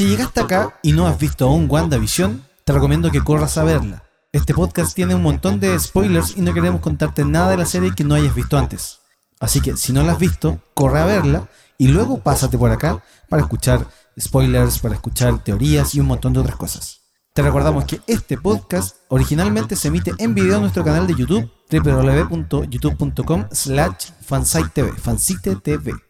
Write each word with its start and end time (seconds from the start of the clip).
Si 0.00 0.06
llegaste 0.06 0.40
acá 0.40 0.78
y 0.82 0.92
no 0.92 1.06
has 1.06 1.18
visto 1.18 1.46
aún 1.46 1.66
WandaVision, 1.68 2.42
te 2.64 2.72
recomiendo 2.72 3.10
que 3.10 3.20
corras 3.20 3.58
a 3.58 3.64
verla. 3.64 4.02
Este 4.32 4.54
podcast 4.54 4.94
tiene 4.94 5.14
un 5.14 5.22
montón 5.22 5.60
de 5.60 5.78
spoilers 5.78 6.38
y 6.38 6.40
no 6.40 6.54
queremos 6.54 6.80
contarte 6.80 7.22
nada 7.22 7.50
de 7.50 7.58
la 7.58 7.66
serie 7.66 7.94
que 7.94 8.02
no 8.02 8.14
hayas 8.14 8.34
visto 8.34 8.56
antes. 8.56 9.00
Así 9.40 9.60
que 9.60 9.76
si 9.76 9.92
no 9.92 10.02
la 10.02 10.12
has 10.12 10.18
visto, 10.18 10.58
corre 10.72 11.00
a 11.00 11.04
verla 11.04 11.50
y 11.76 11.88
luego 11.88 12.18
pásate 12.22 12.56
por 12.56 12.70
acá 12.70 13.04
para 13.28 13.42
escuchar 13.42 13.86
spoilers, 14.18 14.78
para 14.78 14.94
escuchar 14.94 15.44
teorías 15.44 15.94
y 15.94 16.00
un 16.00 16.06
montón 16.06 16.32
de 16.32 16.40
otras 16.40 16.56
cosas. 16.56 17.02
Te 17.34 17.42
recordamos 17.42 17.84
que 17.84 18.00
este 18.06 18.38
podcast 18.38 18.96
originalmente 19.08 19.76
se 19.76 19.88
emite 19.88 20.14
en 20.16 20.34
video 20.34 20.54
en 20.54 20.62
nuestro 20.62 20.82
canal 20.82 21.06
de 21.06 21.14
YouTube 21.14 21.52
www.youtube.com 21.70 23.48
slash 23.52 24.12
fansite 24.22 25.56
TV. 25.56 26.09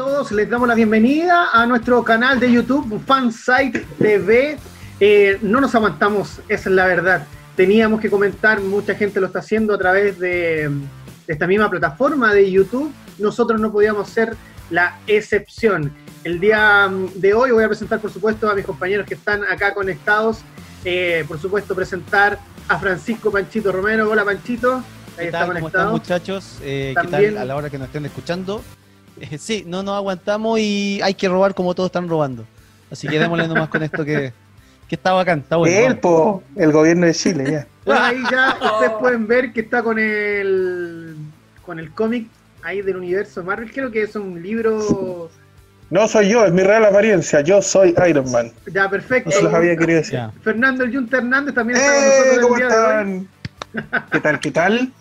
todos, 0.00 0.32
les 0.32 0.48
damos 0.48 0.66
la 0.66 0.74
bienvenida 0.74 1.50
a 1.52 1.66
nuestro 1.66 2.02
canal 2.02 2.40
de 2.40 2.50
YouTube 2.50 2.98
Fansite 3.04 3.84
TV. 3.98 4.56
Eh, 4.98 5.38
no 5.42 5.60
nos 5.60 5.74
aguantamos, 5.74 6.40
esa 6.48 6.70
es 6.70 6.74
la 6.74 6.86
verdad. 6.86 7.26
Teníamos 7.54 8.00
que 8.00 8.08
comentar, 8.08 8.62
mucha 8.62 8.94
gente 8.94 9.20
lo 9.20 9.26
está 9.26 9.40
haciendo 9.40 9.74
a 9.74 9.78
través 9.78 10.18
de, 10.18 10.70
de 10.70 11.32
esta 11.34 11.46
misma 11.46 11.68
plataforma 11.68 12.32
de 12.32 12.50
YouTube. 12.50 12.90
Nosotros 13.18 13.60
no 13.60 13.70
podíamos 13.70 14.08
ser 14.08 14.34
la 14.70 14.98
excepción. 15.06 15.92
El 16.24 16.40
día 16.40 16.88
mm, 16.88 17.20
de 17.20 17.34
hoy 17.34 17.50
voy 17.50 17.64
a 17.64 17.68
presentar, 17.68 18.00
por 18.00 18.10
supuesto, 18.10 18.48
a 18.48 18.54
mis 18.54 18.64
compañeros 18.64 19.06
que 19.06 19.12
están 19.12 19.44
acá 19.44 19.74
conectados. 19.74 20.38
Eh, 20.82 21.26
por 21.28 21.38
supuesto, 21.38 21.74
presentar 21.74 22.38
a 22.68 22.78
Francisco 22.78 23.30
Panchito 23.30 23.70
Romero. 23.70 24.10
Hola, 24.10 24.24
Panchito. 24.24 24.76
Ahí 24.76 24.82
¿Qué 25.18 25.24
está? 25.26 25.46
¿Cómo 25.46 25.66
están 25.66 25.90
muchachos? 25.90 26.56
Eh, 26.62 26.94
¿Qué 26.98 27.08
tal 27.08 27.36
a 27.36 27.44
la 27.44 27.54
hora 27.54 27.68
que 27.68 27.76
nos 27.76 27.88
estén 27.88 28.06
escuchando? 28.06 28.62
Sí, 29.38 29.64
no 29.66 29.82
nos 29.82 29.96
aguantamos 29.96 30.58
y 30.58 31.00
hay 31.02 31.14
que 31.14 31.28
robar 31.28 31.54
como 31.54 31.74
todos 31.74 31.88
están 31.88 32.08
robando. 32.08 32.44
Así 32.90 33.06
que 33.06 33.18
démosle 33.18 33.46
nomás 33.46 33.68
con 33.68 33.82
esto 33.82 34.04
que, 34.04 34.32
que 34.88 34.94
está 34.94 35.12
bacán, 35.12 35.40
está 35.40 35.56
bueno. 35.56 35.88
El, 35.88 35.98
po, 35.98 36.42
el 36.56 36.72
gobierno 36.72 37.06
de 37.06 37.14
Chile, 37.14 37.50
ya. 37.50 37.66
Bueno, 37.84 38.04
ahí 38.04 38.22
ya 38.30 38.58
ustedes 38.60 38.92
pueden 39.00 39.26
ver 39.26 39.52
que 39.52 39.60
está 39.62 39.82
con 39.82 39.98
el 39.98 41.16
con 41.64 41.78
el 41.78 41.90
cómic 41.92 42.28
ahí 42.62 42.82
del 42.82 42.96
universo 42.96 43.42
Marvel. 43.42 43.72
Creo 43.72 43.90
que 43.90 44.02
es 44.02 44.14
un 44.14 44.40
libro 44.42 45.30
No 45.88 46.06
soy 46.06 46.28
yo, 46.28 46.44
es 46.44 46.52
mi 46.52 46.62
real 46.62 46.84
apariencia. 46.84 47.40
Yo 47.40 47.62
soy 47.62 47.94
Iron 48.06 48.30
Man. 48.30 48.52
ya 48.72 48.88
perfecto. 48.90 49.30
No 49.30 49.36
se 49.36 49.42
los 49.42 49.54
había 49.54 49.76
querido 49.76 49.98
decir. 49.98 50.14
Ya. 50.14 50.30
Fernando 50.42 50.84
el 50.84 50.94
Junta 50.94 51.16
Hernández 51.18 51.54
también 51.54 51.78
está 51.78 51.90
con 51.90 52.02
¡Eh! 52.04 52.06
nosotros 52.06 52.42
¿Cómo 52.42 52.54
el 52.56 52.60
día 52.60 52.68
de 52.68 53.12
hoy. 53.14 53.28
¿Qué 54.12 54.20
tal? 54.20 54.40
¿Qué 54.40 54.50
tal? 54.50 54.92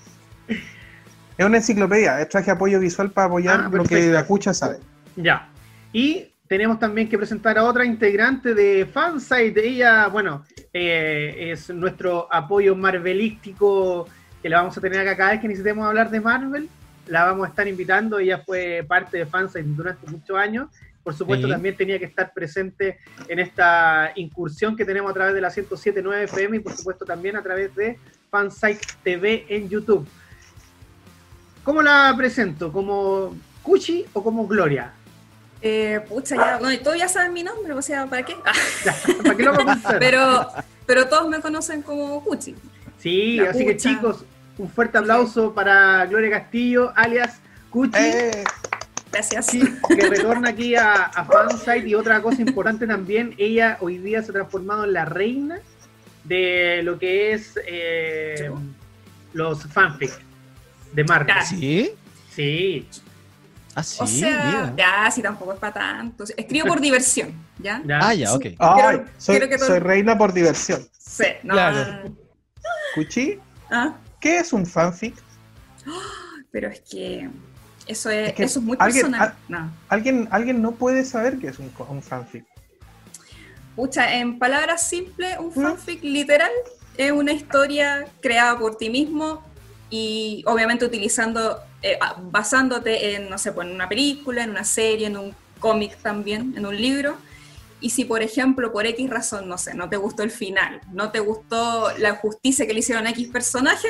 Es 1.39 1.45
una 1.45 1.55
enciclopedia, 1.55 2.19
es 2.19 2.27
traje 2.27 2.51
apoyo 2.51 2.81
visual 2.81 3.11
para 3.11 3.27
apoyar 3.27 3.61
Ah, 3.61 3.69
lo 3.71 3.85
que 3.85 4.09
la 4.09 4.25
cucha 4.25 4.53
sabe. 4.53 4.79
Ya. 5.15 5.47
Y 5.93 6.25
tenemos 6.49 6.77
también 6.79 7.07
que 7.07 7.17
presentar 7.17 7.57
a 7.57 7.63
otra 7.63 7.85
integrante 7.85 8.53
de 8.53 8.85
Fansite. 8.85 9.65
Ella, 9.65 10.07
bueno, 10.09 10.43
eh, 10.73 11.51
es 11.53 11.69
nuestro 11.69 12.27
apoyo 12.29 12.75
marvelístico 12.75 14.05
que 14.41 14.49
la 14.49 14.57
vamos 14.57 14.77
a 14.77 14.81
tener 14.81 14.99
acá 14.99 15.15
cada 15.15 15.31
vez 15.31 15.39
que 15.39 15.47
necesitemos 15.47 15.87
hablar 15.87 16.11
de 16.11 16.19
Marvel. 16.19 16.67
La 17.07 17.23
vamos 17.23 17.45
a 17.45 17.49
estar 17.51 17.65
invitando. 17.69 18.19
Ella 18.19 18.39
fue 18.45 18.83
parte 18.85 19.19
de 19.19 19.25
Fansite 19.25 19.63
durante 19.63 20.11
muchos 20.11 20.37
años. 20.37 20.67
Por 21.05 21.13
supuesto, 21.13 21.47
Sí. 21.47 21.53
también 21.53 21.77
tenía 21.77 21.97
que 21.97 22.03
estar 22.05 22.33
presente 22.33 22.97
en 23.29 23.39
esta 23.39 24.11
incursión 24.15 24.75
que 24.75 24.83
tenemos 24.83 25.09
a 25.09 25.13
través 25.13 25.33
de 25.33 25.39
la 25.39 25.49
107.9 25.49 26.23
FM 26.25 26.57
y 26.57 26.59
por 26.59 26.73
supuesto 26.73 27.05
también 27.05 27.37
a 27.37 27.41
través 27.41 27.73
de 27.77 27.97
Fansite 28.29 28.81
TV 29.05 29.45
en 29.47 29.69
YouTube. 29.69 30.05
¿Cómo 31.63 31.81
la 31.81 32.13
presento? 32.17 32.71
¿Como 32.71 33.35
Cuchi 33.63 34.05
o 34.13 34.23
como 34.23 34.47
Gloria? 34.47 34.93
Eh, 35.61 35.99
pucha, 36.07 36.35
ya, 36.35 36.57
bueno, 36.57 36.71
y 36.73 36.77
todos 36.77 36.97
ya 36.97 37.09
saben 37.09 37.33
mi 37.33 37.43
nombre, 37.43 37.73
o 37.73 37.81
sea, 37.81 38.05
¿para 38.07 38.23
qué? 38.23 38.35
¿Para 39.23 39.35
qué 39.35 39.43
lo 39.43 39.53
vamos 39.53 39.83
a 39.83 39.87
hacer? 39.89 39.99
pero, 39.99 40.49
pero 40.85 41.07
todos 41.09 41.27
me 41.27 41.41
conocen 41.41 41.81
como 41.81 42.23
Cuchi. 42.23 42.55
sí, 42.97 43.37
la 43.37 43.49
así 43.49 43.65
que 43.65 43.75
chicos, 43.75 44.23
un 44.57 44.69
fuerte 44.69 44.97
aplauso 44.97 45.53
para 45.53 46.05
Gloria 46.05 46.29
Castillo, 46.31 46.93
alias 46.95 47.39
Cuchi, 47.69 47.97
¡Eh! 47.99 48.43
Gracias. 49.11 49.47
sí, 49.47 49.61
que 49.89 50.07
retorna 50.07 50.49
aquí 50.49 50.75
a, 50.75 50.93
a 51.05 51.25
Fansite. 51.25 51.87
Y 51.89 51.95
otra 51.95 52.21
cosa 52.21 52.41
importante 52.41 52.85
también, 52.87 53.33
ella 53.39 53.77
hoy 53.81 53.97
día 53.97 54.21
se 54.21 54.29
ha 54.29 54.33
transformado 54.33 54.83
en 54.85 54.93
la 54.93 55.03
reina 55.05 55.59
de 56.23 56.81
lo 56.83 56.99
que 56.99 57.33
es 57.33 57.59
eh, 57.67 58.51
los 59.33 59.63
fanfic 59.65 60.11
de 60.93 61.03
Marvel. 61.03 61.35
Ya. 61.35 61.41
¿Sí? 61.45 61.91
Sí, 62.35 62.87
Ah, 63.75 63.83
sí, 63.83 63.97
o 64.01 64.07
sea, 64.07 64.45
mira. 64.45 64.73
ya, 65.05 65.11
si 65.11 65.21
tampoco 65.21 65.53
es 65.53 65.59
para 65.59 65.73
tanto. 65.73 66.23
Escribo 66.35 66.67
por 66.67 66.81
diversión, 66.81 67.33
¿ya? 67.59 67.81
ya. 67.85 67.99
Ah, 68.01 68.13
ya, 68.13 68.33
ok. 68.33 68.45
Ay, 68.45 68.55
Quiero- 68.57 69.05
soy, 69.17 69.35
quiero 69.37 69.49
que 69.49 69.57
todo- 69.57 69.67
soy 69.67 69.79
reina 69.79 70.17
por 70.17 70.33
diversión. 70.33 70.87
Sí, 70.97 71.25
no. 71.43 71.53
Claro. 71.53 72.13
Cuchi, 72.95 73.39
Ah, 73.71 73.95
¿qué 74.19 74.39
es 74.39 74.51
un 74.53 74.65
fanfic? 74.65 75.15
pero 76.51 76.69
es 76.69 76.81
que 76.81 77.29
eso 77.87 78.09
es, 78.09 78.29
Es 78.29 78.33
que 78.33 78.43
eso 78.43 78.59
es 78.59 78.65
muy 78.65 78.75
alguien- 78.79 79.05
personal. 79.11 79.35
No. 79.47 79.71
¿Alguien, 79.87 80.27
alguien 80.31 80.61
no 80.61 80.71
puede 80.71 81.05
saber 81.05 81.37
qué 81.37 81.47
es 81.49 81.59
un, 81.59 81.71
un 81.89 82.01
fanfic. 82.01 82.45
Pucha, 83.75 84.15
en 84.15 84.39
palabras 84.39 84.89
simples, 84.89 85.37
un 85.39 85.49
¿Mm? 85.55 85.61
fanfic 85.61 86.03
literal 86.03 86.51
es 86.97 87.11
una 87.11 87.31
historia 87.31 88.05
creada 88.21 88.57
por 88.59 88.75
ti 88.77 88.89
mismo 88.89 89.43
y 89.89 90.43
obviamente 90.45 90.85
utilizando, 90.85 91.59
eh, 91.81 91.97
basándote 92.31 93.15
en, 93.15 93.29
no 93.29 93.37
sé, 93.37 93.51
pues 93.51 93.67
en 93.67 93.75
una 93.75 93.89
película, 93.89 94.43
en 94.43 94.51
una 94.51 94.63
serie, 94.63 95.07
en 95.07 95.17
un 95.17 95.35
cómic 95.59 95.97
también, 96.01 96.53
en 96.55 96.65
un 96.65 96.75
libro. 96.79 97.17
Y 97.81 97.91
si, 97.91 98.05
por 98.05 98.21
ejemplo, 98.21 98.71
por 98.71 98.85
X 98.85 99.09
razón, 99.09 99.47
no 99.47 99.57
sé, 99.57 99.73
no 99.73 99.89
te 99.89 99.97
gustó 99.97 100.23
el 100.23 100.31
final, 100.31 100.81
no 100.91 101.11
te 101.11 101.19
gustó 101.19 101.91
la 101.97 102.15
justicia 102.15 102.67
que 102.67 102.73
le 102.73 102.79
hicieron 102.79 103.07
a 103.07 103.11
X 103.11 103.29
personaje, 103.29 103.87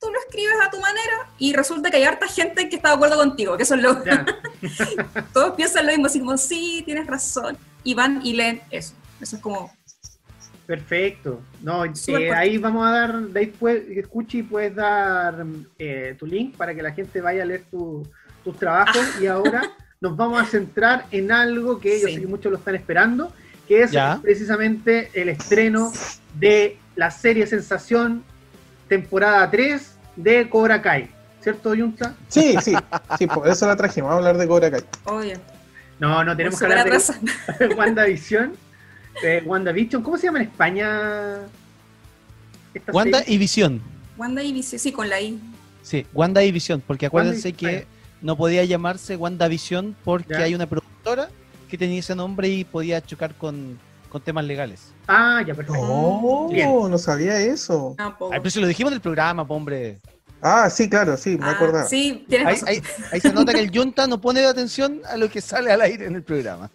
tú 0.00 0.08
lo 0.10 0.18
escribes 0.20 0.56
a 0.64 0.70
tu 0.70 0.80
manera 0.80 1.28
y 1.38 1.52
resulta 1.52 1.90
que 1.90 1.96
hay 1.96 2.04
harta 2.04 2.28
gente 2.28 2.68
que 2.68 2.76
está 2.76 2.90
de 2.90 2.94
acuerdo 2.94 3.16
contigo, 3.16 3.56
que 3.56 3.64
eso 3.64 3.74
es 3.74 3.82
lo... 3.82 4.04
ya. 4.04 4.24
Todos 5.32 5.54
piensan 5.56 5.86
lo 5.86 5.92
mismo, 5.92 6.06
así 6.06 6.20
como, 6.20 6.36
sí, 6.36 6.82
tienes 6.84 7.06
razón. 7.06 7.58
Y 7.82 7.94
van 7.94 8.24
y 8.24 8.34
leen 8.34 8.62
eso. 8.70 8.94
Eso 9.20 9.36
es 9.36 9.42
como, 9.42 9.72
Perfecto. 10.66 11.40
No, 11.62 11.84
eh, 11.84 12.32
ahí 12.34 12.58
vamos 12.58 12.86
a 12.86 12.90
dar, 12.90 13.18
de 13.20 13.40
ahí 13.40 13.46
puedes, 13.46 13.88
escuche 13.96 14.38
y 14.38 14.42
puedes 14.42 14.74
dar 14.74 15.44
eh, 15.78 16.16
tu 16.18 16.26
link 16.26 16.56
para 16.56 16.74
que 16.74 16.82
la 16.82 16.92
gente 16.92 17.20
vaya 17.20 17.42
a 17.42 17.46
leer 17.46 17.64
tu- 17.70 18.06
tus 18.42 18.56
trabajos. 18.58 19.04
Y 19.20 19.26
ahora 19.26 19.62
nos 20.00 20.16
vamos 20.16 20.42
a 20.42 20.44
centrar 20.46 21.06
en 21.10 21.30
algo 21.30 21.78
que 21.78 22.00
yo 22.00 22.08
sé 22.08 22.20
que 22.20 22.26
muchos 22.26 22.50
lo 22.50 22.58
están 22.58 22.74
esperando, 22.74 23.32
que 23.68 23.82
es 23.82 23.92
Ya. 23.92 24.18
precisamente 24.20 25.10
el 25.14 25.28
estreno 25.28 25.92
de 26.34 26.78
la 26.96 27.10
serie 27.10 27.46
Sensación 27.46 28.24
temporada 28.88 29.48
3 29.50 29.96
de 30.16 30.48
Cobra 30.48 30.80
Kai. 30.82 31.10
¿Cierto, 31.40 31.70
Junta? 31.76 32.14
Sí, 32.28 32.56
sí, 32.60 32.74
sí, 33.18 33.26
por 33.28 33.46
eso 33.48 33.66
la 33.68 33.76
trajimos. 33.76 34.08
Vamos 34.10 34.24
a 34.24 34.28
hablar 34.30 34.40
de 34.42 34.48
Cobra 34.48 34.70
Kai. 34.70 34.80
obvio. 35.04 35.38
No, 36.00 36.24
no 36.24 36.36
tenemos 36.36 36.58
que 36.58 36.64
hablar 36.66 36.90
de 36.90 37.66
WandaVision. 37.76 38.52
Eh, 39.22 39.42
WandaVision, 39.44 40.02
¿cómo 40.02 40.16
se 40.18 40.26
llama 40.26 40.38
en 40.40 40.44
España? 40.48 41.38
esta 42.74 42.92
Wanda 42.92 43.18
serie? 43.20 43.34
y 43.34 43.38
Visión. 43.38 43.82
Wanda 44.18 44.42
y 44.42 44.52
Vicio, 44.52 44.78
sí, 44.78 44.92
con 44.92 45.08
la 45.08 45.20
I. 45.20 45.38
Sí, 45.82 46.06
Wanda 46.12 46.42
y 46.42 46.52
Visión, 46.52 46.82
porque 46.86 47.06
acuérdense 47.06 47.52
que 47.52 47.86
no 48.20 48.36
podía 48.36 48.64
llamarse 48.64 49.16
WandaVision 49.16 49.96
porque 50.04 50.34
Ya. 50.34 50.40
hay 50.44 50.54
una 50.54 50.66
productora 50.66 51.28
que 51.68 51.78
tenía 51.78 52.00
ese 52.00 52.14
nombre 52.14 52.48
y 52.48 52.64
podía 52.64 53.00
chocar 53.04 53.34
con, 53.34 53.78
con 54.08 54.20
temas 54.22 54.44
legales. 54.44 54.92
Ah, 55.08 55.42
ya, 55.46 55.54
perfecto. 55.54 55.80
Oh, 55.82 56.48
Bien. 56.50 56.68
no 56.90 56.98
sabía 56.98 57.40
eso. 57.40 57.94
Tampoco. 57.96 58.32
Ay, 58.32 58.40
pero 58.40 58.50
si 58.50 58.60
lo 58.60 58.66
dijimos 58.66 58.92
en 58.92 58.96
el 58.96 59.00
programa, 59.00 59.42
hombre. 59.48 59.98
Ah, 60.42 60.68
sí, 60.68 60.88
claro, 60.88 61.16
sí, 61.16 61.36
me 61.38 61.46
Ah, 61.46 61.52
acordaba. 61.52 61.86
Sí, 61.88 62.24
tienes 62.28 62.46
Ahí, 62.46 62.54
razón. 62.54 62.68
ahí- 62.68 62.82
ahí 63.12 63.20
se 63.20 63.32
nota 63.32 63.52
que 63.54 63.60
el 63.60 63.70
Junta 63.76 64.06
no 64.06 64.20
pone 64.20 64.44
atención 64.44 65.00
a 65.08 65.16
lo 65.16 65.30
que 65.30 65.40
sale 65.40 65.72
al 65.72 65.80
aire 65.80 66.06
en 66.06 66.14
el 66.14 66.22
programa. 66.22 66.70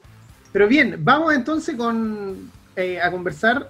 Pero 0.52 0.68
bien, 0.68 0.98
vamos 1.00 1.34
entonces 1.34 1.76
con, 1.76 2.50
eh, 2.76 3.00
a 3.02 3.10
conversar 3.12 3.70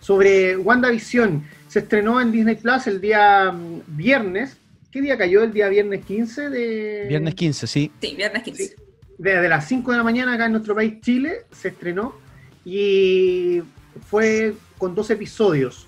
sobre 0.00 0.56
WandaVision. 0.56 1.44
Se 1.68 1.80
estrenó 1.80 2.20
en 2.20 2.30
Disney 2.32 2.56
Plus 2.56 2.86
el 2.86 3.00
día 3.00 3.50
mm, 3.52 3.82
viernes. 3.88 4.56
¿Qué 4.90 5.00
día 5.00 5.18
cayó? 5.18 5.42
El 5.42 5.52
día 5.52 5.68
viernes 5.68 6.04
15 6.04 6.50
de... 6.50 7.06
Viernes 7.08 7.34
15, 7.34 7.66
sí. 7.66 7.90
Sí, 8.00 8.14
viernes 8.16 8.42
15. 8.42 8.64
Sí. 8.64 8.74
Desde 9.18 9.48
las 9.48 9.66
5 9.68 9.90
de 9.92 9.96
la 9.98 10.04
mañana 10.04 10.34
acá 10.34 10.46
en 10.46 10.52
nuestro 10.52 10.74
país, 10.74 11.00
Chile, 11.00 11.42
se 11.52 11.68
estrenó. 11.68 12.14
Y 12.64 13.62
fue 14.08 14.54
con 14.78 14.94
dos 14.94 15.10
episodios. 15.10 15.86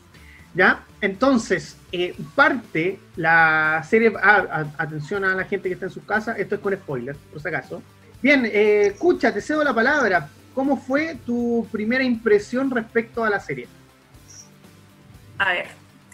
¿Ya? 0.55 0.85
Entonces, 1.03 1.77
eh, 1.93 2.15
parte 2.35 2.99
la 3.17 3.85
serie. 3.88 4.12
ah, 4.23 4.47
a- 4.77 4.83
atención 4.83 5.25
a 5.25 5.35
la 5.35 5.44
gente 5.44 5.69
que 5.69 5.75
está 5.75 5.87
en 5.87 5.93
sus 5.93 6.03
casas, 6.05 6.38
esto 6.38 6.55
es 6.55 6.61
con 6.62 6.73
spoilers, 6.75 7.19
por 7.31 7.41
si 7.43 7.49
acaso. 7.49 7.83
Bien, 8.22 8.44
eh, 8.46 8.88
escucha, 8.88 9.32
te 9.32 9.40
cedo 9.40 9.62
la 9.62 9.74
palabra. 9.74 10.28
¿Cómo 10.54 10.76
fue 10.78 11.16
tu 11.26 11.66
primera 11.70 12.02
impresión 12.02 12.70
respecto 12.70 13.22
a 13.24 13.30
la 13.30 13.40
serie? 13.40 13.68
A 15.38 15.52
ver, 15.52 15.66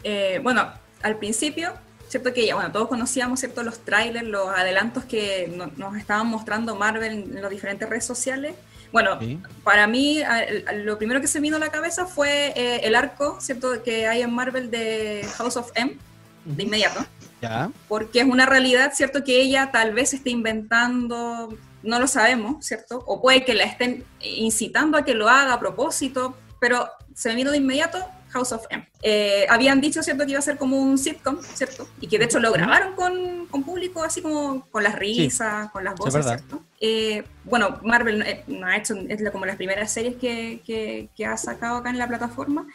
eh, 0.03 0.41
bueno, 0.43 0.69
al 1.03 1.17
principio, 1.17 1.73
cierto 2.09 2.33
que 2.35 2.45
ya, 2.47 2.55
bueno, 2.57 2.73
todos 2.73 2.89
conocíamos, 2.89 3.39
cierto, 3.41 3.63
los 3.63 3.79
trailers, 3.85 4.27
los 4.27 4.49
adelantos 4.49 5.05
que 5.05 5.53
no- 5.57 5.71
nos 5.77 5.97
estaban 5.97 6.27
mostrando 6.27 6.75
Marvel 6.75 7.13
en 7.37 7.41
las 7.41 7.51
diferentes 7.51 7.89
redes 7.89 8.05
sociales. 8.05 8.55
Bueno, 8.91 9.19
Sí. 9.21 9.41
para 9.65 9.87
mí, 9.87 10.21
a- 10.23 10.45
a- 10.67 10.73
lo 10.73 10.99
primero 10.99 11.21
que 11.21 11.27
se 11.29 11.39
me 11.39 11.45
vino 11.45 11.57
a 11.57 11.61
la 11.61 11.71
cabeza 11.71 12.05
fue 12.07 12.53
eh, 12.57 12.81
el 12.83 12.95
arco, 12.97 13.39
cierto, 13.41 13.83
que 13.83 14.07
hay 14.09 14.23
en 14.23 14.33
Marvel 14.33 14.71
de 14.71 15.25
House 15.37 15.57
of 15.57 15.71
M, 15.77 15.97
de 16.45 16.63
inmediato 16.65 17.07
Ya. 17.41 17.71
porque 17.89 18.21
es 18.21 18.27
una 18.27 18.45
realidad, 18.45 18.93
¿cierto? 18.93 19.23
Que 19.25 19.41
ella 19.41 19.71
tal 19.73 19.95
vez 19.95 20.13
esté 20.13 20.31
inventando, 20.31 21.57
no 21.83 21.99
lo 21.99 22.07
sabemos, 22.07 22.65
¿cierto? 22.65 23.03
O 23.07 23.21
puede 23.21 23.45
que 23.45 23.55
la 23.55 23.65
estén 23.65 24.05
incitando 24.21 24.97
a 24.99 25.05
que 25.05 25.15
lo 25.15 25.29
haga 25.29 25.55
a 25.55 25.61
propósito, 25.61 26.37
pero 26.61 26.89
se 27.15 27.29
me 27.31 27.35
vino 27.37 27.51
de 27.51 27.59
inmediato 27.59 27.99
House 28.31 28.53
of 28.53 28.65
M. 28.71 28.89
Eh, 29.03 29.47
habían 29.51 29.81
dicho, 29.81 30.03
¿cierto? 30.03 30.25
Que 30.25 30.31
iba 30.31 30.39
a 30.39 30.43
ser 30.43 30.57
como 30.57 30.79
un 30.81 30.97
sitcom, 30.97 31.39
¿cierto? 31.43 31.87
Y 32.01 32.07
que 32.09 32.19
de 32.19 32.25
hecho 32.25 32.41
lo 32.41 32.51
grabaron 32.53 32.95
con, 32.95 33.47
con 33.49 33.63
público, 33.63 34.03
así 34.03 34.23
como 34.23 34.67
con 34.71 34.83
las 34.83 34.95
risas, 34.99 35.71
con 35.71 35.85
las 35.85 35.93
es 35.95 35.99
voces. 36.01 36.25
¿cierto? 36.39 36.63
Eh, 36.81 37.25
bueno, 37.45 37.79
Marvel 37.83 38.23
eh, 38.23 38.45
no 38.47 38.67
ha 38.67 38.77
hecho, 38.77 38.95
es 39.09 39.31
como 39.31 39.45
las 39.45 39.57
primeras 39.57 39.93
series 39.93 40.17
que, 40.17 40.63
que- 40.65 41.11
que 41.15 41.27
ha 41.27 41.37
sacado 41.37 41.77
acá 41.77 41.91
en 41.91 41.99
la 41.99 42.09
plataforma. 42.09 42.67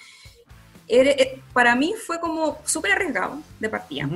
Era- 0.88 1.10
eh, 1.12 1.42
para 1.54 1.76
mí 1.76 1.96
fue 2.06 2.20
como 2.20 2.60
súper 2.66 2.92
arriesgado 2.92 3.42
de 3.60 3.70
partida 3.70 4.08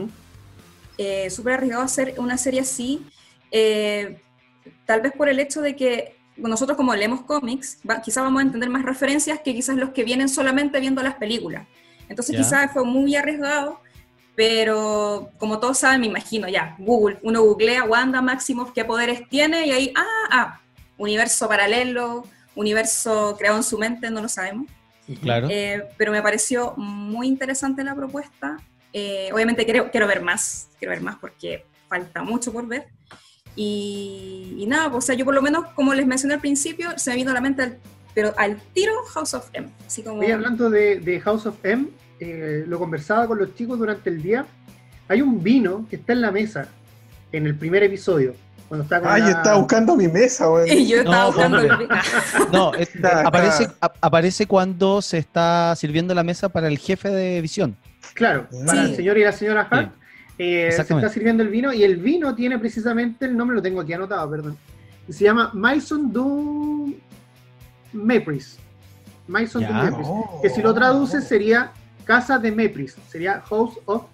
eh, 0.97 1.29
súper 1.31 1.53
arriesgado 1.55 1.83
hacer 1.83 2.13
una 2.17 2.37
serie 2.37 2.61
así, 2.61 3.03
eh, 3.49 4.21
tal 4.85 5.01
vez 5.01 5.11
por 5.13 5.29
el 5.29 5.39
hecho 5.39 5.61
de 5.61 5.75
que 5.75 6.15
nosotros 6.37 6.77
como 6.77 6.95
leemos 6.95 7.21
cómics, 7.21 7.79
quizás 8.03 8.23
vamos 8.23 8.39
a 8.39 8.43
entender 8.43 8.69
más 8.69 8.83
referencias 8.83 9.39
que 9.39 9.53
quizás 9.53 9.75
los 9.75 9.89
que 9.91 10.03
vienen 10.03 10.29
solamente 10.29 10.79
viendo 10.79 11.03
las 11.03 11.15
películas. 11.15 11.67
Entonces 12.09 12.35
Ya. 12.35 12.41
quizás 12.43 12.71
fue 12.73 12.83
muy 12.83 13.15
arriesgado, 13.15 13.79
pero 14.35 15.29
como 15.37 15.59
todos 15.59 15.77
saben, 15.79 16.01
me 16.01 16.07
imagino 16.07 16.47
ya, 16.47 16.75
Google, 16.79 17.19
uno 17.21 17.41
googlea 17.43 17.83
Wanda 17.83 18.21
Maximoff, 18.21 18.71
qué 18.73 18.83
poderes 18.85 19.27
tiene, 19.29 19.67
y 19.67 19.71
ahí, 19.71 19.93
ah, 19.95 20.27
ah, 20.31 20.59
universo 20.97 21.47
paralelo, 21.47 22.23
universo 22.55 23.35
creado 23.37 23.57
en 23.57 23.63
su 23.63 23.77
mente, 23.77 24.09
no 24.09 24.21
lo 24.21 24.29
sabemos. 24.29 24.67
Claro. 25.21 25.47
Eh, 25.49 25.83
pero 25.97 26.11
me 26.11 26.21
pareció 26.21 26.73
muy 26.77 27.27
interesante 27.27 27.83
la 27.83 27.93
propuesta. 27.95 28.57
Eh, 28.93 29.29
obviamente 29.33 29.65
quiero, 29.65 29.91
quiero 29.91 30.07
ver 30.07 30.21
más, 30.21 30.69
quiero 30.79 30.91
ver 30.93 31.01
más 31.01 31.17
porque 31.17 31.65
falta 31.89 32.23
mucho 32.23 32.51
por 32.53 32.67
ver. 32.67 32.87
Y, 33.55 34.55
y 34.57 34.65
nada, 34.65 34.89
pues, 34.91 35.03
o 35.03 35.07
sea, 35.07 35.15
yo 35.15 35.25
por 35.25 35.33
lo 35.35 35.41
menos, 35.41 35.65
como 35.75 35.93
les 35.93 36.05
mencioné 36.05 36.35
al 36.35 36.39
principio, 36.41 36.89
se 36.97 37.09
me 37.11 37.17
vino 37.17 37.31
a 37.31 37.33
la 37.33 37.41
mente, 37.41 37.61
al- 37.63 37.77
pero 38.13 38.33
al 38.37 38.57
tiro 38.73 38.93
House 39.13 39.33
of 39.33 39.49
M. 39.53 39.69
Así 39.85 40.03
como, 40.03 40.19
Oye, 40.19 40.33
hablando 40.33 40.69
de, 40.69 40.99
de 40.99 41.19
House 41.21 41.45
of 41.45 41.55
M, 41.63 41.87
eh, 42.19 42.63
lo 42.67 42.79
conversaba 42.79 43.27
con 43.27 43.37
los 43.39 43.55
chicos 43.55 43.77
durante 43.79 44.09
el 44.09 44.21
día. 44.21 44.45
Hay 45.07 45.21
un 45.21 45.41
vino 45.43 45.85
que 45.89 45.95
está 45.97 46.13
en 46.13 46.21
la 46.21 46.31
mesa 46.31 46.67
en 47.31 47.45
el 47.45 47.55
primer 47.55 47.83
episodio. 47.83 48.33
Cuando 48.67 48.83
está 48.83 49.01
con 49.01 49.09
Ay, 49.11 49.21
la- 49.21 49.31
yo 49.31 49.37
estaba 49.37 49.57
buscando 49.57 49.95
mi 49.97 50.07
mesa, 50.07 50.49
weón. 50.49 50.67
y 50.71 50.87
yo 50.87 50.97
estaba 50.99 51.17
No, 51.23 51.27
buscando 51.27 51.59
el- 51.59 51.69
No, 52.53 52.73
es- 52.73 52.95
Está- 52.95 53.27
aparece, 53.27 53.67
a- 53.81 53.91
aparece 54.01 54.45
cuando 54.47 55.01
se 55.01 55.17
está 55.17 55.73
sirviendo 55.75 56.13
la 56.13 56.23
mesa 56.23 56.49
para 56.49 56.67
el 56.67 56.77
jefe 56.79 57.09
de 57.09 57.41
visión. 57.41 57.75
Claro, 58.13 58.47
para 58.65 58.83
Sí. 58.85 58.89
el 58.91 58.95
señor 58.95 59.17
y 59.17 59.23
la 59.23 59.31
señora 59.31 59.67
Hart. 59.69 59.93
Eh, 60.37 60.71
se 60.71 60.81
está 60.81 61.09
sirviendo 61.09 61.43
el 61.43 61.49
vino 61.49 61.71
y 61.73 61.83
el 61.83 61.97
vino 61.97 62.33
tiene 62.33 62.57
precisamente 62.57 63.25
el 63.25 63.35
nombre, 63.37 63.55
lo 63.55 63.61
tengo 63.61 63.81
aquí 63.81 63.93
anotado, 63.93 64.29
perdón. 64.29 64.57
Se 65.09 65.23
llama 65.23 65.51
Maison 65.53 66.11
du 66.11 66.95
Mepris. 67.91 68.57
Maison 69.27 69.65
du. 69.65 69.73
Mepris. 69.73 70.07
Oh. 70.09 70.39
Que 70.41 70.49
si 70.49 70.61
lo 70.61 70.73
traduces 70.73 71.27
sería 71.27 71.71
Casa 72.05 72.39
de 72.39 72.51
Mepris. 72.51 72.95
Sería 73.09 73.41
House 73.41 73.77
of 73.85 74.05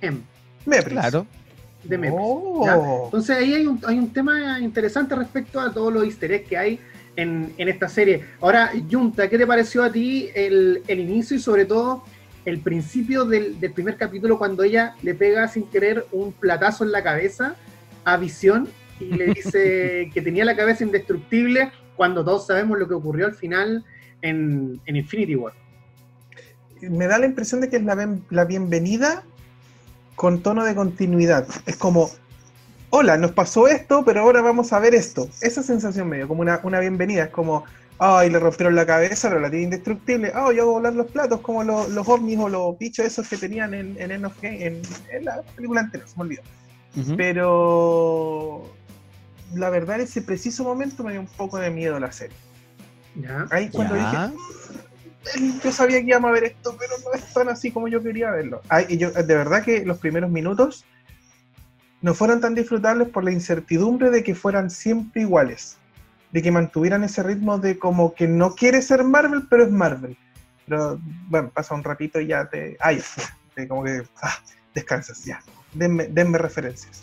M. 0.00 0.20
Mepris. 0.66 0.92
Claro. 0.92 1.26
De 1.82 1.98
Mepris. 1.98 2.20
Oh. 2.22 3.02
Entonces 3.06 3.36
ahí 3.36 3.54
hay 3.54 3.66
un, 3.66 3.80
hay 3.84 3.98
un 3.98 4.12
tema 4.12 4.60
interesante 4.60 5.16
respecto 5.16 5.60
a 5.60 5.72
todos 5.72 5.92
los 5.92 6.04
easter 6.04 6.30
eggs 6.32 6.48
que 6.48 6.56
hay 6.56 6.80
en, 7.16 7.52
en 7.58 7.68
esta 7.68 7.88
serie. 7.88 8.24
Ahora, 8.40 8.72
Junta, 8.90 9.28
¿qué 9.28 9.36
te 9.36 9.46
pareció 9.46 9.82
a 9.82 9.90
ti 9.90 10.28
el, 10.34 10.82
el 10.86 11.00
inicio 11.00 11.36
y 11.36 11.40
sobre 11.40 11.64
todo 11.64 12.04
el 12.44 12.60
principio 12.60 13.24
del, 13.24 13.60
del 13.60 13.72
primer 13.72 13.96
capítulo 13.96 14.38
cuando 14.38 14.62
ella 14.62 14.94
le 15.02 15.14
pega 15.14 15.46
sin 15.48 15.64
querer 15.64 16.06
un 16.12 16.32
platazo 16.32 16.84
en 16.84 16.92
la 16.92 17.02
cabeza 17.02 17.54
a 18.04 18.16
Visión 18.16 18.68
y 18.98 19.04
le 19.06 19.26
dice 19.34 20.10
que 20.12 20.22
tenía 20.22 20.44
la 20.44 20.56
cabeza 20.56 20.84
indestructible 20.84 21.70
cuando 21.96 22.24
todos 22.24 22.46
sabemos 22.46 22.78
lo 22.78 22.88
que 22.88 22.94
ocurrió 22.94 23.26
al 23.26 23.34
final 23.34 23.84
en, 24.22 24.80
en 24.86 24.96
Infinity 24.96 25.36
War? 25.36 25.52
me 26.82 27.06
da 27.06 27.18
la 27.18 27.26
impresión 27.26 27.60
de 27.60 27.68
que 27.68 27.76
es 27.76 27.84
la, 27.84 27.94
ben- 27.94 28.24
la 28.30 28.46
bienvenida 28.46 29.22
con 30.14 30.42
tono 30.42 30.64
de 30.64 30.74
continuidad. 30.74 31.46
Es 31.66 31.76
como, 31.76 32.10
hola, 32.88 33.18
nos 33.18 33.32
pasó 33.32 33.68
esto, 33.68 34.02
pero 34.04 34.22
ahora 34.22 34.40
vamos 34.40 34.72
a 34.72 34.78
ver 34.78 34.94
esto. 34.94 35.28
Esa 35.42 35.62
sensación 35.62 36.08
medio, 36.08 36.26
como 36.26 36.40
una, 36.40 36.60
una 36.62 36.80
bienvenida. 36.80 37.24
Es 37.24 37.30
como, 37.30 37.64
ay, 38.00 38.30
le 38.30 38.38
rompieron 38.40 38.74
la 38.74 38.86
cabeza, 38.86 39.28
pero 39.28 39.40
la 39.40 39.50
tiene 39.50 39.64
indestructible. 39.64 40.32
Ah, 40.34 40.50
yo 40.54 40.62
hago 40.62 40.72
volar 40.72 40.94
los 40.94 41.06
platos 41.10 41.40
como 41.40 41.62
los, 41.62 41.88
los 41.90 42.08
ovnis 42.08 42.38
o 42.38 42.48
los 42.48 42.78
bichos 42.78 43.04
esos 43.06 43.28
que 43.28 43.36
tenían 43.36 43.74
en, 43.74 43.94
en, 44.00 44.10
End 44.10 44.24
of 44.24 44.32
Game- 44.42 44.64
en, 44.64 44.82
en 45.12 45.24
la 45.24 45.42
película 45.54 45.82
anterior, 45.82 46.08
se 46.08 46.16
me 46.16 46.22
olvidó. 46.22 46.42
Pero 47.16 48.72
la 49.54 49.70
verdad, 49.70 49.96
en 49.96 50.02
ese 50.02 50.22
preciso 50.22 50.64
momento 50.64 51.04
me 51.04 51.12
dio 51.12 51.20
un 51.20 51.26
poco 51.26 51.58
de 51.58 51.70
miedo 51.70 52.00
la 52.00 52.10
serie. 52.10 52.36
¿Ya? 53.14 53.46
Ahí 53.50 53.68
cuando 53.68 53.94
dije, 53.94 54.06
Ya. 54.12 54.32
yo 55.62 55.72
sabía 55.72 56.00
que 56.00 56.06
íbamos 56.06 56.30
a 56.30 56.32
ver 56.32 56.44
esto, 56.44 56.76
pero 56.78 56.94
no 57.04 57.12
es 57.12 57.32
tan 57.32 57.48
así 57.48 57.70
como 57.70 57.86
yo 57.88 58.02
quería 58.02 58.30
verlo. 58.30 58.62
Ay, 58.68 58.96
yo, 58.96 59.10
de 59.10 59.34
verdad 59.34 59.62
que 59.62 59.84
los 59.84 59.98
primeros 59.98 60.30
minutos 60.30 60.84
no 62.00 62.14
fueron 62.14 62.40
tan 62.40 62.54
disfrutables 62.54 63.08
por 63.08 63.24
la 63.24 63.30
incertidumbre 63.32 64.10
de 64.10 64.24
que 64.24 64.34
fueran 64.34 64.70
siempre 64.70 65.22
iguales, 65.22 65.76
de 66.32 66.42
que 66.42 66.50
mantuvieran 66.50 67.04
ese 67.04 67.22
ritmo 67.22 67.58
de 67.58 67.78
como 67.78 68.14
que 68.14 68.28
no 68.28 68.54
quiere 68.54 68.82
ser 68.82 69.04
Marvel, 69.04 69.42
pero 69.48 69.64
es 69.64 69.70
Marvel. 69.70 70.16
Pero 70.66 71.00
bueno, 71.28 71.50
pasa 71.52 71.74
un 71.74 71.82
ratito 71.82 72.20
y 72.20 72.28
ya 72.28 72.48
te... 72.48 72.76
Ay, 72.80 72.98
ya, 73.16 73.36
te- 73.54 73.66
como 73.68 73.84
que 73.84 74.02
ah, 74.22 74.38
descansas, 74.74 75.24
ya. 75.24 75.42
Denme, 75.72 76.06
denme 76.06 76.38
referencias. 76.38 77.02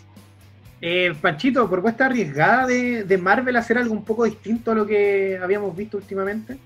Eh, 0.80 1.12
Panchito, 1.20 1.68
propuesta 1.68 2.06
arriesgada 2.06 2.66
de, 2.66 3.04
de 3.04 3.18
Marvel 3.18 3.56
hacer 3.56 3.78
algo 3.78 3.92
un 3.92 4.04
poco 4.04 4.24
distinto 4.24 4.70
a 4.70 4.74
lo 4.74 4.86
que 4.86 5.38
habíamos 5.42 5.76
visto 5.76 5.96
últimamente. 5.96 6.56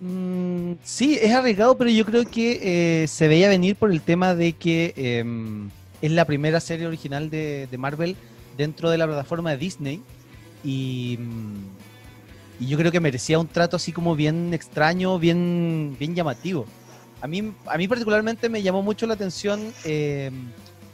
Mm, 0.00 0.72
sí, 0.82 1.18
es 1.20 1.32
arriesgado, 1.32 1.76
pero 1.76 1.90
yo 1.90 2.04
creo 2.04 2.24
que 2.24 3.02
eh, 3.02 3.06
se 3.06 3.28
veía 3.28 3.48
venir 3.48 3.76
por 3.76 3.90
el 3.90 4.00
tema 4.00 4.34
de 4.34 4.54
que 4.54 4.92
em, 4.96 5.68
es 6.02 6.10
la 6.10 6.24
primera 6.24 6.58
serie 6.58 6.86
original 6.86 7.30
de, 7.30 7.68
de 7.70 7.78
Marvel 7.78 8.16
dentro 8.56 8.90
de 8.90 8.98
la 8.98 9.06
plataforma 9.06 9.50
de 9.50 9.58
Disney 9.58 10.02
y, 10.64 11.16
mm, 11.18 11.54
y 12.60 12.66
yo 12.66 12.76
creo 12.78 12.92
que 12.92 13.00
merecía 13.00 13.38
un 13.38 13.46
trato 13.48 13.76
así 13.76 13.92
como 13.92 14.14
bien 14.14 14.52
extraño, 14.52 15.18
bien, 15.18 15.96
bien 15.98 16.14
llamativo. 16.14 16.66
A 17.22 17.26
mí, 17.26 17.52
a 17.66 17.76
mí 17.76 17.88
particularmente 17.88 18.48
me 18.48 18.62
llamó 18.62 18.82
mucho 18.82 19.06
la 19.06 19.14
atención 19.14 19.72
em, 19.84 20.48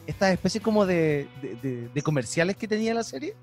estas 0.07 0.33
especies 0.33 0.63
como 0.63 0.87
de, 0.87 1.27
de- 1.43 1.57
de- 1.63 1.89
de 1.89 2.03
comerciales 2.03 2.57
que 2.57 2.69
tenía 2.69 2.95
la 2.95 3.03
serie. 3.03 3.35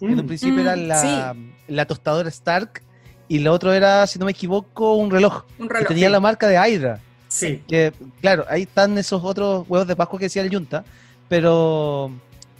En 0.00 0.10
un 0.10 0.24
Mm. 0.24 0.26
principio 0.26 0.56
Mm, 0.56 0.60
era 0.60 0.76
la, 0.76 1.36
la 1.68 1.86
tostadora 1.86 2.28
Stark 2.28 2.82
y 3.28 3.38
la 3.40 3.52
otra 3.52 3.76
era, 3.76 4.06
si 4.06 4.18
no 4.18 4.26
me 4.26 4.32
equivoco, 4.32 4.94
un 4.94 5.10
reloj 5.10 5.44
un 5.58 5.68
que 5.68 5.74
reloj. 5.74 5.88
tenía 5.88 6.08
sí. 6.08 6.12
la 6.12 6.20
marca 6.20 6.46
de 6.48 6.56
Hydra. 6.56 7.00
Sí. 7.28 7.62
Que, 7.66 7.92
claro, 8.20 8.44
ahí 8.48 8.62
están 8.62 8.96
esos 8.98 9.22
otros 9.24 9.66
huevos 9.68 9.88
de 9.88 9.96
Pascua 9.96 10.18
que 10.18 10.26
decía 10.26 10.42
el 10.42 10.50
Junta, 10.54 10.84
pero, 11.28 12.10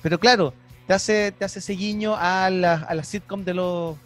pero 0.03 0.19
claro, 0.19 0.53
te 0.87 0.95
hace, 0.95 1.33
te 1.33 1.45
hace 1.45 1.59
ese 1.59 1.73
guiño 1.73 2.15
a 2.17 2.49
la, 2.51 2.75
a 2.75 2.95
la 2.95 3.05
sitcom 3.05 3.45
de 3.45 3.55
los, 3.55 3.97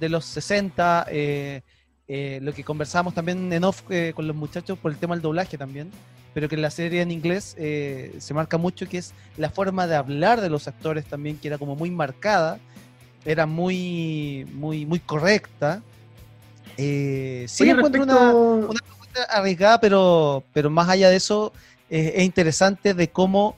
de 0.00 0.08
los 0.08 0.24
60, 0.24 1.06
eh, 1.10 1.62
eh, 2.08 2.38
lo 2.42 2.52
que 2.52 2.64
conversábamos 2.64 3.14
también 3.14 3.52
en 3.52 3.64
off 3.64 3.82
eh, 3.90 4.12
con 4.14 4.26
los 4.26 4.36
muchachos 4.36 4.78
por 4.78 4.90
el 4.90 4.98
tema 4.98 5.14
del 5.14 5.22
doblaje 5.22 5.56
también, 5.56 5.90
pero 6.34 6.48
que 6.48 6.56
en 6.56 6.62
la 6.62 6.70
serie 6.70 7.00
en 7.02 7.10
inglés 7.12 7.54
se 7.56 8.34
marca 8.34 8.58
mucho 8.58 8.88
que 8.88 8.98
es 8.98 9.12
la 9.36 9.50
forma 9.50 9.86
de 9.86 9.94
hablar 9.94 10.40
de 10.40 10.50
los 10.50 10.66
actores 10.66 11.04
también, 11.04 11.38
que 11.38 11.48
era 11.48 11.58
como 11.58 11.76
muy 11.76 11.90
marcada, 11.90 12.58
era 13.24 13.46
muy, 13.46 14.46
muy, 14.54 14.84
muy 14.84 14.98
correcta. 14.98 15.80
Sí 16.76 17.62
Oye, 17.62 17.70
encuentro 17.70 18.02
una, 18.02 18.14
respecto- 18.32 18.70
una 18.70 18.80
propuesta 18.80 19.22
arriesgada, 19.30 19.80
pero, 19.80 20.42
pero 20.52 20.70
más 20.70 20.88
allá 20.88 21.08
de 21.08 21.16
eso, 21.16 21.52
es 21.88 22.24
interesante 22.24 22.94
de 22.94 23.08
cómo, 23.08 23.56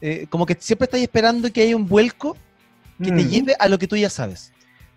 eh, 0.00 0.26
como 0.28 0.46
que 0.46 0.56
siempre 0.58 0.84
estás 0.86 1.00
esperando 1.00 1.52
que 1.52 1.62
haya 1.62 1.76
un 1.76 1.86
vuelco 1.88 2.36
que 3.02 3.10
te 3.12 3.22
Mm. 3.22 3.28
lleve 3.28 3.56
a 3.58 3.68
lo 3.68 3.78
que 3.78 3.86
tú 3.86 3.96
ya 3.96 4.10
sabes. 4.10 4.52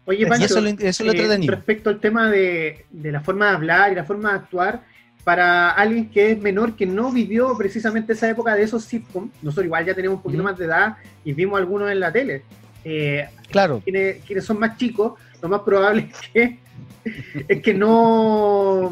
Oye, 0.05 0.25
Pancho, 0.25 0.46
eso 0.46 0.58
es 0.58 0.63
lo, 0.63 0.70
eso 0.70 1.03
es 1.03 1.15
lo 1.15 1.34
eh, 1.34 1.48
respecto 1.48 1.89
al 1.89 2.00
tema 2.00 2.29
de, 2.29 2.86
de 2.89 3.12
la 3.12 3.22
forma 3.22 3.50
de 3.50 3.55
hablar 3.55 3.91
y 3.91 3.96
la 3.96 4.03
forma 4.03 4.31
de 4.31 4.36
actuar, 4.38 4.81
para 5.24 5.70
alguien 5.70 6.10
que 6.10 6.31
es 6.31 6.41
menor, 6.41 6.75
que 6.75 6.88
no 6.88 7.12
vivió 7.12 7.55
precisamente 7.55 8.13
esa 8.13 8.27
época 8.29 8.55
de 8.55 8.63
esos 8.63 8.84
sitcoms, 8.84 9.31
nosotros 9.43 9.65
igual 9.65 9.86
ya 9.86 9.93
tenemos 9.93 10.17
un 10.17 10.24
poquito 10.24 10.41
más 10.41 10.58
de 10.58 10.65
edad 10.65 10.98
y 11.24 11.34
vimos 11.34 11.60
algunos 11.60 11.91
en 11.91 12.00
la 12.00 12.12
tele. 12.12 12.43
Eh, 12.84 13.27
Claro, 13.51 13.81
quienes, 13.84 14.24
quienes 14.25 14.46
son 14.46 14.58
más 14.60 14.77
chicos, 14.77 15.20
lo 15.41 15.50
más 15.50 15.62
probable 15.62 16.10
es 16.24 16.29
que, 16.34 16.60
es 17.48 17.62
que 17.62 17.74
no, 17.74 18.89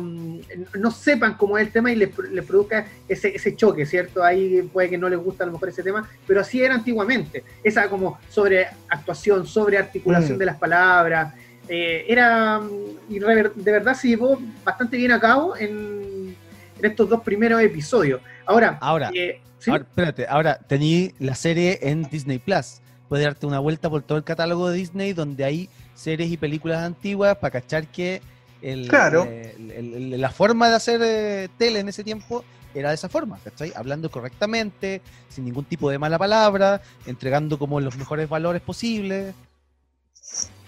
no 0.78 0.92
sepan 0.92 1.36
cómo 1.36 1.58
es 1.58 1.68
el 1.68 1.74
tema 1.74 1.92
y 1.92 1.96
les, 1.96 2.10
les 2.32 2.46
produzca 2.46 2.88
ese, 3.08 3.36
ese 3.36 3.56
choque, 3.56 3.86
¿cierto? 3.86 4.24
Ahí 4.24 4.62
puede 4.74 4.90
que 4.90 4.98
no 4.98 5.10
les 5.10 5.20
gusta 5.20 5.44
a 5.44 5.48
lo 5.48 5.54
mejor 5.54 5.70
ese 5.70 5.84
tema, 5.84 6.08
pero 6.28 6.42
así 6.42 6.62
era 6.62 6.76
antiguamente. 6.76 7.44
Esa 7.64 7.90
como 7.90 8.18
sobre 8.30 8.68
actuación, 8.90 9.46
sobre 9.46 9.78
articulación 9.78 10.38
Mm. 10.38 10.40
de 10.40 10.46
las 10.46 10.58
palabras. 10.58 11.34
eh, 11.72 12.06
era, 12.08 12.60
y 13.08 13.20
de 13.20 13.72
verdad 13.72 13.94
se 13.94 14.08
llevó 14.08 14.42
bastante 14.64 14.98
bien 14.98 15.12
a 15.12 15.20
cabo 15.20 15.56
en, 15.56 16.36
en 16.80 16.86
estos 16.86 17.08
dos 17.08 17.22
primeros 17.22 17.62
episodios. 17.62 18.22
Ahora, 18.48 18.80
ahora, 18.82 19.12
eh, 19.14 19.40
¿sí? 19.60 19.70
ahora, 19.70 19.84
espérate, 19.84 20.26
ahora 20.28 20.58
tení 20.58 21.14
la 21.20 21.36
serie 21.36 21.78
en 21.84 22.04
Disney 22.10 22.40
Plus. 22.40 22.82
Puedes 23.08 23.24
darte 23.26 23.46
una 23.46 23.60
vuelta 23.60 23.88
por 23.88 24.02
todo 24.02 24.18
el 24.18 24.24
catálogo 24.24 24.68
de 24.70 24.78
Disney 24.78 25.14
donde 25.14 25.44
hay 25.44 25.70
series 26.00 26.32
y 26.32 26.38
películas 26.38 26.80
antiguas 26.84 27.36
para 27.38 27.52
cachar 27.52 27.88
que 27.88 28.22
el, 28.62 28.88
Claro. 28.88 29.24
el- 29.26 29.72
el- 29.72 29.94
el- 30.14 30.22
la 30.22 30.30
forma 30.30 30.70
de 30.70 30.76
hacer 30.76 31.02
eh, 31.04 31.50
tele 31.58 31.80
en 31.80 31.90
ese 31.90 32.04
tiempo 32.04 32.44
era 32.74 32.90
de 32.90 32.96
esa 32.96 33.10
forma, 33.10 33.38
¿cachai? 33.44 33.74
Hablando 33.76 34.10
correctamente, 34.10 35.02
sin 35.28 35.46
ningún 35.46 35.66
tipo 35.66 35.90
de 35.90 35.98
mala 35.98 36.18
palabra, 36.18 36.82
entregando 37.06 37.58
como 37.60 37.80
los 37.82 37.98
mejores 37.98 38.30
valores 38.30 38.62
posibles. 38.62 39.34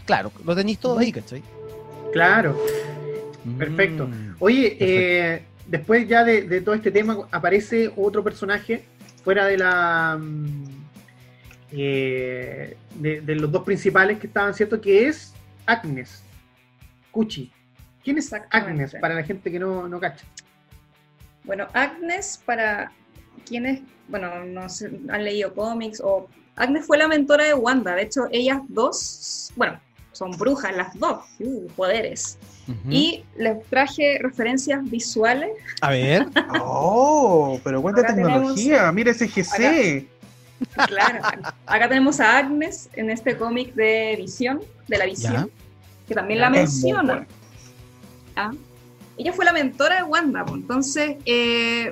Claro, 0.05 0.31
lo 0.43 0.55
tenéis 0.55 0.79
todo 0.79 0.97
ahí, 0.99 1.11
¿cachai? 1.11 1.41
claro. 2.11 2.57
Perfecto. 3.57 4.07
Mm. 4.07 4.35
Oye, 4.39 4.75
Perfecto. 4.77 4.85
eh, 4.85 5.43
después 5.67 6.07
ya 6.07 6.23
de, 6.23 6.43
de 6.43 6.61
todo 6.61 6.75
este 6.75 6.91
tema 6.91 7.17
aparece 7.31 7.91
otro 7.95 8.23
personaje 8.23 8.83
fuera 9.23 9.45
de 9.47 9.57
la 9.57 10.17
mm, 10.19 10.80
eh, 11.71 12.77
de, 12.95 13.21
de 13.21 13.35
los 13.35 13.51
dos 13.51 13.63
principales 13.63 14.19
que 14.19 14.27
estaban, 14.27 14.53
¿cierto? 14.53 14.79
Que 14.79 15.07
es 15.07 15.33
Agnes, 15.65 16.23
Cuchi. 17.11 17.51
¿Quién 18.03 18.17
es. 18.17 18.33
Agnes? 18.49 18.95
Para 18.99 19.15
la 19.15 19.23
gente 19.23 19.51
que 19.51 19.59
no, 19.59 19.87
no 19.87 19.99
cacha. 19.99 20.25
Bueno, 21.43 21.67
Agnes, 21.73 22.41
para 22.45 22.91
quienes, 23.45 23.81
bueno, 24.07 24.43
no 24.45 24.69
sé, 24.69 24.91
han 25.09 25.23
leído 25.23 25.53
cómics 25.53 26.01
o... 26.03 26.27
Agnes 26.55 26.85
fue 26.85 26.97
la 26.97 27.07
mentora 27.07 27.45
de 27.45 27.53
Wanda, 27.53 27.95
de 27.95 28.03
hecho 28.03 28.27
ellas 28.29 28.59
dos, 28.67 29.51
bueno, 29.55 29.79
son 30.11 30.31
brujas 30.31 30.75
las 30.75 30.99
dos, 30.99 31.25
uh, 31.39 31.67
poderes. 31.69 32.37
Y 32.89 33.25
les 33.35 33.65
traje 33.65 34.17
referencias 34.21 34.81
visuales. 34.89 35.49
A 35.81 35.89
ver, 35.89 36.27
Oh, 36.61 37.59
pero 37.63 37.81
cuánta 37.81 38.01
Acá 38.01 38.15
tecnología. 38.15 38.91
Mira 38.91 39.11
ese 39.11 39.27
GC. 39.27 40.07
Claro, 40.87 41.19
acá 41.65 41.87
tenemos 41.89 42.19
a 42.19 42.37
Agnes 42.37 42.89
en 42.93 43.09
este 43.09 43.37
cómic 43.37 43.73
de 43.73 44.15
Visión, 44.17 44.61
de 44.87 44.97
la 44.97 45.05
Visión, 45.05 45.33
Ya. 45.33 45.47
que 46.07 46.13
también 46.15 46.39
la 46.39 46.49
menciona. 46.49 47.25
Ah. 48.35 48.51
Ella 49.17 49.33
fue 49.33 49.45
la 49.45 49.53
mentora 49.53 49.97
de 49.97 50.03
Wanda, 50.03 50.45
pues, 50.45 50.61
entonces, 50.61 51.15
eh, 51.25 51.91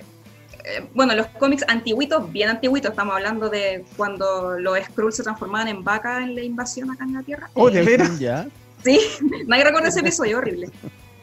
eh, 0.66 0.90
bueno, 0.94 1.14
los 1.16 1.28
cómics 1.28 1.64
antiguitos, 1.68 2.32
bien 2.32 2.50
antiguitos, 2.50 2.92
estamos 2.92 3.16
hablando 3.16 3.50
de 3.50 3.86
cuando 3.98 4.58
los 4.60 4.78
Skrulls 4.86 5.16
se 5.18 5.24
transformaban 5.24 5.68
en 5.68 5.84
vaca 5.84 6.24
en 6.24 6.36
la 6.36 6.42
invasión 6.44 6.90
acá 6.92 7.04
en 7.04 7.14
la 7.14 7.24
Tierra. 7.24 7.50
Oh, 7.54 7.70
de 7.70 7.82
Eh, 7.82 7.86
veras. 7.86 8.20
ya. 8.20 8.48
Sí, 8.84 9.00
nadie 9.48 9.64
recuerda 9.66 9.90
ese 9.90 10.00
episodio 10.00 10.38
horrible. 10.38 10.70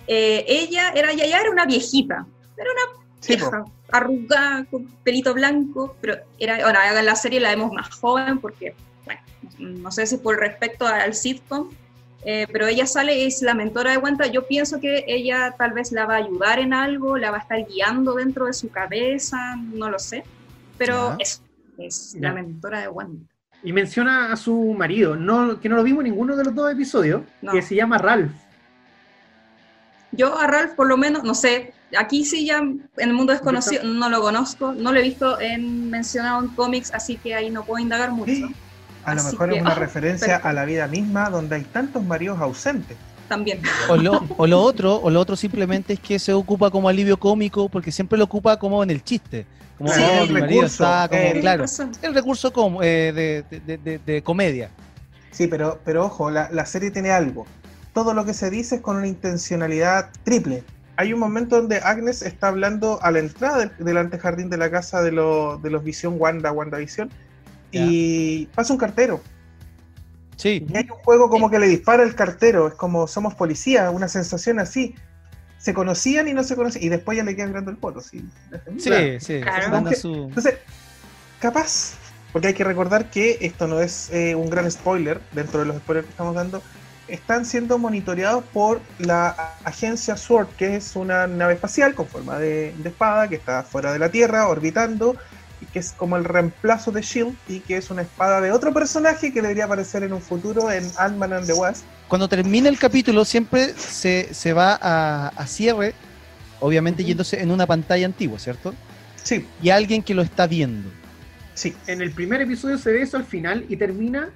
Eh, 0.07 0.45
ella 0.47 0.91
era, 0.95 1.13
ya, 1.13 1.27
ya 1.27 1.41
era 1.41 1.51
una 1.51 1.65
viejita, 1.67 2.27
era 2.57 2.71
una 2.71 3.06
Sí, 3.21 3.37
po. 3.37 3.73
arrugada, 3.91 4.65
con 4.71 4.87
pelito 5.03 5.35
blanco, 5.35 5.97
pero 6.01 6.17
era, 6.39 6.65
ahora 6.65 6.99
en 6.99 7.07
la 7.07 7.17
serie 7.17 7.41
la 7.41 7.51
vemos 7.51 7.73
más 7.73 7.89
joven 7.91 8.39
porque, 8.39 8.75
bueno, 9.05 9.21
no 9.59 9.91
sé 9.91 10.07
si 10.07 10.19
por 10.19 10.39
respecto 10.39 10.87
al 10.87 11.15
sitcom, 11.15 11.71
eh, 12.25 12.47
pero 12.53 12.67
ella 12.67 12.87
sale, 12.87 13.25
es 13.27 13.41
la 13.43 13.55
mentora 13.55 13.93
de 13.93 13.99
Wanda, 13.99 14.27
yo 14.27 14.47
pienso 14.47 14.81
que 14.81 15.05
ella 15.07 15.55
tal 15.57 15.73
vez 15.73 15.93
la 15.93 16.07
va 16.07 16.15
a 16.15 16.19
ayudar 16.19 16.59
en 16.59 16.75
algo, 16.75 17.17
la 17.17 17.31
va 17.31 17.39
a 17.39 17.41
estar 17.41 17.65
guiando 17.67 18.15
dentro 18.15 18.47
de 18.47 18.53
su 18.53 18.69
cabeza, 18.71 19.57
no 19.57 19.89
lo 19.91 19.99
sé, 19.99 20.25
pero 20.77 21.17
eso, 21.21 21.43
es 21.79 22.17
la 22.19 22.33
mentora 22.33 22.81
de 22.81 22.89
Wanda. 22.89 23.25
Y 23.63 23.73
menciona 23.73 24.33
a 24.33 24.37
su 24.37 24.75
marido, 24.77 25.17
no, 25.17 25.61
que 25.61 25.69
no 25.69 25.77
lo 25.77 25.83
vimos 25.83 26.05
en 26.05 26.11
ninguno 26.11 26.37
de 26.37 26.45
los 26.45 26.55
dos 26.55 26.71
episodios, 26.71 27.23
No. 27.43 27.53
que 27.53 27.63
se 27.63 27.75
llama 27.75 27.99
Ralph. 27.99 28.33
Yo 30.13 30.39
a 30.39 30.47
Ralph 30.47 30.75
por 30.75 30.87
lo 30.89 30.97
menos, 30.97 31.25
no 31.25 31.35
sé, 31.35 31.73
aquí 31.97 32.25
sí 32.25 32.47
ya 32.47 32.59
en 32.59 32.89
el 32.97 33.13
mundo 33.13 33.33
desconocido 33.33 33.85
no 33.85 34.09
lo 34.09 34.21
conozco, 34.21 34.73
no 34.73 34.93
lo 34.93 34.99
he 34.99 35.03
visto 35.03 35.41
en, 35.41 35.89
mencionado 35.91 36.41
en 36.43 36.49
cómics, 36.55 36.93
así 36.93 37.17
que 37.17 37.35
ahí 37.35 37.51
no 37.51 37.65
puedo 37.65 37.79
indagar 37.83 38.11
mucho. 38.13 38.33
A 39.05 39.15
lo 39.15 39.21
Así 39.21 39.31
mejor 39.33 39.51
que- 39.51 39.57
es 39.57 39.63
una 39.63 39.71
ah, 39.71 39.75
referencia 39.77 40.27
perfecto. 40.27 40.49
a 40.49 40.53
la 40.53 40.65
vida 40.65 40.89
misma 40.89 41.31
donde 41.31 41.57
hay 41.57 41.63
tantos 41.63 42.05
maridos 42.05 42.41
ausentes. 42.41 42.97
También. 43.29 43.61
O 43.89 43.97
lo, 43.97 44.23
o 44.37 44.47
lo 44.47 44.61
otro, 44.61 44.97
o 44.97 45.11
lo 45.11 45.21
otro 45.21 45.37
simplemente 45.37 45.93
es 45.95 46.01
que 46.01 46.19
se 46.19 46.33
ocupa 46.33 46.71
como 46.71 46.89
alivio 46.89 47.17
cómico, 47.19 47.69
porque 47.69 47.91
siempre 47.93 48.19
lo 48.19 48.25
ocupa 48.25 48.57
como 48.59 48.83
en 48.83 48.91
el 48.91 49.03
chiste. 49.05 49.47
Como 49.79 49.93
Sí, 49.93 50.01
oh, 50.03 50.23
el 50.23 50.29
mi 50.33 50.41
marido 50.41 50.63
recurso, 50.63 50.85
está 50.85 51.09
como, 51.09 51.21
el- 51.23 51.41
claro, 51.41 51.65
el 52.03 52.15
recurso 52.15 52.53
como, 52.53 52.83
eh, 52.83 53.13
de, 53.13 53.61
de- 53.61 53.79
de- 53.79 53.99
de 53.99 54.23
comedia. 54.23 54.71
Sí, 55.33 55.47
pero, 55.49 55.81
pero 55.85 56.07
ojo, 56.07 56.31
la, 56.31 56.49
la 56.51 56.65
serie 56.67 56.91
tiene 56.91 57.11
algo. 57.11 57.47
Todo 57.93 58.15
lo 58.15 58.25
que 58.25 58.33
se 58.35 58.49
dice 58.51 58.77
es 58.77 58.81
con 58.81 58.97
una 58.97 59.07
intencionalidad 59.07 60.11
triple. 60.25 60.63
Hay 60.97 61.13
un 61.13 61.21
momento 61.21 61.57
donde 61.57 61.77
Agnes 61.79 62.23
está 62.23 62.49
hablando 62.49 62.99
a 63.03 63.11
la 63.11 63.19
entrada 63.19 63.59
del, 63.59 63.73
del 63.85 63.97
antejardín 63.99 64.49
de 64.49 64.57
la 64.57 64.71
casa 64.71 65.03
de, 65.03 65.13
lo- 65.13 65.59
de 65.59 65.71
los 65.71 65.85
Visión 65.85 66.15
Wanda, 66.19 66.53
WandaVision, 66.53 67.11
y 67.73 68.47
pasa 68.55 68.73
un 68.73 68.79
cartero. 68.79 69.21
Sí, 70.37 70.65
Y 70.69 70.77
hay 70.77 70.85
un 70.85 70.97
juego 70.99 71.29
como 71.29 71.51
que 71.51 71.59
le 71.59 71.67
dispara 71.67 72.03
el 72.03 72.15
cartero, 72.15 72.69
es 72.69 72.75
como 72.75 73.07
somos 73.07 73.35
policía, 73.35 73.91
una 73.91 74.09
sensación 74.09 74.59
así. 74.59 74.95
Se 75.59 75.75
conocían 75.75 76.29
y 76.29 76.33
no 76.35 76.45
se 76.45 76.57
conocían, 76.57 76.85
y 76.85 76.89
después 76.89 77.17
ya 77.17 77.25
le 77.25 77.35
quedan 77.35 77.49
mirando 77.49 77.71
el 77.71 77.77
poto. 77.79 78.01
¿sí? 78.01 78.25
sí, 78.79 78.89
Claro. 78.91 79.21
sí. 79.21 79.41
Claro. 79.41 79.77
Entonces, 80.29 80.55
capaz, 81.41 81.95
porque 82.33 82.49
hay 82.49 82.55
que 82.55 82.65
recordar 82.65 83.11
que 83.11 83.39
esto 83.41 83.67
no 83.67 83.81
es 83.81 84.11
eh, 84.13 84.35
un 84.35 84.49
gran 84.51 84.71
spoiler 84.71 85.21
dentro 85.33 85.61
de 85.61 85.67
los 85.67 85.77
spoilers 85.79 86.07
que 86.07 86.11
estamos 86.13 86.35
dando, 86.35 86.63
están 87.09 87.45
siendo 87.45 87.79
monitoreados 87.79 88.45
por 88.53 88.81
la 88.99 89.55
agencia 89.65 90.17
SWORD, 90.17 90.49
que 90.57 90.77
es 90.77 90.97
una 90.97 91.27
nave 91.27 91.55
espacial 91.55 91.95
con 91.95 92.07
forma 92.07 92.39
de, 92.39 92.75
de 92.79 92.89
espada 92.89 93.29
que 93.29 93.37
está 93.37 93.63
fuera 93.63 93.93
de 93.93 93.99
la 93.99 94.11
Tierra, 94.11 94.49
orbitando, 94.49 95.17
y 95.61 95.67
que 95.67 95.79
es 95.79 95.93
como 95.93 96.17
el 96.17 96.25
reemplazo 96.25 96.91
de 96.93 97.03
Shield, 97.03 97.37
y 97.49 97.61
que 97.61 97.77
es 97.77 97.91
una 97.91 98.03
espada 98.03 98.41
de 98.41 98.53
otro 98.53 98.73
personaje 98.75 99.33
que 99.33 99.41
debería 99.41 99.65
aparecer 99.65 100.03
en 100.03 100.13
un 100.13 100.21
futuro 100.21 100.71
en 100.71 100.85
Ant-Man 100.99 101.33
and 101.33 101.47
the 101.47 101.53
Wasp. 101.55 101.85
Cuando 102.09 102.29
termina 102.29 102.69
el 102.69 102.79
capítulo 102.79 103.25
siempre 103.25 103.75
se, 103.75 104.33
se 104.35 104.53
va 104.53 104.79
a, 104.81 105.29
a 105.29 105.47
cierre, 105.47 105.95
obviamente 106.61 107.05
yéndose 107.05 107.41
en 107.41 107.51
una 107.51 107.67
pantalla 107.67 108.07
antigua, 108.07 108.39
¿cierto? 108.39 108.75
Sí, 109.23 109.47
Y 109.63 109.71
alguien 109.71 110.03
que 110.03 110.15
lo 110.15 110.23
está 110.23 110.47
viendo. 110.47 110.89
sí. 111.55 111.75
En 111.87 112.01
el 112.03 112.13
primer 112.13 112.41
episodio 112.43 112.79
se 112.79 112.93
ve 112.93 113.03
eso 113.03 113.17
al 113.17 113.25
final 113.25 113.65
y 113.69 113.77
termina 113.77 114.31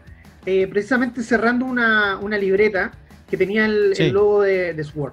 eh, 0.46 0.66
precisamente 0.68 1.22
cerrando 1.22 1.64
una, 1.64 2.18
una 2.18 2.36
libreta 2.38 2.92
que 3.28 3.36
tenía 3.36 3.64
el, 3.66 3.94
Sí. 3.94 4.04
el 4.04 4.12
logo 4.12 4.42
de, 4.42 4.74
de 4.74 4.84
Sword. 4.84 5.12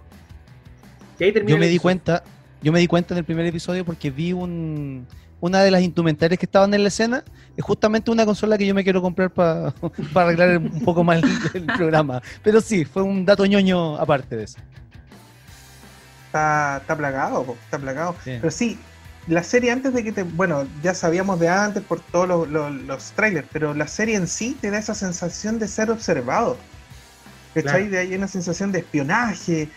Y 1.20 1.24
ahí 1.26 1.32
termina 1.32 1.56
Yo 1.56 1.60
me 1.60 1.68
di 1.68 1.80
cuenta, 1.80 2.24
yo 2.62 2.72
me 2.72 2.80
di 2.80 2.88
cuenta 2.88 3.14
en 3.14 3.20
el 3.20 3.24
primer 3.26 3.46
episodio 3.46 3.84
porque 3.86 4.10
vi 4.12 4.34
un, 4.34 5.06
una 5.40 5.62
de 5.62 5.72
las 5.72 5.82
indumentarias 5.82 6.40
que 6.40 6.46
estaban 6.46 6.74
en 6.74 6.82
la 6.84 6.88
escena, 6.90 7.24
es 7.56 7.64
justamente 7.64 8.10
una 8.12 8.26
consola 8.26 8.58
que 8.58 8.66
yo 8.66 8.74
me 8.74 8.84
quiero 8.84 9.02
comprar 9.02 9.30
para 9.32 9.74
arreglar 10.16 10.58
un 10.58 10.84
poco 10.84 11.04
más 11.04 11.22
el, 11.24 11.30
el 11.54 11.66
programa. 11.66 12.22
Pero 12.44 12.62
sí, 12.62 12.86
fue 12.86 13.04
un 13.04 13.26
dato 13.26 13.46
ñoño 13.46 13.98
aparte 13.98 14.36
de 14.36 14.44
eso. 14.46 14.58
Está, 16.28 16.78
está 16.82 16.96
plagado, 16.98 17.56
está 17.66 17.80
plagado. 17.80 18.16
Sí. 18.24 18.32
Pero 18.40 18.52
sí, 18.52 18.78
la 19.28 19.44
serie 19.44 19.72
antes 19.72 19.94
de 19.94 20.04
que 20.04 20.12
te. 20.12 20.24
Bueno, 20.24 20.66
ya 20.82 20.94
sabíamos 20.94 21.40
de 21.40 21.50
antes 21.50 21.84
por 21.84 22.00
todos 22.00 22.28
los, 22.28 22.48
los- 22.48 22.72
los 22.72 23.12
trailers, 23.12 23.48
pero 23.52 23.74
la 23.74 23.88
serie 23.88 24.16
en 24.16 24.28
sí 24.28 24.58
te 24.60 24.72
da 24.72 24.78
esa 24.78 24.94
sensación 24.96 25.60
de 25.60 25.68
ser 25.68 25.92
observado. 25.92 26.58
¿Cachai? 27.54 27.72
Claro. 27.88 27.90
De 27.90 27.98
ahí 28.00 28.16
una 28.16 28.28
sensación 28.28 28.72
de 28.72 28.80
espionaje, 28.80 29.70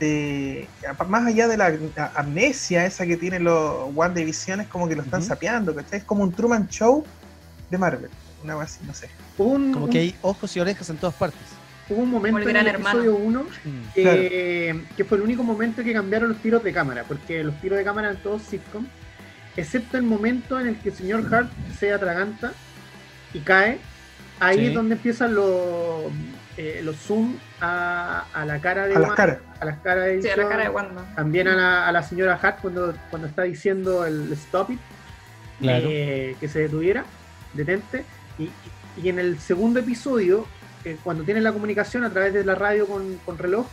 de. 0.00 0.66
Más 1.08 1.26
allá 1.26 1.46
de 1.48 1.56
la 1.56 1.72
amnesia 2.16 2.84
esa 2.86 3.06
que 3.06 3.16
tienen 3.16 3.44
los 3.44 3.90
One 3.94 4.14
Division, 4.14 4.60
es 4.60 4.68
como 4.68 4.88
que 4.88 4.96
lo 4.96 5.02
están 5.02 5.20
Ujú. 5.20 5.28
sapeando, 5.28 5.74
¿cachai? 5.74 5.98
Es 6.00 6.04
como 6.04 6.22
un 6.24 6.32
Truman 6.32 6.68
Show 6.68 7.04
de 7.70 7.78
Marvel. 7.78 8.10
Una 8.42 8.54
cosa 8.54 8.64
así, 8.64 8.80
no 8.86 8.94
sé. 8.94 9.08
Un, 9.38 9.72
Como 9.72 9.84
un- 9.86 9.90
que 9.90 9.98
hay 9.98 10.16
ojos 10.22 10.56
y 10.56 10.60
orejas 10.60 10.88
en 10.90 10.96
todas 10.96 11.14
partes. 11.14 11.40
Hubo 11.88 12.02
un 12.02 12.10
momento 12.10 12.38
el 12.40 12.48
en 12.48 12.56
el 12.56 12.66
episodio 12.74 13.14
1 13.16 13.42
Mm. 13.64 13.70
que, 13.94 14.80
que 14.96 15.04
fue 15.04 15.18
el 15.18 15.24
único 15.24 15.42
momento 15.42 15.82
que 15.84 15.92
cambiaron 15.92 16.30
los 16.30 16.38
tiros 16.38 16.62
de 16.62 16.72
cámara, 16.72 17.04
porque 17.06 17.42
los 17.44 17.60
tiros 17.60 17.78
de 17.78 17.84
cámara 17.84 18.10
en 18.10 18.16
todos 18.16 18.42
sitcom, 18.42 18.86
excepto 19.56 19.96
el 19.96 20.02
momento 20.02 20.58
en 20.60 20.66
el 20.68 20.76
que 20.78 20.88
el 20.90 20.94
señor 20.94 21.32
Hart 21.32 21.48
se 21.78 21.92
atraganta 21.92 22.52
y 23.32 23.40
cae, 23.40 23.78
ahí 24.40 24.58
Sí. 24.58 24.66
es 24.66 24.74
donde 24.74 24.94
empiezan 24.96 25.34
los, 25.34 26.10
eh, 26.56 26.80
los 26.82 26.96
zoom 26.96 27.36
a, 27.60 28.24
a 28.34 28.44
la 28.44 28.58
cara 28.60 28.86
de 28.86 28.94
A 28.96 28.98
las 28.98 29.08
Wanda, 29.10 29.16
caras. 29.16 29.38
a 29.60 29.64
las 29.64 29.78
caras 29.80 30.04
de 30.06 30.22
Sí, 30.22 30.28
a 30.28 30.30
la 30.30 30.34
Vision, 30.36 30.48
cara 30.50 30.62
de 30.64 30.68
Wanda. 30.70 31.12
también 31.14 31.48
a 31.48 31.54
la, 31.54 31.88
a 31.88 31.92
la 31.92 32.02
señora 32.02 32.38
Hart 32.42 32.58
cuando, 32.60 32.94
cuando 33.10 33.28
está 33.28 33.42
diciendo 33.42 34.04
el 34.04 34.32
stop 34.32 34.70
it, 34.70 34.80
Claro. 35.60 35.86
eh, 35.88 36.36
que 36.38 36.48
se 36.48 36.58
detuviera, 36.60 37.04
detente. 37.54 38.04
Y, 38.38 38.50
y 39.02 39.08
en 39.08 39.18
el 39.18 39.38
segundo 39.38 39.80
episodio, 39.80 40.46
cuando 41.02 41.24
tienen 41.24 41.44
la 41.44 41.52
comunicación 41.52 42.04
a 42.04 42.10
través 42.10 42.32
de 42.32 42.44
la 42.44 42.54
radio 42.54 42.86
con, 42.86 43.16
con 43.24 43.38
reloj, 43.38 43.66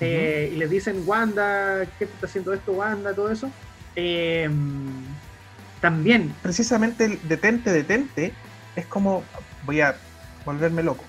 eh, 0.00 0.50
y 0.52 0.56
les 0.56 0.70
dicen, 0.70 1.02
Wanda, 1.06 1.86
¿qué 1.98 2.06
te 2.06 2.12
está 2.12 2.26
haciendo 2.26 2.52
esto, 2.52 2.72
Wanda? 2.72 3.14
Todo 3.14 3.30
eso. 3.30 3.50
eh, 3.96 4.48
también, 5.80 6.34
precisamente 6.42 7.04
el 7.04 7.28
detente, 7.28 7.70
detente, 7.70 8.32
es 8.74 8.86
como, 8.86 9.22
voy 9.66 9.82
a 9.82 9.94
volverme 10.46 10.82
loco. 10.82 11.04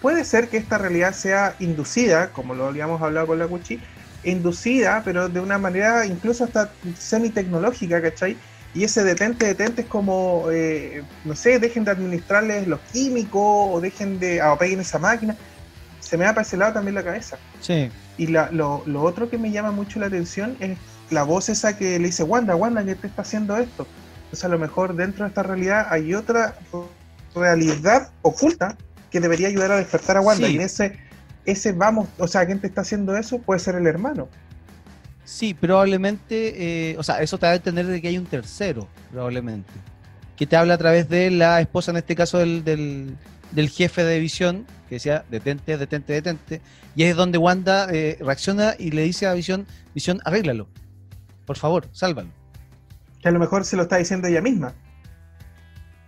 Puede 0.00 0.24
ser 0.24 0.48
que 0.48 0.58
esta 0.58 0.78
realidad 0.78 1.12
sea 1.12 1.56
inducida, 1.58 2.28
como 2.30 2.54
lo 2.54 2.68
habíamos 2.68 3.02
hablado 3.02 3.26
con 3.26 3.40
la 3.40 3.48
Cuchi, 3.48 3.80
inducida, 4.22 5.02
pero 5.04 5.28
de 5.28 5.40
una 5.40 5.58
manera 5.58 6.06
incluso 6.06 6.44
hasta 6.44 6.70
semi-tecnológica, 6.96 8.00
¿cachai? 8.00 8.36
Y 8.74 8.84
ese 8.84 9.04
detente, 9.04 9.46
detente 9.46 9.82
es 9.82 9.88
como, 9.88 10.46
eh, 10.50 11.02
no 11.24 11.34
sé, 11.36 11.58
dejen 11.58 11.84
de 11.84 11.90
administrarles 11.90 12.66
los 12.66 12.80
químicos 12.92 13.68
o 13.70 13.80
dejen 13.80 14.18
de 14.18 14.40
apaguen 14.40 14.80
esa 14.80 14.98
máquina. 14.98 15.36
Se 16.00 16.16
me 16.16 16.24
va 16.24 16.30
para 16.32 16.42
ese 16.42 16.56
lado 16.56 16.72
también 16.72 16.94
la 16.94 17.02
cabeza. 17.04 17.36
Sí. 17.60 17.90
Y 18.16 18.28
la- 18.28 18.50
lo, 18.50 18.82
lo 18.86 19.02
otro 19.02 19.28
que 19.28 19.36
me 19.38 19.50
llama 19.50 19.72
mucho 19.72 19.98
la 20.00 20.06
atención 20.06 20.56
es 20.60 20.78
la 21.10 21.22
voz 21.22 21.48
esa 21.50 21.76
que 21.76 21.98
le 21.98 22.06
dice, 22.06 22.22
Wanda, 22.22 22.56
Wanda, 22.56 22.82
¿qué 22.84 22.94
te 22.94 23.06
está 23.06 23.22
haciendo 23.22 23.56
esto? 23.58 23.86
Entonces 24.24 24.44
a 24.44 24.48
lo 24.48 24.58
mejor 24.58 24.96
dentro 24.96 25.24
de 25.24 25.28
esta 25.28 25.42
realidad 25.42 25.86
hay 25.90 26.14
otra 26.14 26.54
realidad 27.34 28.10
oculta 28.22 28.76
que 29.10 29.20
debería 29.20 29.48
ayudar 29.48 29.72
a 29.72 29.76
despertar 29.76 30.16
a 30.16 30.20
Wanda. 30.22 30.46
Sí. 30.46 30.52
Y 30.54 30.56
en 30.56 30.62
ese, 30.62 30.98
ese 31.44 31.72
vamos, 31.72 32.08
o 32.18 32.26
sea, 32.26 32.46
¿quién 32.46 32.60
te 32.60 32.66
está 32.66 32.80
haciendo 32.80 33.16
eso? 33.16 33.38
Puede 33.38 33.60
ser 33.60 33.74
el 33.74 33.86
hermano. 33.86 34.28
Sí, 35.24 35.54
probablemente, 35.54 36.90
eh, 36.92 36.96
o 36.98 37.02
sea, 37.02 37.22
eso 37.22 37.38
te 37.38 37.46
da 37.46 37.52
a 37.52 37.56
entender 37.56 37.86
de 37.86 38.00
que 38.02 38.08
hay 38.08 38.18
un 38.18 38.26
tercero, 38.26 38.88
probablemente, 39.10 39.70
que 40.36 40.46
te 40.46 40.56
habla 40.56 40.74
a 40.74 40.78
través 40.78 41.08
de 41.08 41.30
la 41.30 41.60
esposa, 41.60 41.90
en 41.92 41.98
este 41.98 42.14
caso 42.16 42.38
del, 42.38 42.64
del, 42.64 43.16
del 43.52 43.70
jefe 43.70 44.02
de 44.04 44.18
Visión, 44.18 44.66
que 44.88 44.96
decía, 44.96 45.24
detente, 45.30 45.76
detente, 45.78 46.12
detente, 46.12 46.60
y 46.96 47.04
es 47.04 47.16
donde 47.16 47.38
Wanda 47.38 47.86
eh, 47.90 48.18
reacciona 48.20 48.74
y 48.78 48.90
le 48.90 49.02
dice 49.02 49.26
a 49.26 49.32
Visión, 49.34 49.66
Visión, 49.94 50.20
arréglalo, 50.24 50.68
por 51.46 51.56
favor, 51.56 51.88
sálvalo. 51.92 52.28
Que 53.20 53.28
a 53.28 53.32
lo 53.32 53.38
mejor 53.38 53.64
se 53.64 53.76
lo 53.76 53.82
está 53.84 53.96
diciendo 53.98 54.26
ella 54.26 54.42
misma. 54.42 54.74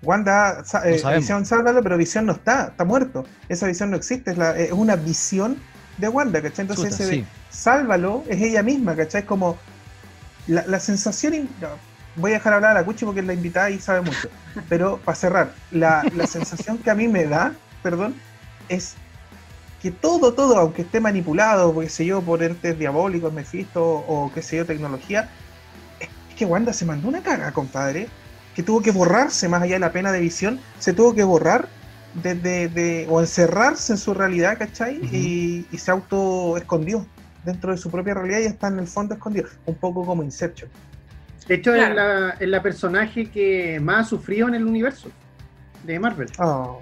Wanda, 0.02 0.62
No 0.73 1.11
eh. 1.11 1.16
Visión, 1.16 1.47
sálvalo, 1.47 1.83
pero 1.83 1.97
Visión 1.97 2.26
no 2.26 2.33
está, 2.33 2.68
está 2.68 2.85
muerto. 2.85 3.25
Esa 3.49 3.66
visión 3.66 3.90
no 3.90 3.97
existe, 3.97 4.33
es, 4.33 4.38
la- 4.38 4.56
es 4.59 4.73
una 4.73 4.97
visión 4.97 5.56
de 5.97 6.09
Wanda, 6.09 6.42
¿cachai? 6.42 6.62
Entonces 6.64 6.90
Chuta, 6.90 7.04
ese 7.04 7.12
sí. 7.14 7.25
Sálvalo 7.54 8.25
es 8.28 8.40
ella 8.42 8.62
misma, 8.62 8.94
¿cachai? 8.96 9.23
Es 9.23 9.26
como 9.26 9.56
la, 10.46 10.66
la 10.66 10.80
sensación. 10.80 11.34
in- 11.34 11.49
voy 12.16 12.32
a 12.32 12.34
dejar 12.34 12.52
hablar 12.54 12.73
a 12.73 12.80
la 12.80 12.84
Cuchi 12.84 13.04
porque 13.04 13.20
es 13.20 13.26
la 13.26 13.34
invitada 13.34 13.70
y 13.70 13.78
sabe 13.80 14.00
mucho. 14.02 14.28
Pero 14.68 14.99
para 15.04 15.16
cerrar, 15.16 15.54
la, 15.70 16.04
la 16.14 16.26
sensación 16.26 16.78
que 16.78 16.90
a 16.90 16.94
mí 16.94 17.08
me 17.08 17.25
da, 17.26 17.52
perdón, 17.82 18.14
es 18.68 18.94
que 19.82 19.90
todo, 19.90 20.32
todo, 20.32 20.56
aunque 20.56 20.82
esté 20.82 21.00
manipulado, 21.00 21.78
qué 21.78 21.88
sé 21.88 22.04
yo, 22.06 22.23
por 22.23 22.42
entes 22.42 22.78
diabólicos, 22.78 23.32
Mephisto 23.32 23.84
o 23.84 24.30
qué 24.32 24.42
sé 24.42 24.56
yo, 24.58 24.64
tecnología, 24.66 25.28
es 26.00 26.08
que 26.37 26.44
Wanda 26.46 26.73
se 26.73 26.84
mandó 26.87 27.08
una 27.08 27.23
caga, 27.23 27.52
compadre, 27.52 28.08
que 28.54 28.62
tuvo 28.62 28.80
que 28.80 28.92
borrarse 28.92 29.49
más 29.49 29.62
allá 29.62 29.75
de 29.75 29.80
la 29.80 29.92
pena 29.92 30.12
de 30.12 30.20
visión, 30.20 30.61
se 30.78 30.92
tuvo 30.92 31.14
que 31.14 31.25
borrar 31.25 31.68
de, 32.14 32.34
de- 32.37 32.68
de- 32.68 33.06
o 33.11 33.20
encerrarse 33.20 33.92
en 33.92 33.99
su 33.99 34.14
realidad, 34.14 34.56
¿cachai? 34.56 35.00
Y, 35.12 35.66
y 35.70 35.78
se 35.78 35.90
auto 35.90 36.56
escondió 36.56 37.04
dentro 37.44 37.72
de 37.72 37.76
su 37.78 37.90
propia 37.90 38.14
realidad 38.14 38.40
y 38.40 38.44
está 38.46 38.68
en 38.68 38.78
el 38.78 38.86
fondo 38.86 39.14
escondido, 39.14 39.48
un 39.66 39.74
poco 39.74 40.04
como 40.04 40.22
Inception. 40.22 40.70
de 41.46 41.54
hecho, 41.54 41.72
Claro. 41.72 41.90
es, 41.90 41.96
la, 41.96 42.30
es 42.40 42.48
la 42.48 42.62
personaje 42.62 43.30
que 43.30 43.78
más 43.80 44.06
ha 44.06 44.08
sufrido 44.10 44.48
en 44.48 44.54
el 44.54 44.64
universo 44.64 45.08
de 45.84 45.99
Marvel. 45.99 46.28
Oh, 46.38 46.80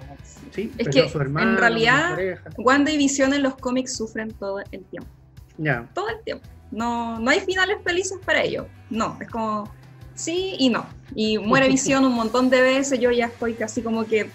Sí, 0.51 0.71
Es 0.77 0.85
perdió 0.85 1.03
que, 1.03 1.09
a 1.09 1.11
su 1.11 1.19
hermano, 1.19 1.51
en 1.51 1.57
realidad-. 1.57 2.17
Wanda 2.57 2.91
y 2.91 2.97
Visión 2.97 3.33
en 3.33 3.41
los 3.41 3.55
cómics 3.55 3.95
sufren 3.97 4.31
todo 4.33 4.59
el 4.71 4.83
tiempo. 4.85 5.09
Ya. 5.57 5.87
Todo 5.95 6.09
el 6.09 6.23
tiempo. 6.23 6.45
No, 6.71 7.17
no 7.19 7.31
hay 7.31 7.39
finales 7.39 7.77
felices 7.83 8.19
para 8.23 8.41
ellos. 8.43 8.67
No, 8.89 9.17
es 9.19 9.29
como 9.29 9.71
sí 10.13 10.55
y 10.59 10.69
no. 10.69 10.85
Y 11.15 11.39
muere 11.39 11.67
Visión 11.69 12.05
un 12.05 12.13
montón 12.13 12.49
de 12.51 12.61
veces. 12.61 12.99
Yo 12.99 13.09
ya 13.11 13.25
estoy 13.27 13.55
casi 13.55 13.81
como 13.81 14.05
que 14.05 14.29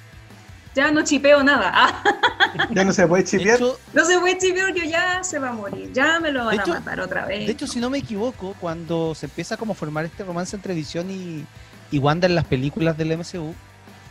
ya 0.74 0.90
no 0.90 1.02
chipeo 1.04 1.42
nada. 1.44 2.02
Ya 2.70 2.84
no 2.84 2.92
se 2.92 3.06
puede 3.06 3.22
De 3.22 3.28
chipear. 3.28 3.56
hecho, 3.56 3.78
no 3.92 4.04
se 4.04 4.18
puede 4.18 4.38
chipear, 4.38 4.74
yo 4.74 4.84
ya 4.84 5.22
se 5.24 5.38
va 5.38 5.50
a 5.50 5.52
morir. 5.52 5.90
Ya 5.92 6.20
me 6.20 6.30
lo 6.32 6.44
van 6.44 6.56
De 6.56 6.62
hecho- 6.62 6.72
a 6.72 6.78
matar 6.80 7.00
otra 7.00 7.24
vez. 7.26 7.46
de 7.46 7.52
hecho, 7.52 7.66
si 7.66 7.80
no 7.80 7.90
me 7.90 7.98
equivoco, 7.98 8.54
cuando 8.60 9.14
se 9.14 9.26
empieza 9.26 9.56
como 9.56 9.72
a 9.72 9.74
formar 9.74 10.04
este 10.04 10.24
romance 10.24 10.54
entre 10.56 10.74
Visión 10.74 11.10
y, 11.10 11.44
y 11.90 11.98
Wanda 11.98 12.26
en 12.26 12.34
las 12.34 12.44
películas 12.44 12.96
del 12.96 13.12
MCU, 13.16 13.54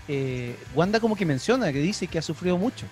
eh, 0.07 0.55
Wanda 0.75 0.99
como 0.99 1.15
que 1.15 1.25
menciona, 1.25 1.71
que 1.71 1.79
dice 1.79 2.07
que 2.07 2.17
ha 2.17 2.21
sufrido 2.21 2.57
mucho 2.57 2.85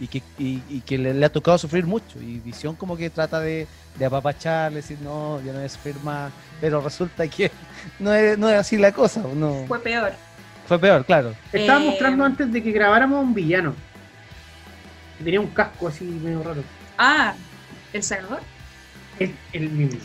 y 0.00 0.06
que, 0.08 0.22
y, 0.38 0.62
y 0.70 0.80
que 0.80 0.96
le, 0.96 1.12
le 1.12 1.26
ha 1.26 1.32
tocado 1.32 1.58
sufrir 1.58 1.84
mucho. 1.86 2.18
Y 2.20 2.38
Visión 2.38 2.74
como 2.76 2.96
que 2.96 3.10
trata 3.10 3.38
de, 3.40 3.66
de 3.98 4.04
apapacharle, 4.06 4.76
decir, 4.76 4.98
no, 5.02 5.40
yo 5.42 5.52
no 5.52 5.58
voy 5.58 5.66
a 5.66 5.68
sufrir 5.68 5.96
más, 6.02 6.32
pero 6.60 6.80
resulta 6.80 7.26
que 7.28 7.50
no 7.98 8.12
es, 8.14 8.38
no 8.38 8.48
es 8.48 8.56
así 8.56 8.76
la 8.78 8.92
cosa, 8.92 9.22
no. 9.34 9.64
Fue 9.68 9.78
peor. 9.80 10.12
Fue 10.66 10.78
peor, 10.78 11.04
claro. 11.04 11.34
Estaba 11.52 11.82
Eh, 11.82 11.86
mostrando 11.86 12.24
antes 12.24 12.50
de 12.52 12.62
que 12.62 12.70
grabáramos 12.72 13.18
a 13.18 13.20
un 13.22 13.34
villano. 13.34 13.74
Que 15.20 15.24
tenía 15.24 15.40
un 15.40 15.48
casco 15.48 15.88
así 15.88 16.04
medio 16.04 16.42
raro. 16.42 16.64
Ah, 16.96 17.34
el 17.92 18.02
senador. 18.02 18.40
El, 19.18 19.36
el 19.52 19.68
mismo. 19.68 20.00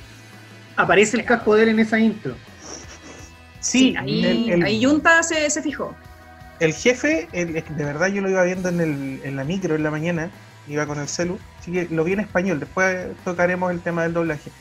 Aparece 0.76 1.16
el 1.16 1.24
casco 1.24 1.56
de 1.56 1.64
él 1.64 1.70
en 1.70 1.80
esa 1.80 1.98
intro. 1.98 2.36
Sí, 3.62 3.96
ahí, 3.98 4.26
el, 4.26 4.50
el- 4.50 4.64
ahí 4.64 4.84
Junta 4.84 5.24
se, 5.24 5.50
se 5.50 5.62
fijó. 5.62 5.96
el 6.60 6.74
jefe, 6.74 7.30
de 7.32 7.64
verdad 7.86 8.08
yo 8.08 8.22
lo 8.22 8.30
iba 8.30 8.44
viendo 8.44 8.68
en, 8.68 8.82
el, 8.82 9.22
en 9.24 9.36
la 9.38 9.46
micro 9.46 9.74
en 9.76 9.84
la 9.84 9.90
mañana, 9.90 10.30
iba 10.68 10.86
con 10.86 11.00
el 11.00 11.08
celu, 11.08 11.40
así 11.62 11.72
que 11.72 11.88
lo 11.90 12.04
vi 12.04 12.12
en 12.14 12.20
español, 12.20 12.60
después 12.60 13.08
tocaremos 13.24 13.72
el 13.72 13.80
tema 13.80 14.04
del 14.04 14.14
doblaje. 14.14 14.52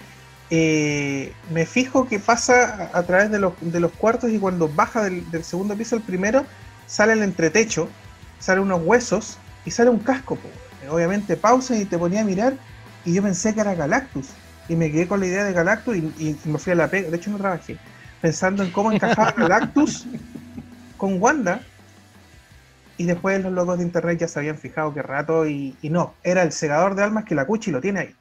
Eh, 0.50 1.32
me 1.50 1.66
fijo 1.66 2.06
que 2.08 2.20
pasa 2.20 2.90
a, 2.94 2.98
a 2.98 3.02
través 3.02 3.30
de 3.32 3.40
los, 3.40 3.54
de 3.60 3.80
los 3.80 3.90
cuartos 3.90 4.30
y 4.30 4.38
cuando 4.38 4.68
baja 4.68 5.02
del, 5.02 5.28
del 5.32 5.42
segundo 5.42 5.76
piso 5.76 5.96
al 5.96 6.02
primero, 6.02 6.46
sale 6.86 7.12
el 7.14 7.22
entretecho, 7.24 7.88
sale 8.38 8.60
unos 8.60 8.80
huesos 8.84 9.38
y 9.64 9.70
sale 9.70 9.90
un 9.90 9.98
casco. 9.98 10.37
po. 10.37 10.48
Obviamente 10.90 11.37
pausa 11.37 11.77
y 11.77 11.85
te 11.85 11.98
ponía 11.98 12.20
a 12.20 12.24
mirar 12.24 12.55
y 13.05 13.14
yo 13.14 13.22
pensé 13.22 13.55
que 13.55 13.61
era 13.61 13.74
Galactus. 13.74 14.31
Y 14.68 14.77
me 14.77 14.90
quedé 14.90 15.07
con 15.07 15.20
la 15.20 15.27
idea 15.27 15.44
de 15.44 15.53
Galactus 15.53 15.96
y, 15.96 16.00
y 16.18 16.38
me 16.48 16.59
fui 16.59 16.72
a 16.72 16.77
la 16.77 16.88
pega, 16.88 17.11
de 17.11 17.16
hecho 17.16 17.31
no 17.31 17.38
trabajé, 17.38 17.77
pensando 18.20 18.62
en 18.62 18.70
cómo 18.70 18.92
encajaba 18.92 19.33
Galactus 19.37 20.07
con 20.96 21.20
Wanda. 21.20 21.61
Y 22.96 23.05
después 23.05 23.42
los 23.42 23.53
locos 23.53 23.79
de 23.79 23.85
internet 23.85 24.20
ya 24.20 24.29
se 24.29 24.38
habían 24.38 24.57
fijado 24.57 24.94
que 24.94 25.03
rato 25.03 25.46
y, 25.46 25.77
y 25.83 25.90
no, 25.90 26.14
era 26.22 26.42
el 26.42 26.53
segador 26.53 26.94
de 26.94 27.03
almas 27.03 27.24
que 27.24 27.35
la 27.35 27.44
Cuchi 27.44 27.70
lo 27.70 27.81
tiene 27.81 28.00
ahí. 28.00 28.14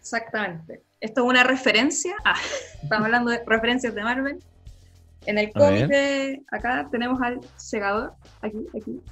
Exactamente. 0.00 0.82
Esto 1.00 1.22
es 1.22 1.26
una 1.28 1.44
referencia. 1.44 2.14
Ah, 2.24 2.36
estamos 2.82 3.06
hablando 3.06 3.30
de 3.30 3.42
referencias 3.46 3.94
de 3.94 4.02
Marvel. 4.02 4.38
En 5.26 5.36
el 5.36 5.52
cómic 5.52 5.88
de 5.88 6.42
acá 6.50 6.88
tenemos 6.90 7.20
al 7.20 7.40
segador, 7.56 8.14
aquí, 8.40 8.66
aquí. 8.74 9.02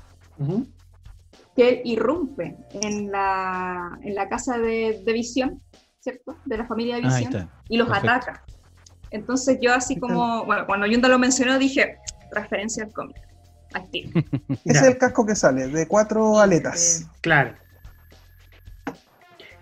Que 1.56 1.80
irrumpe 1.84 2.54
en 2.74 3.10
la, 3.10 3.98
en 4.02 4.14
la 4.14 4.28
casa 4.28 4.58
de, 4.58 5.02
de 5.04 5.12
Visión, 5.12 5.62
¿cierto? 6.00 6.36
De 6.44 6.58
la 6.58 6.66
familia 6.66 6.96
de 6.96 7.02
Ah, 7.06 7.18
Visión, 7.18 7.50
y 7.68 7.76
los 7.78 7.88
Perfecto. 7.88 8.10
ataca. 8.12 8.44
Entonces 9.10 9.58
yo 9.60 9.72
así 9.72 9.98
como, 9.98 10.44
bueno, 10.44 10.66
cuando 10.66 10.86
Yunda 10.86 11.08
lo 11.08 11.18
mencionó 11.18 11.58
dije, 11.58 11.96
referencia 12.30 12.84
al 12.84 12.92
cómic, 12.92 13.16
al 13.72 13.88
tiro. 13.90 14.10
Ese 14.48 14.60
Ya. 14.64 14.80
es 14.80 14.82
el 14.86 14.98
casco 14.98 15.24
que 15.24 15.34
sale, 15.34 15.68
de 15.68 15.86
cuatro 15.88 16.38
aletas. 16.38 17.02
Eh, 17.02 17.06
Claro. 17.22 17.54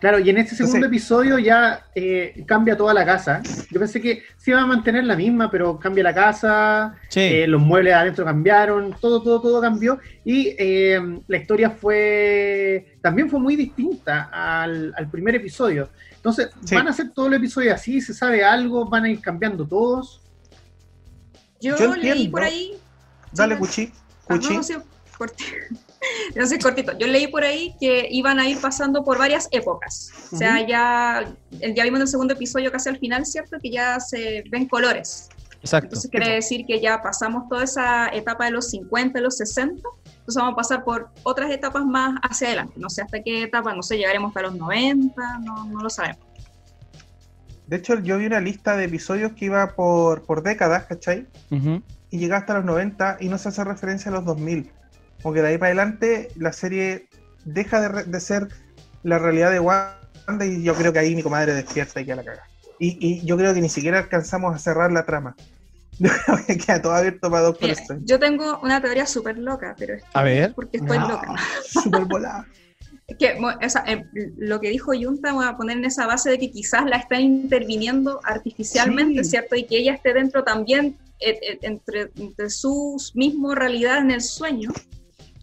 Claro, 0.04 0.18
y 0.18 0.28
en 0.28 0.36
este 0.36 0.54
segundo 0.54 0.76
Entonces- 0.84 1.00
episodio 1.00 1.38
ya 1.38 1.86
eh, 1.94 2.44
cambia 2.46 2.76
toda 2.76 2.92
la 2.92 3.06
casa. 3.06 3.40
Yo 3.70 3.80
pensé 3.80 4.02
que 4.02 4.22
se 4.36 4.50
iba 4.50 4.60
a 4.60 4.66
mantener 4.66 5.02
la 5.04 5.16
misma, 5.16 5.50
pero 5.50 5.78
cambia 5.78 6.04
la 6.04 6.12
casa, 6.14 6.94
Sí. 7.08 7.20
eh, 7.20 7.46
los 7.46 7.62
muebles 7.62 7.94
adentro 7.94 8.22
cambiaron, 8.22 8.94
todo, 9.00 9.22
todo, 9.22 9.40
todo 9.40 9.62
cambió. 9.62 9.98
Y 10.22 10.54
eh, 10.58 11.00
la 11.26 11.36
historia 11.38 11.70
fue 11.70 12.98
también 13.00 13.30
fue 13.30 13.40
muy 13.40 13.56
distinta 13.56 14.28
al, 14.30 14.92
al 14.94 15.08
primer 15.10 15.36
episodio. 15.36 15.88
Entonces, 16.16 16.50
Sí. 16.66 16.74
¿van 16.74 16.86
a 16.86 16.90
hacer 16.90 17.10
todo 17.14 17.28
el 17.28 17.32
episodio 17.34 17.72
así? 17.72 18.02
¿Se 18.02 18.12
sabe 18.12 18.44
algo? 18.44 18.84
¿Van 18.84 19.04
a 19.04 19.08
ir 19.10 19.22
cambiando 19.22 19.66
todos? 19.66 20.20
yo, 21.62 21.78
Yo 21.78 21.94
leí 21.96 22.08
entiendo. 22.10 22.30
por 22.30 22.42
ahí... 22.42 22.72
Dale, 23.32 23.54
Sí, 23.54 23.58
Cuchi. 23.60 23.92
Ah, 24.28 24.34
Cuchi. 24.34 24.54
no, 24.54 24.62
sí, 24.62 24.74
no 26.34 26.46
sé, 26.46 26.58
cortito. 26.58 26.96
Yo 26.98 27.06
leí 27.06 27.26
por 27.28 27.44
ahí 27.44 27.74
que 27.80 28.08
iban 28.10 28.38
a 28.38 28.48
ir 28.48 28.60
pasando 28.60 29.04
por 29.04 29.18
varias 29.18 29.48
épocas. 29.50 30.10
O 30.32 30.36
sea, 30.36 30.66
ya, 30.66 31.32
ya 31.50 31.84
vimos 31.84 31.98
en 31.98 32.02
el 32.02 32.08
segundo 32.08 32.34
episodio 32.34 32.70
casi 32.72 32.88
al 32.88 32.98
final, 32.98 33.24
¿cierto? 33.26 33.58
Que 33.60 33.70
ya 33.70 34.00
se 34.00 34.44
ven 34.50 34.66
colores. 34.66 35.28
Exacto. 35.60 35.86
Entonces 35.86 36.10
quiere 36.10 36.34
decir 36.34 36.66
que 36.66 36.80
ya 36.80 37.00
pasamos 37.00 37.48
toda 37.48 37.64
esa 37.64 38.08
etapa 38.08 38.44
de 38.44 38.50
los 38.50 38.68
50, 38.70 39.18
los 39.20 39.38
60, 39.38 39.72
entonces 39.80 40.34
vamos 40.36 40.52
a 40.52 40.56
pasar 40.56 40.84
por 40.84 41.08
otras 41.22 41.50
etapas 41.50 41.86
más 41.86 42.18
hacia 42.22 42.48
adelante. 42.48 42.74
No 42.76 42.90
sé 42.90 43.02
hasta 43.02 43.22
qué 43.22 43.44
etapa, 43.44 43.74
no 43.74 43.82
sé, 43.82 43.96
llegaremos 43.96 44.28
hasta 44.28 44.42
los 44.42 44.56
90, 44.56 45.38
no, 45.38 45.64
no 45.64 45.80
lo 45.80 45.88
sabemos. 45.88 46.24
De 47.66 47.76
hecho, 47.76 47.98
yo 48.00 48.18
vi 48.18 48.26
una 48.26 48.40
lista 48.40 48.76
de 48.76 48.84
episodios 48.84 49.32
que 49.32 49.46
iba 49.46 49.74
por, 49.74 50.22
por 50.22 50.42
décadas, 50.42 50.84
¿cachai? 50.84 51.26
Y 52.10 52.18
llega 52.18 52.36
hasta 52.36 52.54
los 52.54 52.64
90 52.64 53.18
y 53.20 53.28
no 53.28 53.38
se 53.38 53.48
hace 53.48 53.64
referencia 53.64 54.10
a 54.10 54.14
los 54.14 54.24
2000. 54.26 54.70
Porque 55.24 55.40
de 55.42 55.48
ahí 55.48 55.58
para 55.58 55.68
adelante 55.72 56.28
la 56.36 56.52
serie 56.52 57.08
deja 57.44 57.80
de, 57.80 57.88
re- 57.88 58.04
de 58.04 58.20
ser 58.20 58.46
la 59.02 59.18
realidad 59.18 59.50
de 59.50 59.58
Wanda 59.58 60.44
y 60.46 60.62
yo 60.62 60.74
creo 60.74 60.92
que 60.92 60.98
ahí 61.00 61.16
mi 61.16 61.22
comadre 61.22 61.54
despierta 61.54 62.00
y 62.00 62.04
queda 62.04 62.16
la 62.16 62.24
caga. 62.24 62.42
Y, 62.78 62.98
y 63.00 63.24
yo 63.26 63.36
creo 63.36 63.54
que 63.54 63.60
ni 63.62 63.68
siquiera 63.70 63.98
alcanzamos 63.98 64.54
a 64.54 64.58
cerrar 64.58 64.92
la 64.92 65.04
trama. 65.04 65.34
Yo 65.98 66.10
creo 66.26 66.44
que 66.46 66.58
queda 66.58 66.82
todo 66.82 66.92
abierto 66.92 67.30
para 67.30 67.42
Doctor 67.44 67.68
Mira, 67.70 67.80
Strange. 67.80 68.04
yo 68.04 68.18
tengo 68.18 68.58
una 68.62 68.80
teoría 68.82 69.06
súper 69.06 69.38
loca, 69.38 69.74
pero 69.78 69.94
es 69.94 70.02
que- 70.02 70.08
A 70.12 70.22
ver. 70.22 70.52
porque 70.54 70.76
estoy 70.78 70.98
No, 70.98 71.08
loca. 71.08 71.34
Súper 71.68 72.04
volada. 72.04 72.46
Es 73.06 73.16
que 73.16 73.38
o 73.40 73.68
sea, 73.68 73.84
eh, 73.86 74.04
lo 74.36 74.60
que 74.60 74.70
dijo 74.70 74.92
Junta 74.94 75.32
voy 75.32 75.46
a 75.46 75.56
poner 75.56 75.76
en 75.78 75.84
esa 75.84 76.06
base 76.06 76.30
de 76.30 76.38
que 76.38 76.50
quizás 76.50 76.84
la 76.86 76.96
están 76.96 77.20
interviniendo 77.20 78.20
artificialmente, 78.24 79.22
Sí. 79.24 79.30
¿cierto? 79.30 79.56
Y 79.56 79.64
que 79.66 79.76
ella 79.78 79.94
esté 79.94 80.12
dentro 80.14 80.42
también 80.44 80.98
eh, 81.20 81.38
eh, 81.42 81.58
entre, 81.62 82.10
entre 82.16 82.50
sus 82.50 83.14
mismos 83.14 83.54
realidades 83.54 84.02
en 84.02 84.10
el 84.10 84.20
sueño. 84.20 84.70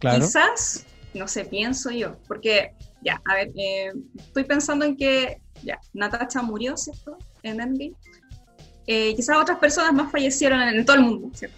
Claro. 0.02 0.26
Quizás, 0.26 0.84
no 1.14 1.28
sé, 1.28 1.44
pienso 1.44 1.88
yo, 1.92 2.16
porque 2.26 2.72
ya, 3.02 3.22
a 3.24 3.34
ver, 3.34 3.52
eh, 3.56 3.92
estoy 4.18 4.42
pensando 4.42 4.84
en 4.84 4.96
que 4.96 5.40
ya, 5.62 5.78
Natasha 5.92 6.42
murió, 6.42 6.76
¿cierto? 6.76 7.16
En 7.44 7.60
Endgame. 7.60 7.92
Eh, 8.88 9.14
quizás 9.14 9.36
otras 9.36 9.58
personas 9.60 9.92
más 9.92 10.10
fallecieron 10.10 10.60
en, 10.60 10.80
en 10.80 10.84
todo 10.84 10.96
el 10.96 11.02
mundo, 11.02 11.30
¿cierto? 11.34 11.56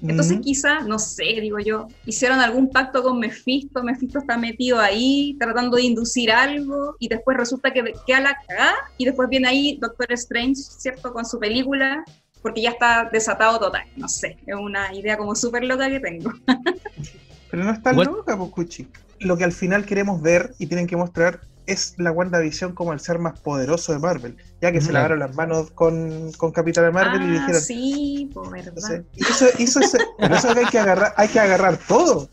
Entonces 0.00 0.34
Ujú. 0.34 0.42
quizás, 0.42 0.86
no 0.86 1.00
sé, 1.00 1.24
digo 1.40 1.58
yo, 1.58 1.88
hicieron 2.06 2.38
algún 2.38 2.70
pacto 2.70 3.02
con 3.02 3.18
Mephisto, 3.18 3.82
Mephisto 3.82 4.20
está 4.20 4.38
metido 4.38 4.78
ahí 4.78 5.36
tratando 5.40 5.76
de 5.76 5.82
inducir 5.82 6.30
algo 6.30 6.94
y 7.00 7.08
después 7.08 7.36
resulta 7.36 7.72
que 7.72 7.82
queda 8.06 8.20
la 8.20 8.36
cagada 8.46 8.76
y 8.96 9.06
después 9.06 9.28
viene 9.28 9.48
ahí 9.48 9.78
Doctor 9.80 10.12
Strange, 10.12 10.54
¿cierto? 10.54 11.12
Con 11.12 11.24
su 11.24 11.40
película, 11.40 12.04
porque 12.42 12.62
ya 12.62 12.70
está 12.70 13.08
desatado 13.12 13.58
total, 13.58 13.88
no 13.96 14.06
sé, 14.06 14.38
es 14.46 14.54
una 14.54 14.94
idea 14.94 15.16
como 15.16 15.34
súper 15.34 15.64
loca 15.64 15.90
que 15.90 15.98
tengo. 15.98 16.32
Pero 17.52 17.64
no 17.64 17.70
está 17.70 17.92
loca, 17.92 18.34
pues, 18.34 18.50
Cuchi. 18.50 18.88
Lo 19.20 19.36
que 19.36 19.44
al 19.44 19.52
final 19.52 19.84
queremos 19.84 20.22
ver 20.22 20.54
y 20.58 20.66
tienen 20.66 20.86
que 20.86 20.96
mostrar 20.96 21.42
es 21.66 21.94
la 21.98 22.10
WandaVision 22.10 22.74
como 22.74 22.94
el 22.94 23.00
ser 23.00 23.18
más 23.18 23.38
poderoso 23.40 23.92
de 23.92 23.98
Marvel. 23.98 24.38
Ya 24.62 24.72
que 24.72 24.80
se 24.80 24.90
lavaron 24.90 25.18
las 25.18 25.36
manos 25.36 25.70
con, 25.72 26.32
con 26.38 26.50
Capitana 26.50 26.90
Marvel 26.90 27.20
y 27.22 27.36
ah, 27.36 27.40
dijeron. 27.40 27.60
sí, 27.60 28.30
pues 28.32 28.50
verdad. 28.50 28.68
Entonces, 28.68 29.04
eso, 29.16 29.46
eso 29.58 29.80
es, 29.80 29.96
por 30.18 30.32
eso 30.32 30.54
que 30.54 30.60
hay 30.60 30.66
que 30.66 30.78
agarrar, 30.78 31.12
hay 31.18 31.28
que 31.28 31.40
agarrar 31.40 31.76
todo. 31.76 32.30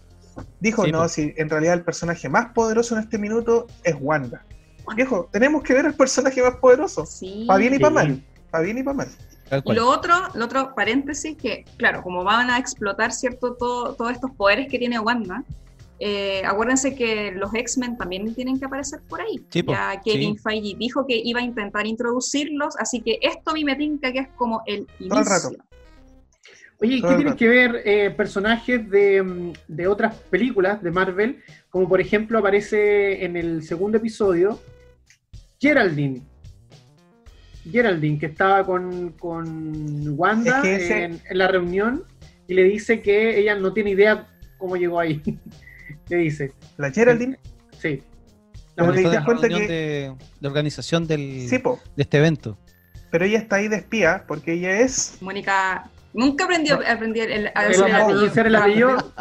Dijo, 0.61 0.85
Sí, 0.85 0.91
no, 0.93 0.99
pues. 0.99 1.11
si 1.11 1.33
en 1.35 1.49
realidad 1.49 1.73
el 1.73 1.83
personaje 1.83 2.29
más 2.29 2.53
poderoso 2.53 2.95
en 2.95 3.03
este 3.03 3.17
minuto 3.17 3.67
es 3.83 3.97
Wanda. 3.99 4.45
Viejo, 4.95 5.27
tenemos 5.33 5.63
que 5.63 5.73
ver 5.73 5.85
el 5.85 5.95
personaje 5.95 6.41
más 6.41 6.55
poderoso. 6.55 7.05
Sí. 7.05 7.43
Para 7.45 7.59
bien 7.59 7.73
y 7.73 7.79
para 7.79 7.93
mal. 7.93 8.23
Para 8.49 8.63
bien 8.63 8.77
y 8.77 8.83
para 8.83 8.95
mal. 8.95 9.09
Y 9.65 9.73
lo 9.73 9.89
otro, 9.89 10.13
lo 10.35 10.45
otro 10.45 10.73
paréntesis, 10.75 11.35
que 11.37 11.65
claro, 11.77 12.01
como 12.03 12.23
van 12.23 12.49
a 12.49 12.57
explotar 12.57 13.11
cierto 13.11 13.55
todo, 13.55 13.95
todos 13.95 14.11
estos 14.11 14.31
poderes 14.31 14.67
que 14.67 14.77
tiene 14.77 14.99
Wanda, 14.99 15.43
eh, 15.99 16.41
acuérdense 16.45 16.95
que 16.95 17.31
los 17.31 17.53
X-Men 17.53 17.97
también 17.97 18.33
tienen 18.33 18.57
que 18.57 18.65
aparecer 18.65 19.01
por 19.09 19.21
ahí. 19.21 19.41
Sí, 19.49 19.63
ya 19.67 19.99
Kevin 20.03 20.35
sí. 20.35 20.41
Feige 20.41 20.77
dijo 20.77 21.05
que 21.05 21.19
iba 21.23 21.41
a 21.41 21.43
intentar 21.43 21.85
introducirlos, 21.85 22.75
así 22.77 23.01
que 23.01 23.19
esto 23.21 23.51
a 23.51 23.53
mí 23.53 23.65
me 23.65 23.75
tinca 23.75 24.11
que 24.11 24.19
es 24.19 24.27
como 24.37 24.61
el 24.65 24.87
inicio. 24.99 25.09
Todo 25.09 25.19
el 25.19 25.25
rato. 25.25 25.49
Oye, 26.81 26.95
¿y 26.95 27.01
Todo 27.01 27.11
qué 27.11 27.15
tienen 27.17 27.35
que 27.35 27.47
ver 27.49 27.81
eh, 27.83 28.09
personajes 28.11 28.89
de, 28.89 29.21
mm, 29.21 29.53
de 29.67 29.87
otras 29.87 30.15
películas 30.29 30.81
de 30.81 30.91
Marvel? 30.91 31.43
Como 31.69 31.89
por 31.89 31.99
ejemplo 31.99 32.39
aparece 32.39 33.25
en 33.25 33.35
el 33.35 33.63
segundo 33.63 33.97
episodio 33.97 34.57
Geraldine. 35.59 36.21
Geraldine, 37.69 38.17
que 38.19 38.25
estaba 38.27 38.65
con, 38.65 39.11
con 39.13 40.03
Wanda 40.17 40.57
Es 40.57 40.61
que 40.63 40.75
ese- 40.75 41.03
en, 41.05 41.21
en 41.29 41.37
la 41.37 41.47
reunión 41.47 42.03
y 42.47 42.53
le 42.53 42.63
dice 42.63 43.01
que 43.01 43.39
ella 43.39 43.55
no 43.55 43.73
tiene 43.73 43.91
idea 43.91 44.27
cómo 44.57 44.75
llegó 44.75 44.99
ahí. 44.99 45.21
le 46.09 46.17
dice, 46.17 46.53
La 46.77 46.91
Geraldine, 46.91 47.39
sí. 47.79 48.01
La 48.75 48.91
te 48.93 48.97
está 48.99 49.09
das 49.11 49.25
cuenta 49.25 49.47
que- 49.49 49.67
de, 49.67 50.15
de 50.39 50.47
organización 50.47 51.05
del, 51.05 51.47
sí, 51.49 51.57
de 51.57 52.01
este 52.03 52.17
evento. 52.17 52.57
pero 53.11 53.25
ella 53.25 53.37
está 53.37 53.57
ahí 53.57 53.67
de 53.67 53.75
espía 53.75 54.23
porque 54.27 54.53
ella 54.53 54.79
es 54.79 55.17
Mónica 55.21 55.89
nunca 56.13 56.45
aprendió, 56.45 56.79
aprendí 56.87 57.19
el, 57.19 57.31
el- 57.31 57.51
a 57.55 57.65
decir 57.65 57.83
el 57.85 57.91
Rambo, 57.91 57.95
apellido. 58.05 58.17
pronunciar 58.19 58.47
el 58.47 58.55
apellido 58.55 59.13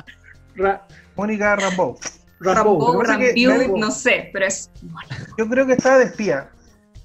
Ra- 0.55 0.87
Mónica. 1.17 1.57
Rambo. 1.57 1.99
Rambo, 2.41 3.01
que 3.03 3.09
Rambeau, 3.09 3.59
Rambo. 3.59 3.79
no 3.79 3.91
sé, 3.91 4.31
pero 4.33 4.47
es 4.47 4.71
Yo 5.37 5.49
creo 5.49 5.67
que 5.67 5.73
estaba 5.73 5.99
de 5.99 6.05
espía. 6.05 6.49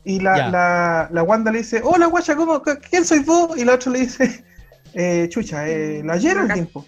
Y 0.05 0.19
la, 0.19 0.49
la, 0.49 1.09
la 1.11 1.23
Wanda 1.23 1.51
le 1.51 1.59
dice, 1.59 1.81
hola 1.83 2.07
guacha, 2.07 2.35
¿cómo, 2.35 2.61
¿quién 2.89 3.05
sois 3.05 3.25
vos? 3.25 3.57
Y 3.57 3.63
la 3.63 3.75
otra 3.75 3.91
le 3.91 3.99
dice, 4.01 4.43
eh, 4.93 5.27
chucha, 5.29 5.67
eh, 5.69 6.01
la 6.03 6.19
Geraldine. 6.19 6.67
po". 6.67 6.85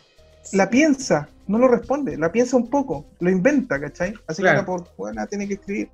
La 0.52 0.70
piensa, 0.70 1.28
no 1.48 1.58
lo 1.58 1.68
responde, 1.68 2.18
la 2.18 2.32
piensa 2.32 2.58
un 2.58 2.70
poco, 2.70 3.06
lo 3.20 3.30
inventa, 3.30 3.80
¿cachai? 3.80 4.14
Así 4.28 4.42
Claro. 4.42 4.64
que 4.66 4.72
ahora 4.72 4.84
por 4.84 4.96
buena 4.98 5.26
tiene 5.28 5.48
que 5.48 5.56
escribir 5.56 5.90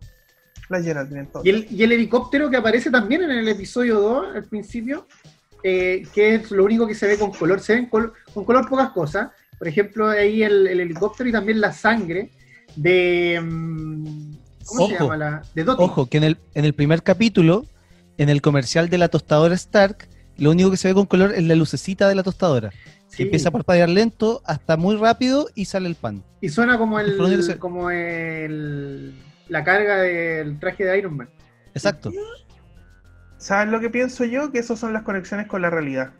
la 0.69 0.81
Geraldine 0.81 1.21
entonces. 1.21 1.45
Y 1.45 1.55
el, 1.55 1.67
y 1.71 1.83
el 1.83 1.91
helicóptero 1.93 2.49
que 2.49 2.57
aparece 2.57 2.89
también 2.89 3.21
en 3.23 3.31
el 3.31 3.47
episodio 3.47 3.99
2, 3.99 4.35
al 4.35 4.43
principio, 4.45 5.07
eh, 5.63 6.03
que 6.13 6.35
es 6.35 6.49
lo 6.51 6.65
único 6.65 6.87
que 6.87 6.95
se 6.95 7.05
ve 7.07 7.17
con 7.17 7.31
color. 7.31 7.59
Se 7.61 7.75
ven 7.75 7.85
col- 7.87 8.13
con 8.33 8.43
color 8.45 8.67
pocas 8.67 8.89
cosas. 8.89 9.29
Por 9.59 9.67
ejemplo, 9.67 10.09
ahí 10.09 10.41
el, 10.43 10.65
el 10.67 10.79
helicóptero 10.79 11.29
y 11.29 11.31
también 11.31 11.61
la 11.61 11.71
sangre 11.71 12.31
de. 12.75 13.39
mm, 13.41 14.30
¿Cómo 14.65 14.87
se 14.87 14.95
Ojo. 14.95 15.03
llama? 15.03 15.17
La, 15.17 15.41
de 15.55 15.63
Dottie. 15.63 15.85
Ojo, 15.85 16.05
que 16.07 16.17
en 16.17 16.23
el, 16.23 16.37
en 16.53 16.65
el 16.65 16.73
primer 16.73 17.03
capítulo, 17.03 17.65
en 18.17 18.29
el 18.29 18.41
comercial 18.41 18.89
de 18.89 18.97
la 18.97 19.07
tostadora 19.09 19.55
Stark, 19.55 20.07
lo 20.37 20.51
único 20.51 20.71
que 20.71 20.77
se 20.77 20.87
ve 20.87 20.93
con 20.93 21.05
color 21.05 21.33
es 21.33 21.43
la 21.43 21.55
lucecita 21.55 22.07
de 22.07 22.15
la 22.15 22.23
tostadora. 22.23 22.71
Sí. 23.07 23.17
Que 23.17 23.23
empieza 23.23 23.49
a 23.49 23.51
parpadear 23.51 23.89
lento 23.89 24.41
hasta 24.45 24.77
muy 24.77 24.95
rápido 24.95 25.47
y 25.55 25.65
sale 25.65 25.87
el 25.89 25.95
pan. 25.95 26.23
Y 26.39 26.49
suena 26.49 26.77
como 26.77 26.99
el, 26.99 27.43
se- 27.43 27.57
como 27.59 27.91
el, 27.91 29.13
la 29.49 29.63
carga 29.63 29.97
del 29.97 30.59
traje 30.59 30.85
de 30.85 30.97
Iron 30.97 31.17
Man. 31.17 31.29
Exacto. 31.73 32.11
¿Sabes 33.37 33.69
lo 33.71 33.79
que 33.79 33.89
pienso 33.89 34.23
yo? 34.23 34.51
Que 34.51 34.59
esas 34.59 34.79
son 34.79 34.93
las 34.93 35.03
conexiones 35.03 35.47
con 35.47 35.61
la 35.61 35.69
realidad. 35.69 36.11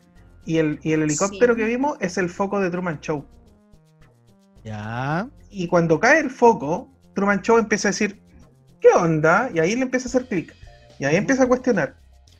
Y 0.44 0.58
el, 0.58 0.80
y 0.82 0.92
el 0.92 1.02
helicóptero 1.02 1.54
Sí. 1.54 1.60
que 1.60 1.66
vimos 1.66 1.96
es 2.00 2.18
el 2.18 2.28
foco 2.28 2.60
de 2.60 2.68
Truman 2.70 3.00
Show. 3.00 3.24
Ya. 4.64 5.28
Y 5.50 5.66
cuando 5.68 5.98
cae 6.00 6.20
el 6.20 6.30
foco, 6.30 6.88
Truman 7.14 7.42
Show 7.42 7.58
empieza 7.58 7.88
a 7.88 7.90
decir, 7.90 8.21
¿qué 8.82 8.88
onda? 8.94 9.48
Y 9.54 9.60
ahí 9.60 9.74
le 9.76 9.82
empieza 9.82 10.06
a 10.06 10.10
hacer 10.10 10.26
clic. 10.26 10.54
Y 10.98 11.04
ahí 11.06 11.16
empieza 11.16 11.44
a 11.44 11.46
cuestionar. 11.48 11.94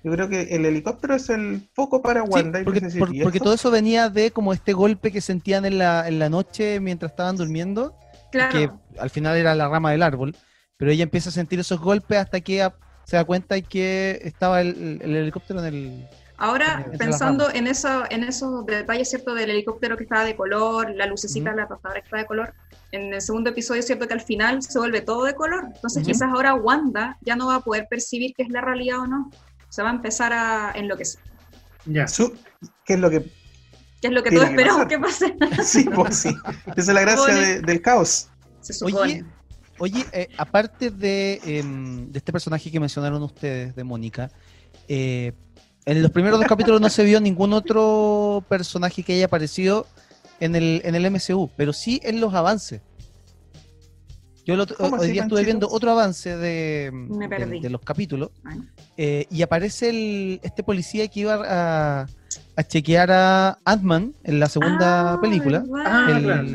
Yo 0.05 0.11
creo 0.12 0.28
que 0.28 0.42
el 0.55 0.66
helicóptero 0.66 1.14
es 1.14 1.31
el 1.31 1.68
foco 1.74 2.02
para 2.02 2.22
Sí, 2.24 2.28
Wanda. 2.31 2.61
y 2.61 2.64
porque, 2.64 2.81
a 2.81 2.83
decir, 2.83 2.98
por- 2.98 3.14
"¿Y 3.14 3.22
porque 3.22 3.38
esto?". 3.38 3.44
todo 3.44 3.55
eso 3.55 3.70
venía 3.70 4.11
de 4.11 4.33
como 4.33 4.52
este 4.52 4.72
golpe 4.72 5.12
que 5.12 5.20
sentían 5.20 5.64
en 5.64 5.78
la, 5.78 6.09
en 6.09 6.18
la 6.18 6.28
noche 6.28 6.81
mientras 6.81 7.12
estaban 7.12 7.37
durmiendo, 7.37 7.94
claro. 8.33 8.52
que 8.52 8.70
al 8.98 9.11
final 9.11 9.37
era 9.37 9.55
la 9.55 9.68
rama 9.68 9.92
del 9.92 10.02
árbol, 10.02 10.35
pero 10.76 10.90
ella 10.90 11.05
empieza 11.05 11.28
a 11.28 11.33
sentir 11.33 11.61
esos 11.61 11.81
golpes 11.81 12.18
hasta 12.18 12.40
que 12.40 12.62
a- 12.62 12.74
se 13.05 13.16
da 13.16 13.24
cuenta 13.24 13.55
de 13.55 13.62
que 13.62 14.20
estaba 14.24 14.61
el, 14.61 14.98
el 15.02 15.16
helicóptero 15.16 15.61
en 15.61 15.66
el... 15.66 16.09
Ahora, 16.37 16.85
las 16.88 16.98
pensando 16.98 17.48
en, 17.52 17.68
eso, 17.68 18.02
en 18.11 18.24
esos 18.24 18.66
detalles, 18.66 19.09
¿cierto? 19.09 19.35
Del 19.35 19.50
helicóptero 19.50 19.96
que 19.96 20.02
estaba 20.02 20.24
de 20.24 20.35
color, 20.35 20.90
la 20.90 21.07
lucecita 21.07 21.50
Ujú. 21.50 21.57
de 21.57 21.62
la 21.62 21.68
tostadora 21.68 22.00
que 22.00 22.07
está 22.07 22.16
de 22.16 22.26
color, 22.26 22.55
en 22.92 23.12
el 23.12 23.20
segundo 23.22 23.50
episodio 23.50 23.81
es 23.81 23.87
cierto 23.87 24.07
que 24.07 24.14
al 24.14 24.20
final 24.20 24.62
se 24.62 24.78
vuelve 24.78 25.00
todo 25.00 25.24
de 25.24 25.35
color. 25.35 25.64
Entonces, 25.74 26.05
quizás 26.05 26.28
ahora 26.31 26.55
Wanda 26.55 27.18
ya 27.22 27.37
no 27.37 27.46
va 27.48 27.57
a 27.57 27.61
poder 27.61 27.87
percibir 27.88 28.35
qué 28.37 28.42
es 28.42 28.50
la 28.50 28.61
realidad 28.61 29.00
o 29.00 29.07
no. 29.07 29.31
Se 29.70 29.83
va 29.83 29.90
a 29.90 29.94
empezar 29.94 30.33
a 30.33 30.72
enloquecer. 30.74 31.20
Ya. 31.87 32.07
¿Qué 32.85 32.94
es 32.94 33.00
lo 33.00 33.11
que 33.11 33.22
¿Qué 34.02 34.09
es 34.09 34.12
lo 34.12 34.22
que 34.22 34.31
todos 34.31 34.48
esperamos 34.48 34.87
que 34.87 34.98
pase? 34.98 35.37
Sí, 35.64 35.85
pues 35.85 36.16
sí. 36.16 36.37
Esa 36.76 36.90
es 36.90 36.94
la 36.94 37.00
gracia 37.00 37.35
de- 37.35 37.61
del 37.61 37.81
caos. 37.81 38.28
Se 38.61 38.72
supone. 38.72 38.98
Oye, 38.98 39.24
oye 39.78 40.07
eh, 40.12 40.28
aparte 40.37 40.90
de, 40.90 41.40
em, 41.44 42.11
de 42.11 42.18
este 42.18 42.33
personaje 42.33 42.70
que 42.70 42.78
mencionaron 42.78 43.22
ustedes, 43.22 43.74
de 43.74 43.85
Mónica, 43.85 44.31
eh, 44.88 45.33
en 45.85 46.02
los 46.02 46.11
primeros 46.11 46.38
dos 46.38 46.48
capítulos 46.48 46.81
no 46.81 46.88
se 46.90 47.05
vio 47.05 47.20
ningún 47.20 47.52
otro 47.52 48.44
personaje 48.48 49.02
que 49.02 49.14
haya 49.14 49.26
aparecido 49.26 49.87
en 50.44 50.57
el, 50.57 50.83
en 50.85 50.94
el 50.96 51.09
MCU, 51.11 51.50
pero 51.57 51.72
sí 51.72 52.00
en 52.02 52.20
los 52.20 52.35
avances. 52.35 52.81
Yo 54.44 54.55
el 54.55 54.61
otro- 54.61 54.76
¿Cómo 54.76 54.96
hoy 54.96 55.02
así, 55.05 55.12
día 55.12 55.22
estuve 55.22 55.44
viendo 55.44 55.68
otro 55.70 55.92
avance 55.92 56.37
de, 56.37 56.90
de- 57.62 57.70
los 57.70 57.81
capítulos 57.81 58.31
Bueno. 58.42 58.66
eh, 58.96 59.26
y 59.31 59.42
aparece 59.42 59.90
el, 59.90 60.40
este 60.42 60.64
policía 60.64 61.07
que 61.07 61.20
iba 61.20 61.35
a, 61.46 62.07
a 62.57 62.62
chequear 62.64 63.12
a 63.12 63.59
Ant-Man 63.64 64.14
en 64.24 64.40
la 64.40 64.48
segunda 64.48 65.12
Ah, 65.12 65.20
película. 65.20 65.64
Ah, 65.87 66.09
El- 66.11 66.22
claro. 66.24 66.48
Sí, 66.48 66.55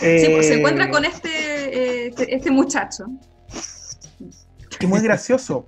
pues 0.00 0.46
se 0.46 0.54
Eh, 0.54 0.58
encuentra 0.58 0.90
con 0.90 1.04
este, 1.04 1.28
eh, 1.28 2.06
este, 2.08 2.34
este 2.34 2.50
muchacho. 2.50 3.04
que 4.78 4.86
muy 4.88 5.00
gracioso. 5.00 5.66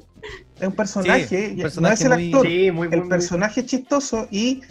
Es 0.60 0.66
un 0.66 0.74
personaje, 0.74 1.26
Sí, 1.28 1.50
un 1.52 1.56
no 1.58 1.62
personaje 1.62 1.94
es 1.94 2.00
el 2.02 2.08
muy- 2.10 2.26
actor. 2.26 2.46
Sí, 2.46 2.70
muy 2.72 2.88
el 2.90 3.00
muy- 3.00 3.08
personaje 3.08 3.60
es 3.60 3.66
chistoso 3.66 4.26
y 4.32 4.62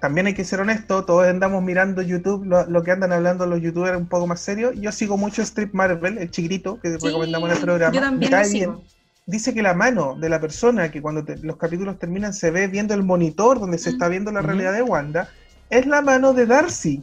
también 0.00 0.26
hay 0.26 0.34
que 0.34 0.44
ser 0.44 0.60
honesto, 0.60 1.04
todos 1.04 1.26
andamos 1.26 1.62
mirando 1.62 2.02
YouTube, 2.02 2.44
lo, 2.44 2.66
lo 2.66 2.82
que 2.82 2.90
andan 2.92 3.12
hablando 3.12 3.46
los 3.46 3.60
youtubers 3.60 3.96
un 3.96 4.06
poco 4.08 4.26
más 4.26 4.40
serios. 4.40 4.74
Yo 4.76 4.92
sigo 4.92 5.16
mucho 5.16 5.42
Strip 5.42 5.72
Marvel, 5.74 6.18
el 6.18 6.30
chiquitito 6.30 6.78
que 6.80 6.90
Sí, 6.98 7.06
recomendamos 7.06 7.50
en 7.50 7.56
el 7.56 7.62
programa. 7.62 7.94
yo 7.94 8.00
Me 8.00 8.06
también 8.06 8.30
lo 8.30 8.36
cae 8.36 8.44
sigo. 8.46 8.72
bien. 8.74 8.86
Dice 9.28 9.52
que 9.54 9.62
la 9.62 9.74
mano 9.74 10.14
de 10.14 10.28
la 10.28 10.40
persona 10.40 10.90
que 10.90 11.02
cuando 11.02 11.24
te- 11.24 11.38
los 11.38 11.56
capítulos 11.56 11.98
terminan 11.98 12.32
se 12.32 12.50
ve 12.52 12.68
viendo 12.68 12.94
el 12.94 13.02
monitor 13.02 13.58
donde 13.58 13.78
se 13.78 13.90
Mm. 13.90 13.92
está 13.94 14.08
viendo 14.08 14.30
la 14.30 14.40
realidad 14.42 14.72
de 14.72 14.82
Wanda, 14.82 15.28
es 15.70 15.84
la 15.86 16.00
mano 16.02 16.32
de 16.32 16.46
Darcy. 16.46 17.02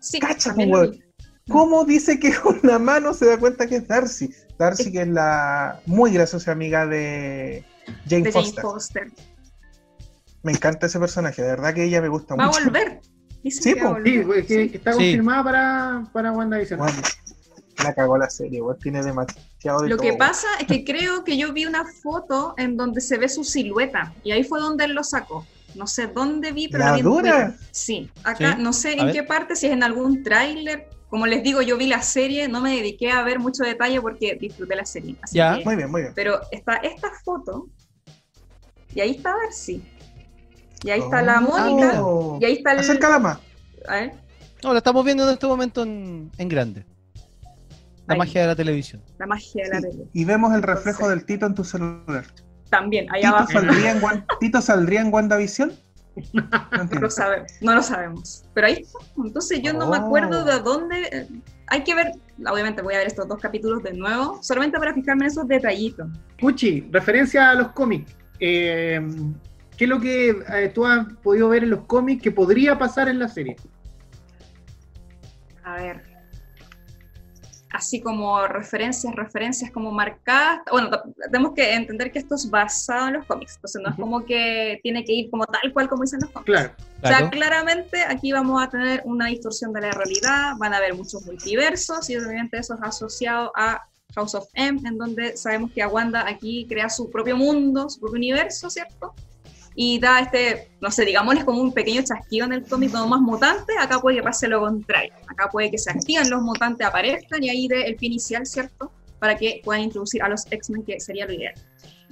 Sí, 0.00 0.18
Cacha, 0.18 0.54
pues. 0.54 0.90
¿Cómo 1.48 1.84
dice 1.84 2.18
que 2.18 2.32
con 2.42 2.58
la 2.62 2.78
mano 2.78 3.14
se 3.14 3.26
da 3.26 3.38
cuenta 3.38 3.66
que 3.66 3.76
es 3.76 3.86
Darcy? 3.88 4.30
Darcy, 4.58 4.90
que 4.92 5.02
es 5.02 5.08
la 5.08 5.80
muy 5.86 6.12
graciosa 6.12 6.50
amiga 6.52 6.84
de 6.86 7.64
Jane 8.08 8.22
de 8.24 8.32
Jane 8.32 8.52
Foster. 8.60 9.06
Me 10.42 10.52
encanta 10.52 10.86
ese 10.86 10.98
personaje, 10.98 11.42
de 11.42 11.48
verdad 11.48 11.74
que 11.74 11.84
ella 11.84 12.00
me 12.00 12.08
gusta 12.08 12.34
Va 12.36 12.44
a 12.44 12.46
mucho. 12.48 12.64
volver. 12.64 13.00
Dicen 13.42 13.62
Sí, 13.62 13.74
que 13.74 13.82
va 13.82 13.90
a 13.90 13.94
po. 13.94 14.00
Sí, 14.04 14.10
volver. 14.18 14.26
pues, 14.26 14.46
que 14.46 14.54
Sí. 14.68 14.70
está 14.74 14.92
Sí. 14.92 14.98
confirmada 14.98 15.44
para, 15.44 16.02
para 16.12 16.32
WandaVision. 16.32 16.78
Bueno, 16.78 16.98
la 17.84 17.94
cagó 17.94 18.18
la 18.18 18.28
serie, 18.30 18.60
weón, 18.62 18.78
tiene 18.78 19.02
demasiado 19.02 19.80
de 19.82 19.88
Lo 19.88 19.96
que 19.96 20.12
pasa 20.14 20.46
es 20.60 20.66
que 20.66 20.84
creo 20.84 21.22
que 21.24 21.36
yo 21.36 21.52
vi 21.52 21.64
una 21.66 21.84
foto 22.02 22.54
en 22.56 22.76
donde 22.76 23.00
se 23.00 23.18
ve 23.18 23.28
su 23.28 23.44
silueta 23.44 24.12
y 24.24 24.32
ahí 24.32 24.42
fue 24.44 24.60
donde 24.60 24.84
él 24.84 24.92
lo 24.92 25.04
sacó. 25.04 25.46
No 25.74 25.86
sé 25.86 26.06
dónde 26.08 26.50
vi, 26.52 26.68
pero 26.68 26.84
¿La 26.86 26.92
vi 26.94 27.02
dura? 27.02 27.46
Twitter. 27.48 27.66
Sí, 27.70 28.10
acá 28.24 28.56
Sí, 28.56 28.62
no 28.62 28.72
sé 28.72 28.88
a 28.90 28.92
en 28.94 29.04
ver. 29.06 29.14
qué 29.14 29.22
parte, 29.22 29.54
si 29.54 29.66
es 29.66 29.72
en 29.72 29.82
algún 29.82 30.22
tráiler. 30.22 30.88
Como 31.08 31.26
les 31.26 31.42
digo, 31.42 31.62
yo 31.62 31.76
vi 31.78 31.86
la 31.86 32.02
serie, 32.02 32.48
no 32.48 32.60
me 32.60 32.74
dediqué 32.76 33.10
a 33.10 33.22
ver 33.22 33.38
mucho 33.38 33.62
detalle 33.64 34.00
porque 34.00 34.36
disfruté 34.40 34.74
la 34.76 34.84
serie. 34.84 35.16
así 35.22 35.36
Ya. 35.36 35.58
que- 35.58 35.64
Muy 35.64 35.76
bien, 35.76 35.90
muy 35.90 36.02
bien. 36.02 36.12
pero 36.14 36.40
está 36.50 36.74
esta 36.76 37.10
foto 37.24 37.68
y 38.94 39.00
ahí 39.00 39.12
está 39.12 39.34
Darcy. 39.44 39.82
Y 40.84 40.90
ahí 40.90 41.00
está 41.00 41.22
la 41.22 41.38
Oh. 41.40 42.36
Mónica 42.38 42.40
y 42.40 42.44
ahí 42.44 42.52
está 42.58 42.72
el... 42.72 42.78
Acércala 42.80 43.18
más. 43.18 43.38
No, 44.62 44.72
lo 44.72 44.78
estamos 44.78 45.04
viendo 45.04 45.24
en 45.24 45.30
este 45.34 45.46
momento 45.46 45.82
en, 45.82 46.30
en 46.38 46.48
grande. 46.48 46.84
La 48.06 48.14
Ahí. 48.14 48.18
magia 48.18 48.40
de 48.42 48.46
la 48.46 48.56
televisión. 48.56 49.02
la 49.18 49.26
magia 49.26 49.64
de 49.64 49.70
la 49.70 49.80
Sí, 49.80 49.88
tele. 49.90 50.04
Y 50.12 50.24
vemos 50.24 50.54
el 50.54 50.62
reflejo 50.62 51.00
Entonces- 51.02 51.16
del 51.18 51.26
Tito 51.26 51.46
en 51.46 51.54
tu 51.54 51.64
celular. 51.64 52.24
También, 52.70 53.06
ahí 53.12 53.22
¿Tito 53.22 53.34
abajo. 53.34 53.52
saldría, 53.52 53.92
en 53.92 54.24
¿Tito 54.40 54.60
saldría 54.62 55.00
en 55.02 55.12
WandaVision? 55.12 55.72
No 56.32 57.00
lo 57.00 57.10
sabemos, 57.10 57.52
no 57.60 57.74
lo 57.74 57.82
sabemos. 57.82 58.44
Pero 58.52 58.66
ahí 58.66 58.72
está. 58.82 58.98
Entonces 59.24 59.60
yo 59.62 59.72
no 59.72 59.88
me 59.88 59.98
Oh. 59.98 60.00
acuerdo 60.06 60.44
de 60.44 60.58
dónde. 60.60 61.02
eh, 61.12 61.28
Hay 61.68 61.84
que 61.84 61.94
ver, 61.94 62.12
obviamente 62.50 62.82
voy 62.82 62.94
a 62.94 62.98
ver 62.98 63.06
estos 63.06 63.28
dos 63.28 63.38
capítulos 63.40 63.82
de 63.82 63.92
nuevo, 63.92 64.38
solamente 64.42 64.78
para 64.78 64.92
fijarme 64.94 65.26
en 65.26 65.30
esos 65.30 65.46
detallitos. 65.46 66.08
Puchi, 66.40 66.88
referencia 66.90 67.50
a 67.50 67.54
los 67.54 67.68
cómics. 67.72 68.16
Eh, 68.40 69.00
¿Qué 69.78 69.84
es 69.84 69.88
lo 69.88 70.00
que 70.00 70.30
eh, 70.30 70.72
tú 70.74 70.84
has 70.84 71.06
podido 71.22 71.48
ver 71.50 71.62
en 71.62 71.70
los 71.70 71.84
cómics 71.86 72.20
que 72.20 72.32
podría 72.32 72.76
pasar 72.76 73.08
en 73.08 73.20
la 73.20 73.28
serie? 73.28 73.54
A 75.62 75.76
ver. 75.76 76.02
Así 77.70 78.00
como 78.00 78.44
referencias, 78.48 79.14
referencias 79.14 79.70
como 79.70 79.92
marcadas. 79.92 80.62
Bueno, 80.72 80.90
tenemos 81.30 81.52
que 81.54 81.74
entender 81.74 82.10
que 82.10 82.18
esto 82.18 82.34
es 82.34 82.50
basado 82.50 83.06
en 83.06 83.14
los 83.14 83.26
cómics. 83.26 83.54
Entonces 83.54 83.80
no 83.80 83.90
es 83.90 83.94
como 83.94 84.24
que 84.24 84.80
tiene 84.82 85.04
que 85.04 85.12
ir 85.12 85.30
como 85.30 85.46
tal 85.46 85.72
cual 85.72 85.88
como 85.88 86.02
dicen 86.02 86.18
los 86.22 86.30
cómics. 86.30 86.46
Claro. 86.46 86.72
O 87.00 87.06
sea, 87.06 87.30
claramente 87.30 88.02
aquí 88.02 88.32
vamos 88.32 88.60
a 88.60 88.68
tener 88.68 89.02
una 89.04 89.26
distorsión 89.26 89.72
de 89.72 89.82
la 89.82 89.92
realidad, 89.92 90.54
van 90.58 90.74
a 90.74 90.78
haber 90.78 90.94
muchos 90.94 91.24
multiversos 91.24 92.10
y 92.10 92.16
obviamente 92.16 92.58
eso 92.58 92.74
es 92.74 92.82
asociado 92.82 93.52
a 93.54 93.86
House 94.16 94.34
of 94.34 94.48
M, 94.54 94.80
en 94.84 94.98
donde 94.98 95.36
sabemos 95.36 95.70
que 95.70 95.86
Wanda 95.86 96.26
aquí 96.26 96.66
crea 96.68 96.90
su 96.90 97.08
propio 97.08 97.36
mundo, 97.36 97.88
su 97.88 98.00
propio 98.00 98.16
universo, 98.16 98.68
¿cierto? 98.70 99.14
Y 99.80 100.00
da 100.00 100.18
este, 100.18 100.72
no 100.80 100.90
sé, 100.90 101.04
digámosles 101.04 101.44
como 101.44 101.60
un 101.60 101.72
pequeño 101.72 102.02
chasquido 102.02 102.46
en 102.46 102.52
el 102.52 102.64
cómic 102.64 102.90
donde 102.90 103.10
más 103.10 103.20
mutantes, 103.20 103.76
acá 103.78 104.00
puede 104.00 104.16
que 104.16 104.24
pase 104.24 104.48
lo 104.48 104.58
contrario. 104.58 105.12
Acá 105.28 105.48
puede 105.52 105.70
que 105.70 105.78
se 105.78 105.92
activen 105.92 106.28
los 106.28 106.42
mutantes, 106.42 106.84
aparezcan 106.84 107.44
y 107.44 107.48
ahí 107.48 107.68
dé 107.68 107.86
el 107.86 107.94
pie 107.94 108.08
inicial, 108.08 108.44
¿cierto? 108.44 108.90
Para 109.20 109.36
que 109.36 109.60
puedan 109.62 109.82
introducir 109.84 110.20
a 110.24 110.28
los 110.28 110.50
X-Men, 110.50 110.82
que 110.82 110.98
sería 110.98 111.26
lo 111.26 111.32
ideal. 111.32 111.54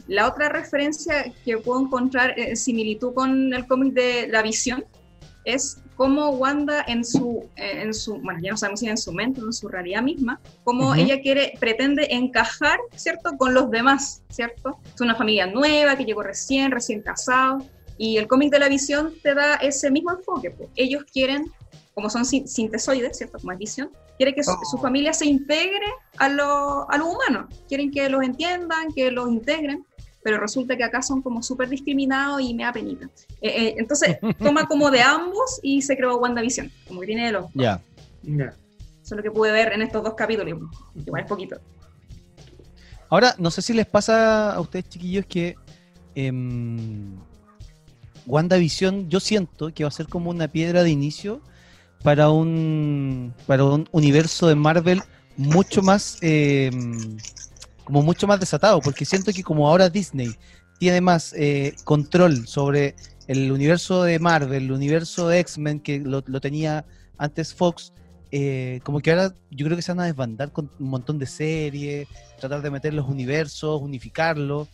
La 0.06 0.28
otra 0.28 0.48
referencia 0.48 1.24
que 1.44 1.58
puedo 1.58 1.80
encontrar 1.80 2.38
en 2.38 2.56
similitud 2.56 3.12
con 3.14 3.52
el 3.52 3.66
cómic 3.66 3.94
de 3.94 4.28
La 4.28 4.42
Visión 4.42 4.84
es 5.44 5.82
cómo 5.96 6.28
Wanda 6.30 6.84
en 6.86 7.04
su, 7.04 7.48
eh, 7.56 7.80
en 7.82 7.94
su, 7.94 8.18
bueno, 8.18 8.38
ya 8.42 8.50
no 8.50 8.56
sabemos 8.56 8.80
si 8.80 8.88
en 8.88 8.98
su 8.98 9.12
mente 9.12 9.40
o 9.40 9.46
en 9.46 9.52
su 9.52 9.66
realidad 9.68 10.02
misma, 10.02 10.40
cómo 10.62 10.94
ella 10.94 11.20
quiere, 11.22 11.54
pretende 11.58 12.08
encajar, 12.10 12.78
¿cierto?, 12.94 13.36
con 13.38 13.54
los 13.54 13.70
demás, 13.70 14.22
¿cierto? 14.28 14.78
Es 14.94 15.00
una 15.00 15.14
familia 15.14 15.46
nueva 15.46 15.96
que 15.96 16.04
llegó 16.04 16.22
recién, 16.22 16.70
recién 16.70 17.00
casado, 17.00 17.64
y 17.96 18.18
el 18.18 18.28
cómic 18.28 18.50
de 18.52 18.58
la 18.58 18.68
visión 18.68 19.14
te 19.22 19.34
da 19.34 19.54
ese 19.54 19.90
mismo 19.90 20.10
enfoque, 20.12 20.50
pues. 20.50 20.68
ellos 20.76 21.04
quieren, 21.10 21.50
como 21.94 22.10
son 22.10 22.26
sin- 22.26 22.46
sintesoides, 22.46 23.16
¿cierto?, 23.16 23.38
como 23.38 23.52
es 23.52 23.58
visión, 23.58 23.90
quiere 24.18 24.34
que 24.34 24.44
su, 24.44 24.50
Oh. 24.50 24.60
su 24.70 24.76
familia 24.76 25.14
se 25.14 25.24
integre 25.24 25.86
a 26.18 26.28
lo, 26.28 26.90
a 26.90 26.98
lo 26.98 27.06
humano, 27.06 27.48
quieren 27.68 27.90
que 27.90 28.10
los 28.10 28.22
entiendan, 28.22 28.92
que 28.94 29.10
los 29.10 29.30
integren, 29.30 29.85
pero 30.26 30.40
resulta 30.40 30.76
que 30.76 30.82
acá 30.82 31.02
son 31.02 31.22
como 31.22 31.40
súper 31.40 31.68
discriminados 31.68 32.40
y 32.40 32.52
me 32.52 32.64
da 32.64 32.72
penita. 32.72 33.08
Eh, 33.40 33.48
eh, 33.48 33.74
entonces, 33.78 34.18
toma 34.40 34.66
como 34.66 34.90
de 34.90 35.00
ambos 35.00 35.60
y 35.62 35.82
se 35.82 35.96
creó 35.96 36.16
WandaVision, 36.16 36.68
como 36.88 36.98
que 36.98 37.06
tiene 37.06 37.26
de 37.26 37.32
los. 37.32 37.44
Ya. 37.54 37.80
Ya. 38.24 38.46
Eso 38.46 39.14
es 39.14 39.18
lo 39.18 39.22
que 39.22 39.30
pude 39.30 39.52
ver 39.52 39.72
en 39.72 39.82
estos 39.82 40.02
dos 40.02 40.14
capítulos, 40.14 40.58
igual 40.96 41.22
es 41.22 41.28
poquito. 41.28 41.60
Ahora, 43.08 43.36
no 43.38 43.52
sé 43.52 43.62
si 43.62 43.72
les 43.72 43.86
pasa 43.86 44.52
a 44.52 44.58
ustedes, 44.58 44.88
chiquillos, 44.88 45.26
que 45.26 45.54
em, 46.16 47.14
WandaVision 48.26 49.08
yo 49.08 49.20
siento 49.20 49.72
que 49.72 49.84
va 49.84 49.88
a 49.90 49.92
ser 49.92 50.08
como 50.08 50.30
una 50.30 50.48
piedra 50.48 50.82
de 50.82 50.90
inicio 50.90 51.40
para 52.02 52.30
un, 52.30 53.32
para 53.46 53.62
un 53.62 53.88
universo 53.92 54.48
de 54.48 54.56
Marvel 54.56 55.02
mucho 55.36 55.82
más 55.82 56.18
em, 56.20 57.16
como 57.86 58.02
mucho 58.02 58.26
más 58.26 58.40
desatado, 58.40 58.80
porque 58.80 59.04
siento 59.04 59.32
que 59.32 59.44
como 59.44 59.68
ahora 59.68 59.88
Disney 59.88 60.36
tiene 60.78 61.00
más 61.00 61.32
eh, 61.34 61.74
control 61.84 62.46
sobre 62.48 62.96
el 63.28 63.50
universo 63.52 64.02
de 64.02 64.18
Marvel, 64.18 64.64
el 64.64 64.72
universo 64.72 65.28
de 65.28 65.38
X-Men 65.38 65.80
que 65.80 66.00
lo, 66.00 66.22
tenía 66.40 66.84
antes 67.16 67.54
Fox, 67.54 67.92
eh, 68.32 68.80
como 68.82 69.00
que 69.00 69.12
ahora 69.12 69.32
yo 69.52 69.64
creo 69.64 69.76
que 69.76 69.82
se 69.82 69.92
van 69.92 70.00
a 70.00 70.06
desbandar 70.06 70.50
con 70.50 70.68
un 70.80 70.88
montón 70.88 71.20
de 71.20 71.26
series, 71.26 72.08
tratar 72.40 72.60
de 72.60 72.70
meter 72.70 72.92
los 72.92 73.08
universos, 73.08 73.80
unificarlos 73.80 74.68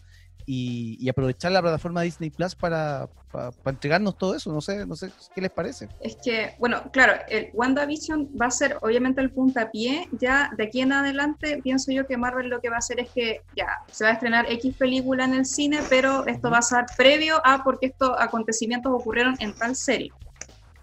y, 0.46 0.96
y 1.00 1.08
aprovechar 1.08 1.52
la 1.52 1.62
plataforma 1.62 2.02
Disney 2.02 2.30
Plus 2.30 2.54
para, 2.54 3.08
para, 3.30 3.50
para 3.50 3.74
entregarnos 3.74 4.16
todo 4.16 4.34
eso. 4.34 4.52
No 4.52 4.60
sé, 4.60 4.86
no 4.86 4.96
sé 4.96 5.10
qué 5.34 5.40
les 5.40 5.50
parece. 5.50 5.88
Es 6.00 6.16
que, 6.16 6.54
bueno, 6.58 6.82
claro, 6.92 7.14
el 7.28 7.50
WandaVision 7.54 8.30
va 8.40 8.46
a 8.46 8.50
ser 8.50 8.78
obviamente 8.80 9.20
el 9.20 9.30
puntapié. 9.30 10.08
Ya 10.12 10.50
de 10.56 10.64
aquí 10.64 10.80
en 10.80 10.92
adelante, 10.92 11.60
pienso 11.62 11.92
yo 11.92 12.06
que 12.06 12.16
Marvel 12.16 12.48
lo 12.48 12.60
que 12.60 12.70
va 12.70 12.76
a 12.76 12.78
hacer 12.78 13.00
es 13.00 13.10
que 13.10 13.42
ya 13.56 13.66
se 13.90 14.04
va 14.04 14.10
a 14.10 14.12
estrenar 14.14 14.50
X 14.50 14.74
película 14.76 15.24
en 15.24 15.34
el 15.34 15.46
cine, 15.46 15.80
pero 15.88 16.26
esto 16.26 16.50
va 16.50 16.58
a 16.58 16.62
ser 16.62 16.84
previo 16.96 17.40
a 17.44 17.62
porque 17.64 17.86
estos 17.86 18.10
acontecimientos 18.18 18.92
ocurrieron 18.92 19.36
en 19.40 19.54
tal 19.54 19.76
serie. 19.76 20.12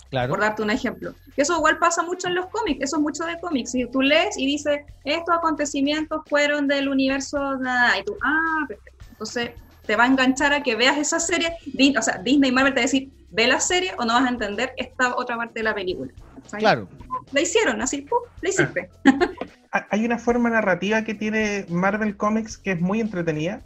Claro. 0.09 0.29
por 0.29 0.39
darte 0.39 0.63
un 0.63 0.71
ejemplo. 0.71 1.13
Que 1.35 1.43
eso 1.43 1.55
igual 1.55 1.77
pasa 1.77 2.01
mucho 2.01 2.27
en 2.27 2.35
los 2.35 2.47
cómics, 2.47 2.83
eso 2.83 2.97
es 2.97 3.01
mucho 3.01 3.25
de 3.25 3.39
cómics. 3.39 3.71
Si 3.71 3.85
tú 3.91 4.01
lees 4.01 4.37
y 4.37 4.45
dices, 4.45 4.81
estos 5.03 5.35
acontecimientos 5.35 6.21
fueron 6.27 6.67
del 6.67 6.89
universo, 6.89 7.57
nada, 7.57 7.97
y 7.97 8.03
tú, 8.03 8.17
ah, 8.23 8.65
perfecto. 8.67 8.98
Entonces 9.19 9.51
te 9.85 9.95
va 9.97 10.05
a 10.05 10.07
enganchar 10.07 10.53
a 10.53 10.63
que 10.63 10.75
veas 10.77 10.97
esa 10.97 11.19
serie. 11.19 11.53
O 11.97 12.01
sea, 12.01 12.19
Disney 12.19 12.51
y 12.51 12.53
Marvel 12.53 12.73
te 12.73 12.79
va 12.79 12.83
a 12.83 12.85
decir, 12.85 13.09
ve 13.31 13.47
la 13.47 13.59
serie 13.59 13.91
o 13.97 14.05
no 14.05 14.13
vas 14.13 14.25
a 14.25 14.29
entender 14.29 14.71
esta 14.77 15.13
otra 15.17 15.35
parte 15.35 15.59
de 15.59 15.63
la 15.63 15.75
película. 15.75 16.11
¿Cachai? 16.43 16.59
Claro. 16.61 16.87
La 17.33 17.41
hicieron, 17.41 17.81
así, 17.81 18.03
¡pum! 18.03 18.19
la 18.41 18.49
hiciste. 18.49 18.89
Ha- 19.71 19.85
Hay 19.91 20.03
una 20.03 20.17
forma 20.17 20.49
narrativa 20.49 21.03
que 21.03 21.13
tiene 21.13 21.65
Marvel 21.69 22.17
Comics 22.17 22.57
que 22.57 22.71
es 22.71 22.81
muy 22.81 23.01
entretenida, 23.01 23.61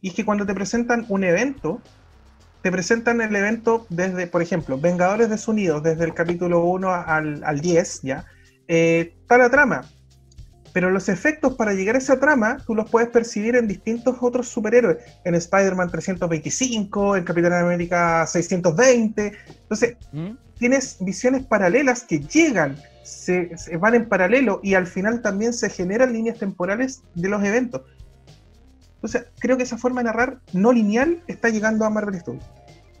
y 0.00 0.08
es 0.08 0.14
que 0.14 0.24
cuando 0.24 0.44
te 0.44 0.54
presentan 0.54 1.04
un 1.08 1.22
evento, 1.22 1.80
te 2.62 2.72
presentan 2.72 3.20
el 3.20 3.36
evento 3.36 3.86
desde, 3.88 4.26
por 4.26 4.42
ejemplo, 4.42 4.76
Vengadores 4.76 5.30
Desunidos, 5.30 5.84
desde 5.84 6.02
el 6.04 6.14
capítulo 6.14 6.64
1 6.64 6.90
al, 6.92 7.44
al 7.44 7.60
10, 7.60 8.00
¿ya? 8.02 8.24
Eh, 8.66 9.14
está 9.20 9.38
la 9.38 9.48
trama. 9.50 9.84
Pero 10.76 10.90
los 10.90 11.08
efectos 11.08 11.54
para 11.54 11.72
llegar 11.72 11.94
a 11.94 11.98
esa 12.00 12.20
trama, 12.20 12.58
tú 12.66 12.74
los 12.74 12.90
puedes 12.90 13.08
percibir 13.08 13.56
en 13.56 13.66
distintos 13.66 14.18
otros 14.20 14.46
superhéroes. 14.46 14.98
En 15.24 15.34
Spider-Man 15.34 15.90
325, 15.90 17.16
en 17.16 17.24
Capitán 17.24 17.54
América 17.54 18.26
620. 18.26 19.32
Entonces, 19.62 19.96
¿Mm? 20.12 20.32
tienes 20.58 20.98
visiones 21.00 21.46
paralelas 21.46 22.04
que 22.04 22.18
llegan, 22.18 22.76
se, 23.02 23.56
se 23.56 23.78
van 23.78 23.94
en 23.94 24.06
paralelo 24.06 24.60
y 24.62 24.74
al 24.74 24.86
final 24.86 25.22
también 25.22 25.54
se 25.54 25.70
generan 25.70 26.12
líneas 26.12 26.38
temporales 26.38 27.02
de 27.14 27.30
los 27.30 27.42
eventos. 27.42 27.80
Entonces, 28.96 29.28
creo 29.38 29.56
que 29.56 29.62
esa 29.62 29.78
forma 29.78 30.02
de 30.02 30.08
narrar 30.08 30.40
no 30.52 30.74
lineal 30.74 31.22
está 31.26 31.48
llegando 31.48 31.86
a 31.86 31.88
Marvel 31.88 32.20
Studios. 32.20 32.44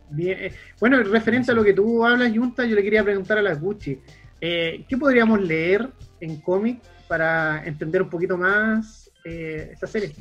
Bien, 0.08 0.38
eh, 0.40 0.52
bueno, 0.80 1.02
referente 1.02 1.52
a 1.52 1.54
lo 1.54 1.62
que 1.62 1.74
tú 1.74 2.06
hablas, 2.06 2.32
Junta, 2.34 2.64
yo 2.64 2.74
le 2.74 2.82
quería 2.82 3.04
preguntar 3.04 3.36
a 3.36 3.42
la 3.42 3.52
Gucci, 3.52 4.00
eh, 4.40 4.82
¿qué 4.88 4.96
podríamos 4.96 5.42
leer 5.42 5.90
en 6.20 6.40
cómic 6.40 6.80
para 7.08 7.64
entender 7.64 8.02
un 8.02 8.10
poquito 8.10 8.36
más 8.36 9.10
eh, 9.24 9.70
esta 9.72 9.86
serie? 9.86 10.14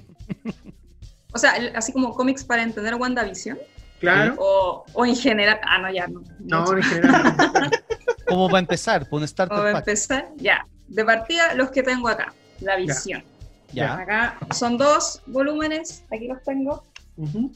O 1.34 1.38
sea, 1.38 1.58
el- 1.58 1.76
así 1.76 1.92
como 1.92 2.14
cómics 2.14 2.46
para 2.46 2.64
entender 2.64 2.96
WandaVision. 2.96 3.58
Claro. 4.00 4.36
O, 4.38 4.86
o 4.94 5.06
en 5.06 5.18
general. 5.18 5.60
Ah, 5.64 5.80
no, 5.80 5.92
ya 5.92 6.08
no. 6.08 6.24
No, 6.40 6.78
en 6.78 6.82
general. 6.84 7.36
no. 7.38 7.70
Como 8.26 8.48
para 8.48 8.60
empezar, 8.60 9.10
por 9.10 9.20
un 9.20 9.28
starter 9.28 9.58
Para 9.58 9.72
pack. 9.74 9.82
empezar, 9.82 10.30
ya. 10.38 10.66
De 10.88 11.04
partida, 11.04 11.54
los 11.54 11.72
que 11.72 11.84
tengo 11.84 12.08
acá. 12.08 12.34
La 12.62 12.78
visión. 12.78 13.22
Ya. 13.74 13.96
Acá 13.98 14.38
son 14.54 14.78
dos 14.78 15.22
volúmenes, 15.26 16.06
aquí 16.10 16.28
los 16.30 16.42
tengo. 16.44 16.86
Ujú. 17.18 17.52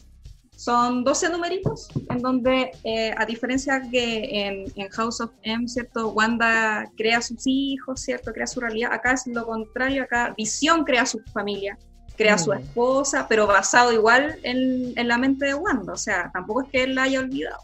Son 0.60 1.06
12 1.06 1.30
numeritos, 1.30 1.88
en 2.10 2.22
donde, 2.22 2.72
eh, 2.84 3.14
a 3.18 3.26
diferencia 3.26 3.82
que 3.90 4.46
en, 4.46 4.66
en 4.76 4.90
House 4.90 5.22
of 5.22 5.32
M, 5.44 5.66
¿cierto? 5.70 6.10
Wanda 6.10 6.92
crea 6.98 7.22
sus 7.22 7.44
hijos, 7.46 8.02
¿cierto? 8.02 8.34
Crea 8.34 8.46
su 8.46 8.60
realidad. 8.60 8.92
Acá 8.92 9.14
es 9.14 9.26
lo 9.28 9.46
contrario, 9.46 10.04
acá 10.04 10.34
Visión 10.36 10.84
crea 10.84 11.06
su 11.06 11.20
familia, 11.34 11.78
crea 12.18 12.38
su 12.38 12.52
Mm. 12.52 12.58
esposa, 12.58 13.26
pero 13.30 13.48
basado 13.48 13.94
igual 13.94 14.38
en, 14.44 14.92
en 14.98 15.08
la 15.08 15.18
mente 15.18 15.46
de 15.46 15.54
Wanda. 15.54 15.94
O 15.94 15.98
sea, 15.98 16.30
tampoco 16.34 16.64
es 16.64 16.68
que 16.70 16.84
él 16.84 16.96
la 16.96 17.04
haya 17.04 17.22
olvidado. 17.22 17.62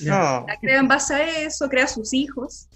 No. 0.00 0.44
La 0.48 0.56
crea 0.60 0.80
en 0.80 0.88
base 0.88 1.14
a 1.14 1.40
eso, 1.42 1.68
crea 1.68 1.86
sus 1.86 2.12
hijos. 2.12 2.66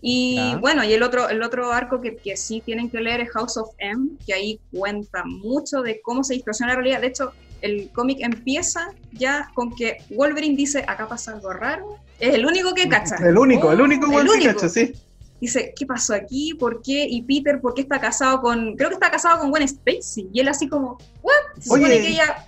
Y 0.00 0.34
Ya. 0.34 0.56
bueno, 0.56 0.82
y 0.82 0.92
el 0.94 1.02
otro, 1.04 1.28
el 1.28 1.44
otro 1.44 1.70
arco 1.72 2.00
que, 2.00 2.16
que 2.16 2.36
sí 2.36 2.60
tienen 2.66 2.90
que 2.90 3.00
leer 3.00 3.20
es 3.20 3.30
House 3.30 3.56
of 3.56 3.70
M, 3.78 4.16
que 4.26 4.34
ahí 4.34 4.60
cuenta 4.72 5.22
mucho 5.24 5.80
de 5.80 6.00
cómo 6.02 6.24
se 6.24 6.34
distorsiona 6.34 6.72
la 6.72 6.80
realidad. 6.80 7.00
De 7.00 7.06
hecho, 7.06 7.32
el 7.62 7.90
cómic 7.92 8.18
empieza 8.20 8.90
ya 9.12 9.50
con 9.54 9.74
que 9.74 9.98
Wolverine 10.10 10.56
dice, 10.56 10.84
acá 10.86 11.08
pasa 11.08 11.32
algo 11.32 11.52
raro. 11.52 11.96
Es 12.20 12.34
el 12.34 12.44
único 12.46 12.74
que 12.74 12.88
cacha. 12.88 13.16
El 13.16 13.38
único, 13.38 13.72
el 13.72 13.80
Oh, 13.80 13.84
único 13.84 14.06
el 14.06 14.12
weón 14.12 14.26
que 14.26 14.32
único. 14.34 14.52
cacha, 14.54 14.68
sí. 14.68 14.92
Dice, 15.40 15.72
¿qué 15.74 15.86
pasó 15.86 16.14
aquí? 16.14 16.54
¿Por 16.54 16.82
qué? 16.82 17.04
Y 17.08 17.22
Peter, 17.22 17.60
¿por 17.60 17.74
qué 17.74 17.80
está 17.82 17.98
casado 18.00 18.40
con... 18.40 18.76
Creo 18.76 18.90
que 18.90 18.94
está 18.94 19.10
casado 19.10 19.40
con 19.40 19.50
Gwen 19.50 19.64
Stacy. 19.64 20.28
Y 20.32 20.38
él 20.40 20.46
así 20.48 20.68
como, 20.68 20.98
¿what? 21.20 21.32
Se 21.56 21.62
supone 21.64 21.84
Oye, 21.86 22.00
que 22.00 22.08
ella... 22.10 22.46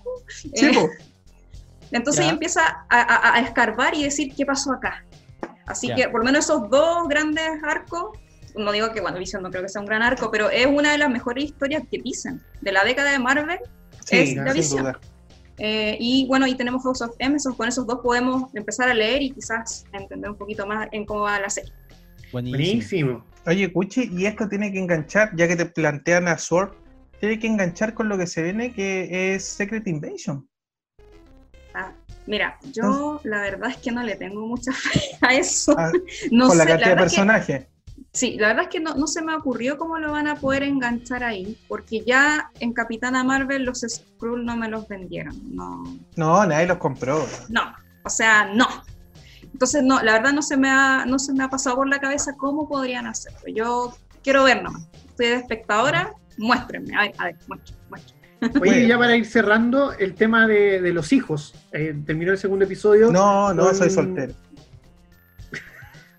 Eh, 0.52 0.88
entonces 1.90 2.20
Ya. 2.20 2.24
ella 2.24 2.32
empieza 2.32 2.62
a, 2.88 3.00
a- 3.00 3.34
a 3.36 3.40
escarbar 3.40 3.94
y 3.94 4.04
decir 4.04 4.32
qué 4.36 4.46
pasó 4.46 4.72
acá. 4.72 5.04
Así 5.66 5.88
Ya. 5.88 5.96
que 5.96 6.08
por 6.08 6.20
lo 6.20 6.26
menos 6.26 6.44
esos 6.44 6.68
dos 6.70 7.08
grandes 7.08 7.48
arcos, 7.64 8.16
no 8.56 8.70
digo 8.72 8.92
que 8.92 9.00
WandaVision 9.00 9.42
no 9.42 9.50
creo 9.50 9.62
que 9.62 9.68
sea 9.68 9.80
un 9.80 9.86
gran 9.86 10.02
arco, 10.02 10.30
pero 10.30 10.50
es 10.50 10.66
una 10.66 10.92
de 10.92 10.98
las 10.98 11.10
mejores 11.10 11.44
historias 11.44 11.82
que 11.90 11.98
pisan 11.98 12.42
de 12.60 12.70
la 12.72 12.84
década 12.84 13.10
de 13.12 13.18
Marvel. 13.18 13.58
Sí, 14.04 14.16
es 14.16 14.36
la 14.36 14.44
sin 14.52 14.54
visión. 14.54 14.82
duda. 14.82 15.00
Eh, 15.58 15.96
y 16.00 16.26
bueno, 16.26 16.46
y 16.46 16.54
tenemos 16.56 16.82
House 16.82 17.00
of 17.02 17.14
M, 17.18 17.36
esos- 17.36 17.54
con 17.56 17.68
esos 17.68 17.86
dos 17.86 18.00
podemos 18.02 18.52
empezar 18.54 18.88
a 18.88 18.94
leer 18.94 19.22
y 19.22 19.30
quizás 19.30 19.84
entender 19.92 20.30
un 20.30 20.36
poquito 20.36 20.66
más 20.66 20.88
en 20.92 21.04
cómo 21.06 21.20
va 21.20 21.38
la 21.40 21.48
serie. 21.50 21.72
Buenísimo. 22.32 22.58
Buenísimo. 22.58 23.24
Oye, 23.46 23.72
Cuchi, 23.72 24.10
y 24.12 24.26
esto 24.26 24.48
tiene 24.48 24.72
que 24.72 24.78
enganchar, 24.78 25.30
ya 25.36 25.46
que 25.46 25.54
te 25.54 25.66
plantean 25.66 26.26
a 26.28 26.38
Sword, 26.38 26.72
tiene 27.20 27.38
que 27.38 27.46
enganchar 27.46 27.94
con 27.94 28.08
lo 28.08 28.18
que 28.18 28.26
se 28.26 28.42
viene, 28.42 28.72
que 28.72 29.34
es 29.34 29.44
Secret 29.44 29.86
Invasion. 29.86 30.48
Ah, 31.74 31.92
mira, 32.26 32.58
yo 32.72 33.20
la 33.24 33.40
verdad 33.40 33.70
es 33.70 33.76
que 33.76 33.92
no 33.92 34.02
le 34.02 34.16
tengo 34.16 34.46
mucha 34.46 34.72
fe 34.72 35.00
a 35.20 35.34
eso. 35.34 35.74
Ah, 35.78 35.92
no 36.30 36.48
con 36.48 36.58
la 36.58 36.66
cantidad 36.66 36.86
de 36.88 36.92
es 36.92 36.96
que- 36.96 37.02
personajes. 37.02 37.66
Sí, 38.12 38.36
la 38.38 38.48
verdad 38.48 38.64
es 38.64 38.68
que 38.70 38.80
no, 38.80 38.94
no 38.94 39.06
se 39.06 39.22
me 39.22 39.34
ocurrió 39.34 39.76
cómo 39.76 39.98
lo 39.98 40.12
van 40.12 40.28
a 40.28 40.36
poder 40.36 40.62
enganchar 40.62 41.24
ahí, 41.24 41.58
porque 41.68 42.04
ya 42.04 42.50
en 42.60 42.72
Capitana 42.72 43.24
Marvel 43.24 43.64
los 43.64 43.80
Skrull 43.86 44.44
no 44.44 44.56
me 44.56 44.68
los 44.68 44.86
vendieron, 44.88 45.36
no, 45.54 45.82
No, 46.16 46.46
nadie 46.46 46.66
los 46.66 46.78
compró. 46.78 47.26
no, 47.48 47.62
o 48.04 48.10
sea, 48.10 48.50
no. 48.54 48.66
Entonces, 49.52 49.82
no, 49.84 50.02
la 50.02 50.14
verdad 50.14 50.32
no 50.32 50.42
se 50.42 50.56
me 50.56 50.68
ha, 50.70 51.04
no 51.06 51.18
se 51.18 51.32
me 51.32 51.44
ha 51.44 51.48
pasado 51.48 51.76
por 51.76 51.88
la 51.88 52.00
cabeza 52.00 52.34
cómo 52.36 52.68
podrían 52.68 53.06
hacerlo. 53.06 53.38
Yo 53.54 53.96
quiero 54.22 54.44
ver 54.44 54.62
nomás, 54.62 54.86
estoy 55.08 55.26
de 55.26 55.34
espectadora, 55.36 56.12
muéstrenme, 56.38 56.96
a 56.96 57.02
ver, 57.02 57.12
a 57.18 57.24
ver, 57.26 57.36
muéstrenme, 57.48 57.82
muéstrenme. 57.90 58.24
Oye, 58.40 58.58
Bueno. 58.58 58.88
ya 58.88 58.98
para 58.98 59.16
ir 59.16 59.24
cerrando, 59.26 59.92
el 59.92 60.14
tema 60.14 60.46
de, 60.46 60.80
de 60.82 60.92
los 60.92 61.12
hijos. 61.12 61.54
Eh, 61.72 61.96
terminó 62.04 62.30
el 62.32 62.38
segundo 62.38 62.64
episodio. 62.64 63.10
No, 63.10 63.54
no, 63.54 63.66
Con- 63.66 63.74
soy 63.74 63.88
soltero. 63.90 64.34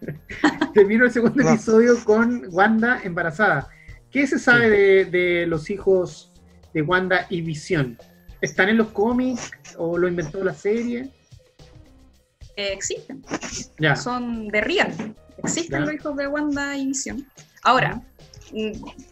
Terminó 0.74 1.06
el 1.06 1.12
segundo 1.12 1.44
No. 1.44 1.50
episodio 1.52 2.04
con 2.04 2.46
Wanda 2.52 3.00
embarazada. 3.04 3.68
¿Qué 4.12 4.26
se 4.28 4.40
sabe 4.40 4.70
de, 4.70 5.06
de 5.06 5.46
los 5.48 5.70
hijos 5.70 6.32
de 6.74 6.82
Wanda 6.82 7.26
y 7.30 7.42
Visión? 7.42 7.98
¿Están 8.42 8.70
en 8.70 8.78
los 8.78 8.90
cómics 8.90 9.52
o 9.78 9.98
lo 9.98 10.08
inventó 10.08 10.44
la 10.44 10.54
serie? 10.54 11.10
Eh, 12.58 12.70
existen, 12.74 13.24
Ya. 13.80 13.96
son 13.96 14.48
de 14.48 14.62
real, 14.62 14.94
existen 15.38 15.80
Ya. 15.80 15.86
los 15.86 15.94
hijos 15.94 16.16
de 16.16 16.28
Wanda 16.28 16.78
y 16.78 16.88
Visión. 16.88 17.28
Ahora, 17.64 18.02
mm, 18.54 18.72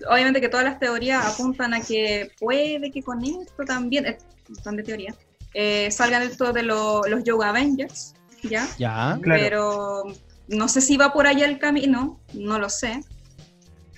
obviamente 0.09 0.39
que 0.39 0.47
todas 0.49 0.65
las 0.65 0.79
teorías 0.79 1.25
apuntan 1.25 1.73
a 1.73 1.81
que 1.81 2.31
puede 2.39 2.89
que 2.91 3.01
con 3.03 3.23
esto 3.23 3.63
también, 3.65 4.05
eh, 4.05 4.17
están 4.55 4.77
de 4.77 4.83
teoría, 4.83 5.13
eh, 5.53 5.89
salgan 5.91 6.21
esto 6.23 6.53
de 6.53 6.63
lo- 6.63 7.01
los 7.07 7.23
Yoga 7.25 7.49
Avengers, 7.49 8.13
¿ya? 8.43 8.65
Ya. 8.77 9.19
Claro. 9.21 9.41
Pero 9.41 10.03
no 10.47 10.67
sé 10.67 10.81
si 10.81 10.97
va 10.97 11.13
por 11.13 11.27
allá 11.27 11.45
el 11.45 11.59
camino, 11.59 12.19
no 12.33 12.59
lo 12.59 12.69
sé. 12.69 13.01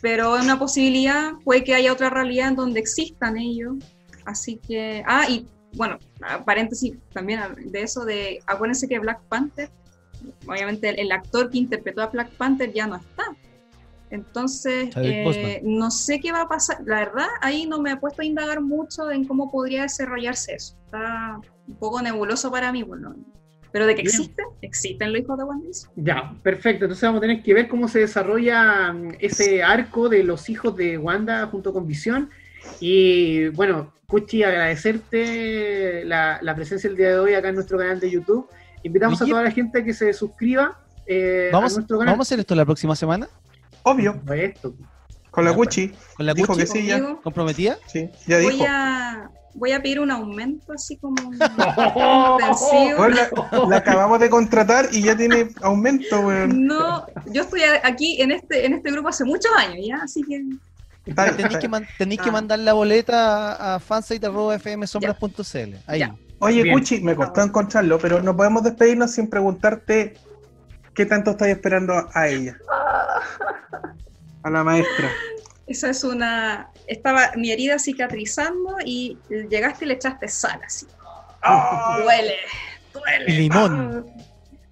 Pero 0.02 0.38
es 0.38 0.44
una 0.44 0.60
posibilidad, 0.60 1.34
puede 1.44 1.64
que 1.64 1.74
haya 1.74 1.92
otra 1.92 2.10
realidad 2.10 2.50
en 2.50 2.56
donde 2.56 2.80
existan 2.80 3.38
ellos. 3.38 3.76
Así 4.26 4.58
que, 4.58 5.04
ah, 5.08 5.28
y 5.30 5.48
bueno, 5.74 5.98
paréntesis 6.46 6.94
también 7.14 7.42
de 7.66 7.82
eso, 7.82 8.06
de, 8.06 8.40
acuérdense 8.46 8.88
que 8.88 9.00
Black 9.00 9.22
Panther, 9.30 9.70
obviamente 10.48 10.90
el, 10.90 11.00
el 11.00 11.12
actor 11.12 11.50
que 11.50 11.58
interpretó 11.58 12.02
a 12.02 12.08
Black 12.08 12.32
Panther 12.32 12.72
ya 12.74 12.88
no 12.88 12.98
está. 12.98 13.24
Entonces, 14.10 14.90
eh, 14.96 15.62
no 15.64 15.92
sé 15.92 16.20
qué 16.20 16.32
va 16.32 16.42
a 16.42 16.48
pasar. 16.48 16.78
La 16.86 17.00
verdad, 17.00 17.28
ahí 17.42 17.66
no 17.66 17.82
me 17.82 17.92
he 17.92 17.98
puesto 17.98 18.22
a 18.22 18.26
indagar 18.26 18.62
mucho 18.62 19.12
en 19.12 19.26
cómo 19.26 19.52
podría 19.52 19.84
desarrollarse 19.84 20.54
eso. 20.54 20.76
Está 20.86 21.40
un 21.68 21.76
poco 21.76 22.02
nebuloso 22.02 22.52
para 22.52 22.72
mí, 22.72 22.84
bueno, 22.84 23.16
pero 23.76 23.88
de 23.88 23.96
que 23.96 24.04
existen, 24.04 24.46
existen 24.62 25.12
los 25.12 25.22
hijos 25.22 25.38
de 25.38 25.44
One 25.44 25.62
Piece. 25.66 25.88
Ya, 25.98 26.34
perfecto. 26.42 26.86
Entonces 26.86 27.02
vamos 27.04 27.18
a 27.18 27.22
tener 27.28 27.44
que 27.44 27.54
ver 27.54 27.68
cómo 27.68 27.90
se 27.90 28.00
desarrolla 28.00 28.94
mm, 28.94 29.16
ese 29.20 29.64
arco 29.64 30.08
de 30.08 30.24
los 30.24 30.50
hijos 30.50 30.78
de 30.78 30.98
Wanda 30.98 31.46
junto 31.48 31.74
con 31.74 31.86
Visión. 31.86 32.30
Y 32.80 33.50
bueno, 33.50 33.94
Cuchi, 34.08 34.44
agradecerte 34.44 36.06
la, 36.06 36.40
la 36.42 36.56
presencia 36.56 36.90
el 36.90 36.96
día 36.96 37.10
de 37.10 37.20
hoy 37.20 37.34
acá 37.34 37.50
en 37.50 37.56
nuestro 37.56 37.78
canal 37.78 38.00
de 38.00 38.10
YouTube. 38.10 38.48
Invitamos 38.84 39.22
a 39.22 39.26
toda 39.26 39.44
la 39.44 39.52
gente 39.52 39.84
que 39.84 39.94
se 39.94 40.14
suscriba 40.14 40.80
eh, 41.06 41.50
a 41.52 41.58
¿Vamos, 41.58 41.76
nuestro 41.76 42.00
canal. 42.00 42.14
¿Vamos 42.14 42.28
a 42.28 42.30
hacer 42.30 42.40
esto 42.40 42.56
la 42.56 42.64
próxima 42.64 42.96
semana? 42.96 43.28
Obvio, 43.84 44.22
esto. 44.36 44.74
con 45.32 45.44
la 45.44 45.52
Gucci. 45.52 45.92
¿Con 46.16 46.26
la 46.26 46.34
Dijo 46.34 46.54
Gucci? 46.54 46.62
que 46.62 46.68
sí, 46.68 46.88
ya. 46.88 47.18
¿Comprometida? 47.22 47.78
Sí, 47.88 48.10
ya 48.26 48.40
voy 48.40 48.54
dijo. 48.54 48.66
a, 48.70 49.32
voy 49.56 49.72
a 49.72 49.82
pedir 49.82 50.00
un 50.00 50.12
aumento 50.12 50.74
así 50.74 50.98
como 50.98 51.16
la, 51.34 51.52
la 53.70 53.78
acabamos 53.78 54.20
de 54.20 54.30
contratar 54.30 54.90
y 54.92 55.04
ya 55.04 55.16
tiene 55.16 55.50
aumento, 55.62 56.20
weón. 56.22 56.66
No, 56.66 57.06
yo 57.32 57.44
estoy 57.44 57.62
aquí 57.84 58.22
en 58.22 58.32
este, 58.32 58.66
en 58.66 58.74
este 58.74 58.92
grupo 58.92 59.10
hace 59.10 59.24
muchos 59.24 59.52
años 59.58 59.86
ya, 59.88 59.98
así 60.04 60.24
que 60.24 60.44
Tenéis 61.06 61.36
que, 61.50 61.58
bien. 61.60 61.72
man- 61.72 61.88
tenéis 62.00 62.20
que 62.22 62.30
Ah. 62.30 62.34
mandar 62.34 62.60
la 62.60 62.74
boleta 62.74 63.76
a, 63.76 63.80
fansite.fmsombras.cl. 63.80 65.76
Ahí. 65.88 66.00
Ya. 66.00 66.16
Oye, 66.40 66.64
Bien. 66.64 66.78
Cuchi, 66.78 67.02
me 67.02 67.16
costó 67.16 67.42
encontrarlo, 67.42 67.98
pero 68.00 68.22
no 68.22 68.36
podemos 68.36 68.64
despedirnos 68.64 69.12
sin 69.12 69.30
preguntarte 69.30 70.16
qué 70.94 71.06
tanto 71.06 71.32
estáis 71.32 71.56
esperando 71.56 71.94
a 72.14 72.28
ella. 72.28 72.58
A 74.44 74.50
la 74.50 74.64
maestra. 74.64 75.10
esa 75.68 75.90
es 75.90 76.04
una... 76.04 76.70
Estaba 76.88 77.32
mi 77.36 77.52
herida 77.52 77.80
cicatrizando 77.80 78.78
y 78.86 79.18
llegaste 79.50 79.86
y 79.86 79.88
le 79.90 79.94
echaste 79.96 80.28
sal 80.28 80.62
así. 80.66 80.86
Duele, 82.04 82.36
duele. 82.94 83.26
Y 83.28 83.38
limón. 83.38 84.06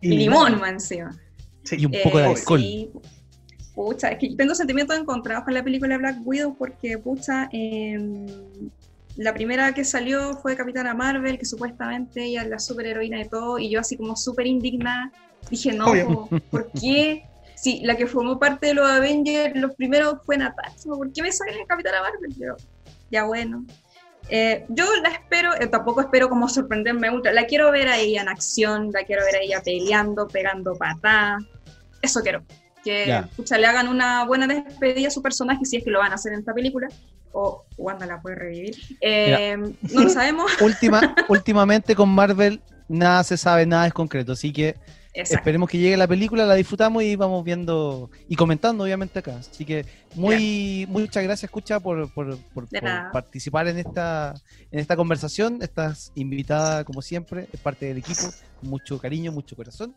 Y 0.01 0.09
limón 0.09 0.59
más 0.59 0.71
encima. 0.71 1.15
Sí. 1.63 1.77
Y 1.79 1.85
un 1.85 1.93
poco 2.03 2.17
de 2.17 2.23
Eh, 2.25 2.27
alcohol. 2.27 2.59
sí. 2.59 2.91
Pucha, 3.75 4.09
es 4.09 4.19
que 4.19 4.35
tengo 4.35 4.53
sentimientos 4.53 4.97
encontrados 4.97 5.45
con 5.45 5.53
la 5.55 5.63
película 5.63 5.97
Black 5.97 6.17
Widow 6.23 6.55
porque, 6.55 6.97
pucha, 6.99 7.49
em, 7.51 8.27
la 9.15 9.33
primera 9.33 9.73
que 9.73 9.83
salió 9.83 10.35
fue 10.37 10.55
Capitana 10.55 10.93
Marvel, 10.93 11.39
que 11.39 11.45
supuestamente 11.45 12.23
ella 12.23 12.43
es 12.43 12.49
la 12.49 12.59
superheroína 12.59 13.17
de 13.17 13.25
todo, 13.25 13.57
y 13.57 13.69
yo 13.71 13.79
así 13.79 13.97
como 13.97 14.15
súper 14.15 14.45
indignada, 14.45 15.11
dije, 15.49 15.71
no, 15.73 16.29
¿por 16.51 16.71
qué? 16.71 17.23
Si 17.63 17.79
la 17.79 17.95
que 17.95 18.07
formó 18.07 18.37
parte 18.37 18.67
de 18.67 18.73
los 18.73 18.85
Avengers, 18.89 19.55
los 19.55 19.73
primeros 19.75 20.15
fue 20.25 20.37
Natasha, 20.37 20.89
¿por 20.89 21.13
qué 21.13 21.21
me 21.21 21.31
sale 21.31 21.65
Capitana 21.65 22.01
Marvel? 22.01 22.35
Pero, 22.37 22.57
ya 23.09 23.23
bueno. 23.23 23.63
Eh, 24.27 24.65
yo 24.67 24.85
la 25.01 25.07
espero, 25.07 25.53
eh, 25.55 25.67
tampoco 25.67 26.01
espero 26.01 26.27
como 26.27 26.49
sorprenderme 26.49 27.09
ultra, 27.09 27.31
la 27.31 27.45
quiero 27.45 27.71
ver 27.71 27.87
a 27.87 27.97
ella 27.97 28.21
en 28.21 28.27
acción, 28.27 28.91
la 28.91 29.05
quiero 29.05 29.23
ver 29.23 29.35
a 29.35 29.39
ella 29.39 29.61
peleando, 29.63 30.27
pegando 30.27 30.75
patadas, 30.75 31.41
eso 32.01 32.19
quiero. 32.21 32.43
Que 32.83 33.07
Ya. 33.07 33.29
pucha, 33.37 33.57
le 33.57 33.65
hagan 33.65 33.87
una 33.87 34.25
buena 34.25 34.45
despedida 34.45 35.07
a 35.07 35.11
su 35.11 35.21
personaje, 35.21 35.63
si 35.63 35.77
es 35.77 35.85
que 35.85 35.89
lo 35.89 35.99
van 35.99 36.11
a 36.11 36.15
hacer 36.15 36.33
en 36.33 36.39
esta 36.39 36.53
película, 36.53 36.89
o 37.31 37.63
Wanda 37.77 38.05
la 38.05 38.21
puede 38.21 38.35
revivir. 38.35 38.75
Eh, 38.99 39.55
no 39.57 40.01
lo 40.01 40.09
sabemos. 40.09 40.51
Última, 40.61 41.15
últimamente 41.29 41.95
con 41.95 42.09
Marvel 42.09 42.61
nada 42.89 43.23
se 43.23 43.37
sabe, 43.37 43.65
nada 43.65 43.87
es 43.87 43.93
concreto. 43.93 44.33
Así 44.33 44.51
que 44.51 44.75
Exacto. 45.15 45.39
Esperemos 45.41 45.69
que 45.69 45.77
llegue 45.77 45.95
la 45.95 46.07
película, 46.07 46.45
la 46.45 46.55
disfrutamos 46.55 47.03
y 47.03 47.15
vamos 47.15 47.43
viendo 47.43 48.09
y 48.27 48.35
comentando, 48.35 48.83
obviamente, 48.83 49.19
acá. 49.19 49.37
Así 49.37 49.63
que 49.63 49.85
muy, 50.15 50.87
muchas 50.89 51.23
gracias, 51.23 51.43
escucha, 51.45 51.79
por, 51.79 52.11
por- 52.13 52.37
por- 52.53 52.67
por 52.67 53.11
participar 53.11 53.67
en 53.67 53.77
esta, 53.77 54.33
en 54.71 54.79
esta 54.79 54.95
conversación. 54.95 55.59
Estás 55.61 56.11
invitada, 56.15 56.83
como 56.83 57.01
siempre, 57.03 57.47
es 57.53 57.59
parte 57.59 57.85
del 57.85 57.97
equipo, 57.99 58.21
con 58.59 58.69
mucho 58.71 58.97
cariño, 58.97 59.31
mucho 59.31 59.55
corazón. 59.55 59.95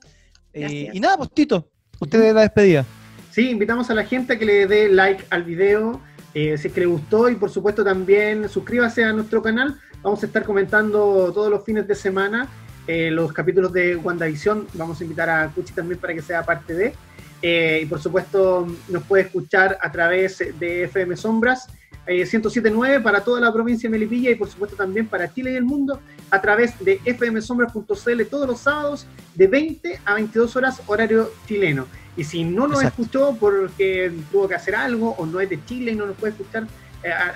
Eh, 0.52 0.90
y 0.92 1.00
nada, 1.00 1.16
pues 1.16 1.30
Tito, 1.32 1.70
usted 1.98 2.20
de 2.20 2.32
la 2.34 2.42
despedida. 2.42 2.84
Sí, 3.30 3.50
invitamos 3.50 3.88
a 3.90 3.94
la 3.94 4.04
gente 4.04 4.34
a 4.34 4.38
que 4.38 4.44
le 4.44 4.66
dé 4.66 4.88
like 4.88 5.24
al 5.30 5.44
video, 5.44 6.00
eh, 6.34 6.58
si 6.58 6.68
es 6.68 6.74
que 6.74 6.80
le 6.80 6.86
gustó, 6.86 7.28
y 7.30 7.36
por 7.36 7.50
supuesto 7.50 7.82
también 7.84 8.48
suscríbase 8.50 9.04
a 9.04 9.12
nuestro 9.12 9.42
canal. 9.42 9.78
Vamos 10.02 10.22
a 10.22 10.26
estar 10.26 10.44
comentando 10.44 11.32
todos 11.32 11.50
los 11.50 11.64
fines 11.64 11.86
de 11.88 11.94
semana 11.94 12.48
eh, 12.86 13.10
los 13.10 13.32
capítulos 13.32 13.72
de 13.72 13.96
WandaVision. 13.96 14.66
Vamos 14.74 15.00
a 15.00 15.04
invitar 15.04 15.28
a 15.28 15.48
Cuchi 15.48 15.72
también 15.72 16.00
para 16.00 16.14
que 16.14 16.22
sea 16.22 16.44
parte 16.44 16.74
de. 16.74 16.94
Eh, 17.42 17.80
y 17.82 17.86
por 17.86 18.00
supuesto 18.00 18.66
nos 18.88 19.02
puede 19.02 19.24
escuchar 19.24 19.78
a 19.80 19.92
través 19.92 20.38
de 20.58 20.84
FM 20.84 21.16
Sombras 21.16 21.68
eh, 22.06 22.22
107.9 22.22 23.02
para 23.02 23.20
toda 23.20 23.40
la 23.40 23.52
provincia 23.52 23.88
de 23.88 23.92
Melipilla 23.92 24.30
y 24.30 24.36
por 24.36 24.48
supuesto 24.48 24.76
también 24.76 25.08
para 25.08 25.32
Chile 25.32 25.52
y 25.52 25.56
el 25.56 25.64
mundo 25.64 26.00
a 26.30 26.40
través 26.40 26.78
de 26.84 26.98
fmsombras.cl 26.98 28.22
todos 28.30 28.46
los 28.46 28.60
sábados 28.60 29.06
de 29.34 29.48
20 29.48 30.00
a 30.04 30.14
22 30.14 30.54
horas 30.56 30.80
horario 30.86 31.30
chileno. 31.48 31.86
Y 32.16 32.24
si 32.24 32.44
no 32.44 32.68
nos 32.68 32.78
Exacto. 32.78 33.02
escuchó 33.02 33.36
porque 33.38 34.12
tuvo 34.30 34.48
que 34.48 34.54
hacer 34.54 34.76
algo 34.76 35.16
o 35.18 35.26
no 35.26 35.40
es 35.40 35.50
de 35.50 35.62
Chile 35.66 35.92
y 35.92 35.94
no 35.96 36.06
nos 36.06 36.16
puede 36.16 36.32
escuchar 36.32 36.62
eh, 36.62 36.68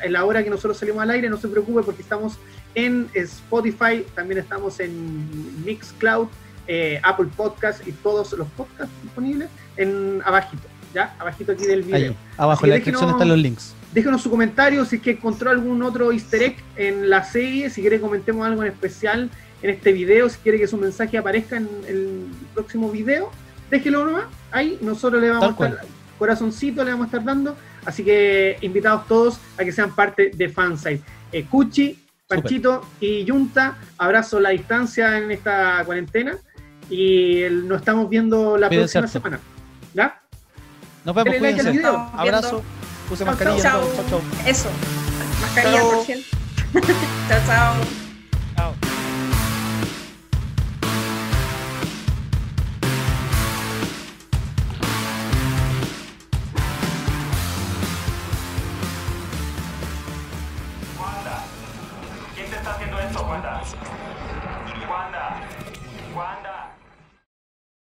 en 0.02 0.12
la 0.12 0.24
hora 0.24 0.42
que 0.42 0.50
nosotros 0.50 0.76
salimos 0.78 1.02
al 1.02 1.10
aire, 1.10 1.28
no 1.28 1.36
se 1.36 1.48
preocupe 1.48 1.82
porque 1.82 2.02
estamos 2.02 2.38
en 2.74 3.08
Spotify, 3.14 4.04
también 4.14 4.40
estamos 4.40 4.80
en 4.80 5.64
Mixcloud, 5.64 6.28
eh, 6.66 7.00
Apple 7.02 7.28
Podcast 7.36 7.86
y 7.86 7.92
todos 7.92 8.32
los 8.32 8.48
podcasts 8.48 8.92
disponibles 9.02 9.48
en 9.76 10.22
abajito, 10.24 10.62
¿ya? 10.94 11.14
Abajito 11.18 11.52
aquí 11.52 11.66
del 11.66 11.82
video. 11.82 12.10
Ahí, 12.10 12.16
abajo 12.36 12.64
en 12.64 12.70
la 12.70 12.74
descripción 12.76 13.10
están 13.10 13.28
los 13.28 13.38
links. 13.38 13.74
Déjenos 13.92 14.22
su 14.22 14.30
comentario 14.30 14.84
si 14.84 14.96
es 14.96 15.02
que 15.02 15.12
encontró 15.12 15.50
algún 15.50 15.82
otro 15.82 16.12
easter 16.12 16.42
egg 16.42 16.56
en 16.76 17.10
la 17.10 17.24
serie, 17.24 17.70
si 17.70 17.80
quiere 17.80 17.96
que 17.96 18.02
comentemos 18.02 18.46
algo 18.46 18.62
en 18.62 18.70
especial 18.70 19.30
en 19.62 19.70
este 19.70 19.92
video, 19.92 20.28
si 20.28 20.38
quiere 20.38 20.58
que 20.58 20.66
su 20.66 20.76
mensaje 20.76 21.18
aparezca 21.18 21.56
en 21.56 21.68
el 21.86 22.26
próximo 22.54 22.90
video, 22.90 23.30
déjelo 23.70 24.04
nomás, 24.04 24.24
ahí 24.52 24.78
nosotros 24.80 25.20
le 25.20 25.28
vamos 25.30 25.56
Tal 25.56 25.66
a 25.66 25.70
estar, 25.70 25.86
corazoncito 26.18 26.84
le 26.84 26.92
vamos 26.92 27.04
a 27.04 27.06
estar 27.08 27.24
dando, 27.24 27.56
así 27.84 28.04
que 28.04 28.56
invitados 28.60 29.06
todos 29.06 29.40
a 29.58 29.64
que 29.64 29.72
sean 29.72 29.94
parte 29.94 30.30
de 30.34 30.48
Fansite. 30.48 31.02
Eh, 31.32 31.44
Cuchi, 31.48 31.98
Panchito 32.28 32.86
y 33.00 33.24
Yunta, 33.24 33.76
abrazo 33.98 34.38
a 34.38 34.40
la 34.40 34.50
distancia 34.50 35.18
en 35.18 35.30
esta 35.30 35.82
cuarentena 35.84 36.36
y 36.88 37.42
el- 37.42 37.66
nos 37.68 37.78
estamos 37.80 38.08
viendo 38.08 38.56
la 38.56 38.68
Cuídense 38.68 38.98
próxima 39.00 39.28
harto. 39.36 39.38
semana. 39.38 39.40
¿Ya? 39.94 40.20
Nos 41.04 41.14
vemos, 41.14 41.40
like 41.40 41.60
al 41.60 41.72
video. 41.72 41.96
Abrazo, 42.16 42.62
viendo. 42.62 42.64
use 43.10 43.24
Chao, 43.24 43.26
mascarilla. 43.26 43.62
chao. 43.62 44.20
Eso. 44.46 44.68
Mascarilla 45.40 45.76
Chao. 45.78 45.90
por 45.90 46.06
gel. 46.06 46.24
chao, 47.28 47.40
chao. 47.46 47.74
Chao. 48.56 48.89